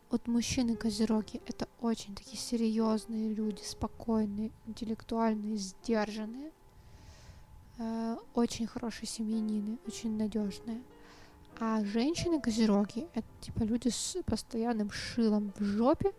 Вот 0.10 0.28
мужчины 0.28 0.76
козероги 0.76 1.42
это 1.46 1.68
очень 1.82 2.16
такие 2.16 2.38
серьезные 2.38 3.34
люди, 3.34 3.62
спокойные, 3.62 4.52
интеллектуальные, 4.66 5.58
сдержанные, 5.58 6.52
Э, 7.80 8.18
очень 8.34 8.68
хорошие 8.68 9.08
семьянины, 9.08 9.80
очень 9.88 10.18
надежные. 10.18 10.84
А 11.60 11.84
женщины 11.86 12.42
козероги 12.42 13.08
это 13.14 13.28
типа 13.40 13.64
люди 13.64 13.88
с 13.88 14.18
постоянным 14.26 14.92
шилом 14.92 15.54
в 15.58 15.64
жопе, 15.64 16.14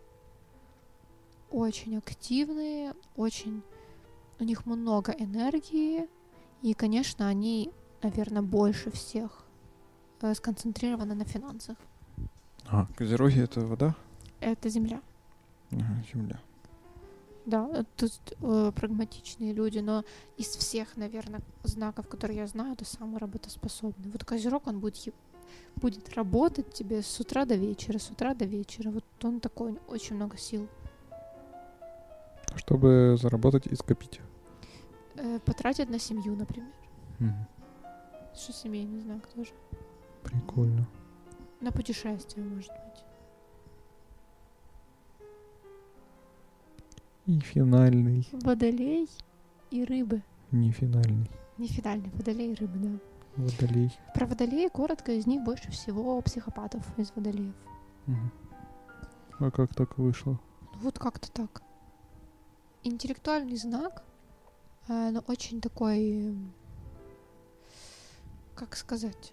очень 1.50 1.98
активные, 1.98 2.94
очень 3.14 3.62
у 4.38 4.44
них 4.44 4.64
много 4.64 5.12
энергии, 5.12 6.08
и, 6.62 6.72
конечно, 6.72 7.28
они, 7.28 7.70
наверное, 8.02 8.42
больше 8.42 8.90
всех 8.90 9.44
э, 10.22 10.34
сконцентрированы 10.34 11.14
на 11.14 11.24
финансах. 11.24 11.76
А, 12.70 12.86
козероги 12.96 13.40
это 13.42 13.60
вода? 13.60 13.94
Это 14.40 14.68
земля. 14.68 15.00
Ага, 15.72 16.04
земля. 16.12 16.40
Да, 17.46 17.68
э, 17.72 17.84
тут 17.96 18.12
э, 18.40 18.72
прагматичные 18.74 19.52
люди, 19.52 19.78
но 19.78 20.04
из 20.36 20.48
всех, 20.48 20.96
наверное, 20.96 21.40
знаков, 21.64 22.06
которые 22.08 22.38
я 22.38 22.46
знаю, 22.46 22.74
это 22.74 22.84
самый 22.84 23.18
работоспособный. 23.18 24.10
Вот 24.10 24.24
Козерог, 24.24 24.66
он 24.66 24.78
будет, 24.78 24.96
е- 24.98 25.12
будет 25.76 26.14
работать 26.14 26.72
тебе 26.72 27.02
с 27.02 27.18
утра 27.18 27.44
до 27.44 27.56
вечера, 27.56 27.98
с 27.98 28.10
утра 28.10 28.34
до 28.34 28.44
вечера. 28.44 28.90
Вот 28.90 29.04
он 29.22 29.40
такой, 29.40 29.76
очень 29.88 30.16
много 30.16 30.36
сил. 30.36 30.68
Чтобы 32.54 33.16
заработать 33.20 33.66
и 33.66 33.74
скопить. 33.74 34.20
Э, 35.16 35.40
потратить 35.40 35.90
на 35.90 35.98
семью, 35.98 36.36
например. 36.36 36.70
Мгм. 37.18 37.46
Что 38.34 38.52
семейный 38.52 39.00
знак 39.00 39.26
тоже. 39.28 39.50
Прикольно. 40.22 40.86
На 41.60 41.72
путешествие, 41.72 42.44
может 42.44 42.72
быть. 42.72 43.04
И 47.26 47.38
финальный. 47.40 48.26
Водолей 48.32 49.08
и 49.70 49.84
рыбы. 49.84 50.22
Не 50.50 50.72
финальный. 50.72 51.30
Не 51.58 51.68
финальный, 51.68 52.10
водолей 52.10 52.52
и 52.52 52.54
рыбы, 52.54 52.78
да. 52.78 52.98
Водолей. 53.36 53.92
Про 54.14 54.26
водолея 54.26 54.68
коротко, 54.70 55.12
из 55.12 55.26
них 55.26 55.42
больше 55.42 55.70
всего 55.70 56.20
психопатов 56.22 56.82
из 56.98 57.12
водолеев. 57.14 57.54
Мгм. 58.06 58.32
А 59.38 59.50
как 59.50 59.74
так 59.74 59.98
вышло? 59.98 60.40
Вот 60.74 60.98
как-то 60.98 61.30
так. 61.30 61.62
Интеллектуальный 62.82 63.56
знак, 63.56 64.02
э, 64.88 65.10
но 65.10 65.22
очень 65.28 65.60
такой, 65.60 66.34
как 68.54 68.74
сказать, 68.76 69.32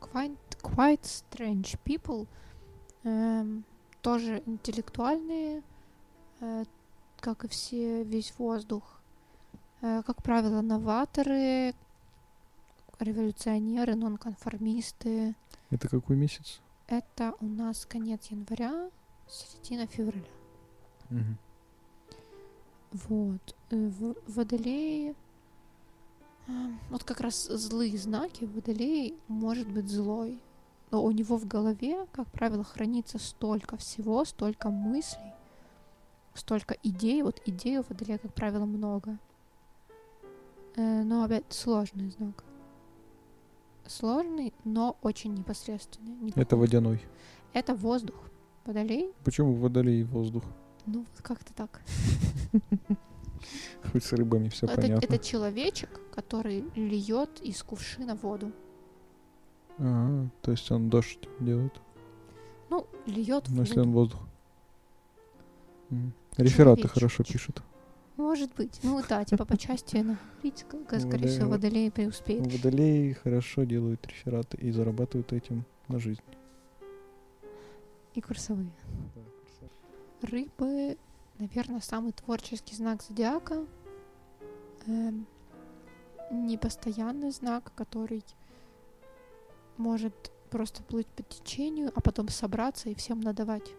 quite, 0.00 0.36
quite 0.62 1.02
strange 1.02 1.78
people, 1.84 2.26
эм, 3.04 3.64
тоже 4.02 4.42
интеллектуальные, 4.46 5.62
э, 6.40 6.64
как 7.20 7.44
и 7.44 7.48
все, 7.48 8.02
весь 8.04 8.32
воздух. 8.38 9.00
Э, 9.82 10.02
как 10.06 10.22
правило, 10.22 10.60
новаторы, 10.60 11.74
революционеры, 12.98 13.94
нонконформисты. 13.94 15.34
Это 15.70 15.88
какой 15.88 16.16
месяц? 16.16 16.60
Это 16.86 17.34
у 17.40 17.46
нас 17.46 17.86
конец 17.86 18.26
января, 18.26 18.90
середина 19.28 19.86
февраля. 19.86 20.24
Мгм. 21.10 21.38
Вот. 22.92 23.54
Э, 23.70 23.76
В 23.76 24.14
Водолее... 24.26 25.14
Вот 26.90 27.04
как 27.04 27.20
раз 27.20 27.46
злые 27.46 27.96
знаки 27.98 28.44
Водолей 28.44 29.14
может 29.28 29.68
быть 29.68 29.88
злой. 29.88 30.40
Но 30.90 31.04
у 31.04 31.10
него 31.12 31.36
в 31.36 31.46
голове, 31.46 32.06
как 32.12 32.28
правило, 32.30 32.64
хранится 32.64 33.18
столько 33.18 33.76
всего, 33.76 34.24
столько 34.24 34.70
мыслей, 34.70 35.32
столько 36.34 36.76
идей. 36.82 37.22
Вот 37.22 37.40
идей 37.46 37.78
у 37.78 37.84
Водолея, 37.88 38.18
как 38.18 38.34
правило, 38.34 38.64
много. 38.64 39.18
Э, 40.76 41.02
но 41.04 41.22
опять 41.22 41.44
сложный 41.50 42.10
знак. 42.10 42.44
Сложный, 43.86 44.52
но 44.64 44.96
очень 45.02 45.34
непосредственный. 45.34 46.14
Не 46.14 46.32
Это 46.34 46.56
водяной. 46.56 47.00
Это 47.52 47.74
воздух. 47.74 48.16
Водолей? 48.64 49.12
Почему 49.24 49.54
водолей 49.54 50.02
воздух? 50.04 50.44
Ну, 50.86 51.00
вот 51.00 51.22
как-то 51.22 51.52
так. 51.54 51.82
Хоть 53.92 54.04
с 54.04 54.12
рыбами 54.12 54.48
все 54.48 54.66
это, 54.66 54.80
понятно. 54.80 55.04
это 55.04 55.18
человечек, 55.18 56.00
который 56.14 56.64
льет 56.74 57.40
из 57.40 57.62
кувшина 57.62 58.14
воду. 58.14 58.52
А, 59.78 60.26
то 60.42 60.50
есть 60.50 60.70
он 60.70 60.90
дождь 60.90 61.28
делает. 61.38 61.72
Ну, 62.68 62.86
льет 63.06 63.44
Но 63.48 63.62
если 63.62 63.80
воду. 63.80 63.88
он 63.88 63.92
воздух. 63.94 64.20
Рефераты 66.36 66.88
хорошо 66.88 67.24
пишут. 67.24 67.62
Может 68.16 68.54
быть. 68.54 68.78
Ну 68.82 69.00
да, 69.08 69.24
типа 69.24 69.46
по 69.46 69.56
части 69.56 69.96
аналитика, 69.96 71.00
скорее 71.00 71.28
всего, 71.28 71.50
водолей 71.50 71.90
преуспеет. 71.90 72.52
Водолеи 72.52 73.14
хорошо 73.14 73.64
делают 73.64 74.06
рефераты 74.06 74.58
и 74.58 74.70
зарабатывают 74.70 75.32
этим 75.32 75.64
на 75.88 75.98
жизнь. 75.98 76.20
И 78.14 78.20
курсовые. 78.20 78.70
Рыбы, 80.20 80.98
наверное, 81.40 81.80
самый 81.80 82.12
творческий 82.12 82.76
знак 82.76 83.02
зодиака. 83.02 83.66
Эм, 84.86 85.26
непостоянный 86.30 87.30
знак, 87.32 87.72
который 87.74 88.24
может 89.76 90.30
просто 90.50 90.82
плыть 90.82 91.06
по 91.08 91.22
течению, 91.22 91.90
а 91.94 92.00
потом 92.00 92.28
собраться 92.28 92.90
и 92.90 92.94
всем 92.94 93.20
надавать. 93.20 93.72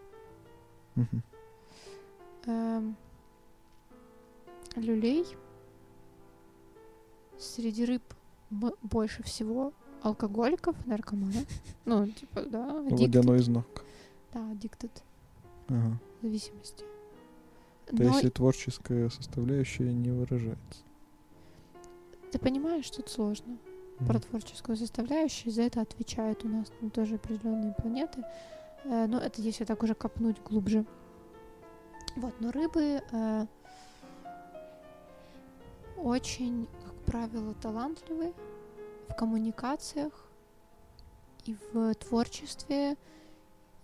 Эм, 2.45 2.95
люлей. 4.76 5.26
Среди 7.38 7.86
рыб 7.86 8.03
больше 8.49 9.24
всего 9.24 9.74
алкоголиков, 10.01 10.76
наркоманов. 10.86 11.45
Ну, 11.86 12.07
типа, 12.07 12.41
да. 12.43 12.82
Водяной 12.84 13.39
знак. 13.39 13.66
Да, 14.34 14.39
addicted. 14.39 14.91
Ага. 15.68 15.99
зависимости. 16.22 16.86
То 17.91 18.03
Но 18.03 18.09
если 18.15 18.29
творческая 18.29 19.09
составляющая 19.09 19.91
не 19.93 20.11
выражается. 20.11 20.83
ты 22.31 22.39
понимаешь, 22.39 22.85
что 22.85 23.01
это 23.01 23.11
сложно. 23.11 23.57
Про 23.97 24.13
Мгм. 24.13 24.21
творческую 24.21 24.77
составляющую 24.77 25.51
за 25.51 25.63
это 25.63 25.81
отвечают 25.81 26.43
у 26.45 26.47
нас 26.47 26.71
там 26.79 26.89
тоже 26.89 27.15
определенные 27.15 27.73
планеты. 27.73 28.23
Э, 28.85 29.05
но 29.07 29.19
это 29.19 29.41
если 29.41 29.65
так 29.65 29.83
уже 29.83 29.93
копнуть 29.93 30.41
глубже. 30.41 30.85
Вот, 32.15 32.33
но 32.39 32.51
рыбы 32.51 33.01
э, 33.11 33.45
очень, 35.97 36.67
как 36.85 36.93
правило, 37.05 37.53
талантливы 37.55 38.33
в 39.09 39.13
коммуникациях 39.15 40.13
и 41.45 41.55
в 41.73 41.93
творчестве, 41.95 42.95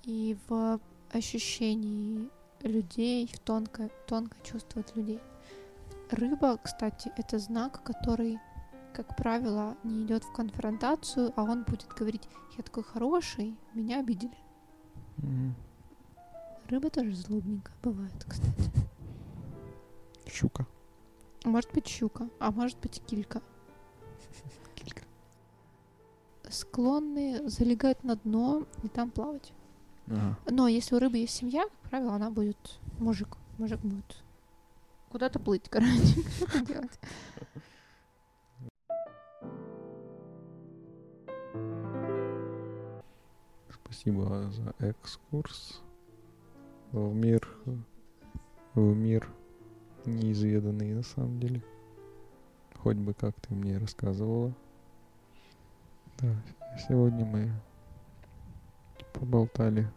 и 0.04 0.38
в 0.48 0.80
ощущении 1.12 2.30
людей, 2.62 3.32
тонко, 3.44 3.90
тонко 4.08 4.38
чувствовать 4.44 4.96
людей. 4.96 5.20
Рыба, 6.10 6.58
кстати, 6.58 7.12
это 7.18 7.38
знак, 7.40 7.84
который, 7.84 8.40
как 8.94 9.16
правило, 9.16 9.76
не 9.84 10.06
идет 10.06 10.24
в 10.24 10.32
конфронтацию, 10.34 11.34
а 11.36 11.44
он 11.44 11.64
будет 11.64 11.88
говорить, 11.88 12.28
я 12.58 12.64
такой 12.64 12.84
хороший, 12.84 13.56
меня 13.74 14.00
обидели. 14.00 14.38
Мгм. 15.18 15.56
Рыба 16.70 16.90
тоже 16.90 17.14
злобненькая 17.16 17.76
бывает, 17.84 18.26
кстати. 18.28 18.72
Щука. 20.28 20.66
Может 21.46 21.72
быть 21.74 21.88
щука, 21.88 22.30
а 22.40 22.52
может 22.52 22.78
быть 22.80 23.02
килька. 23.06 23.42
Килька. 24.76 25.04
Склонны 26.50 27.50
залегать 27.50 28.04
на 28.04 28.16
дно 28.16 28.66
и 28.84 28.90
там 28.90 29.12
плавать. 29.12 29.54
Ага. 30.10 30.38
Но 30.50 30.68
если 30.68 30.96
у 30.96 31.00
рыбы 31.00 31.18
есть 31.18 31.36
семья, 31.36 31.64
как 31.64 31.90
правило, 31.90 32.14
она 32.14 32.30
будет 32.30 32.80
мужик. 33.00 33.38
Мужик 33.58 33.80
будет 33.82 34.24
куда-то 35.10 35.40
плыть, 35.40 35.70
короче. 35.70 35.92
Что 36.48 36.66
делать? 36.66 37.00
Спасибо 43.70 44.52
за 44.52 44.76
экскурс 44.80 45.82
в 46.92 47.14
мир, 47.14 47.48
в 48.74 48.80
мир 48.80 49.28
неизведанный 50.06 50.94
на 50.94 51.04
самом 51.04 51.40
деле. 51.40 51.64
Хоть 52.76 52.98
бы 52.98 53.14
как 53.14 53.36
ты 53.42 53.54
мне 53.54 53.78
рассказывала. 53.78 54.54
Да, 56.20 56.36
сегодня 56.88 57.26
мы 57.26 57.52
поболтали. 59.14 59.88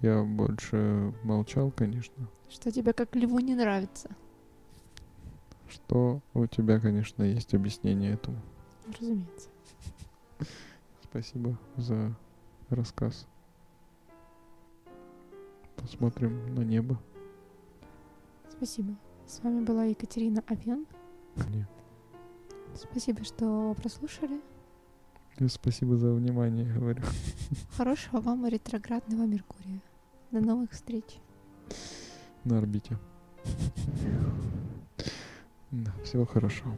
Я 0.00 0.22
больше 0.22 1.14
молчал, 1.24 1.70
конечно. 1.70 2.28
Что 2.48 2.72
тебе 2.72 2.92
как 2.92 3.14
льву 3.14 3.38
не 3.38 3.54
нравится? 3.54 4.10
Что 5.68 6.20
у 6.34 6.46
тебя, 6.46 6.80
конечно, 6.80 7.22
есть 7.22 7.54
объяснение 7.54 8.14
этому. 8.14 8.38
Разумеется. 8.88 9.50
Спасибо 11.02 11.58
за 11.76 12.16
рассказ. 12.70 13.26
Посмотрим 15.76 16.54
на 16.54 16.60
небо. 16.60 16.98
Спасибо. 18.48 18.96
С 19.26 19.42
вами 19.42 19.64
была 19.64 19.84
Екатерина 19.84 20.42
Авен. 20.46 20.86
Мне. 21.36 21.68
Спасибо, 22.74 23.22
что 23.24 23.74
прослушали. 23.74 24.40
И 25.38 25.46
спасибо 25.48 25.96
за 25.96 26.12
внимание, 26.12 26.72
говорю. 26.72 27.02
Хорошего 27.76 28.20
вам 28.20 28.46
ретроградного 28.46 29.24
Меркурия. 29.26 29.80
До 30.30 30.40
новых 30.40 30.70
встреч. 30.72 31.04
На 32.44 32.58
орбите. 32.58 32.98
Да, 35.72 35.92
всего 36.02 36.26
хорошего. 36.26 36.74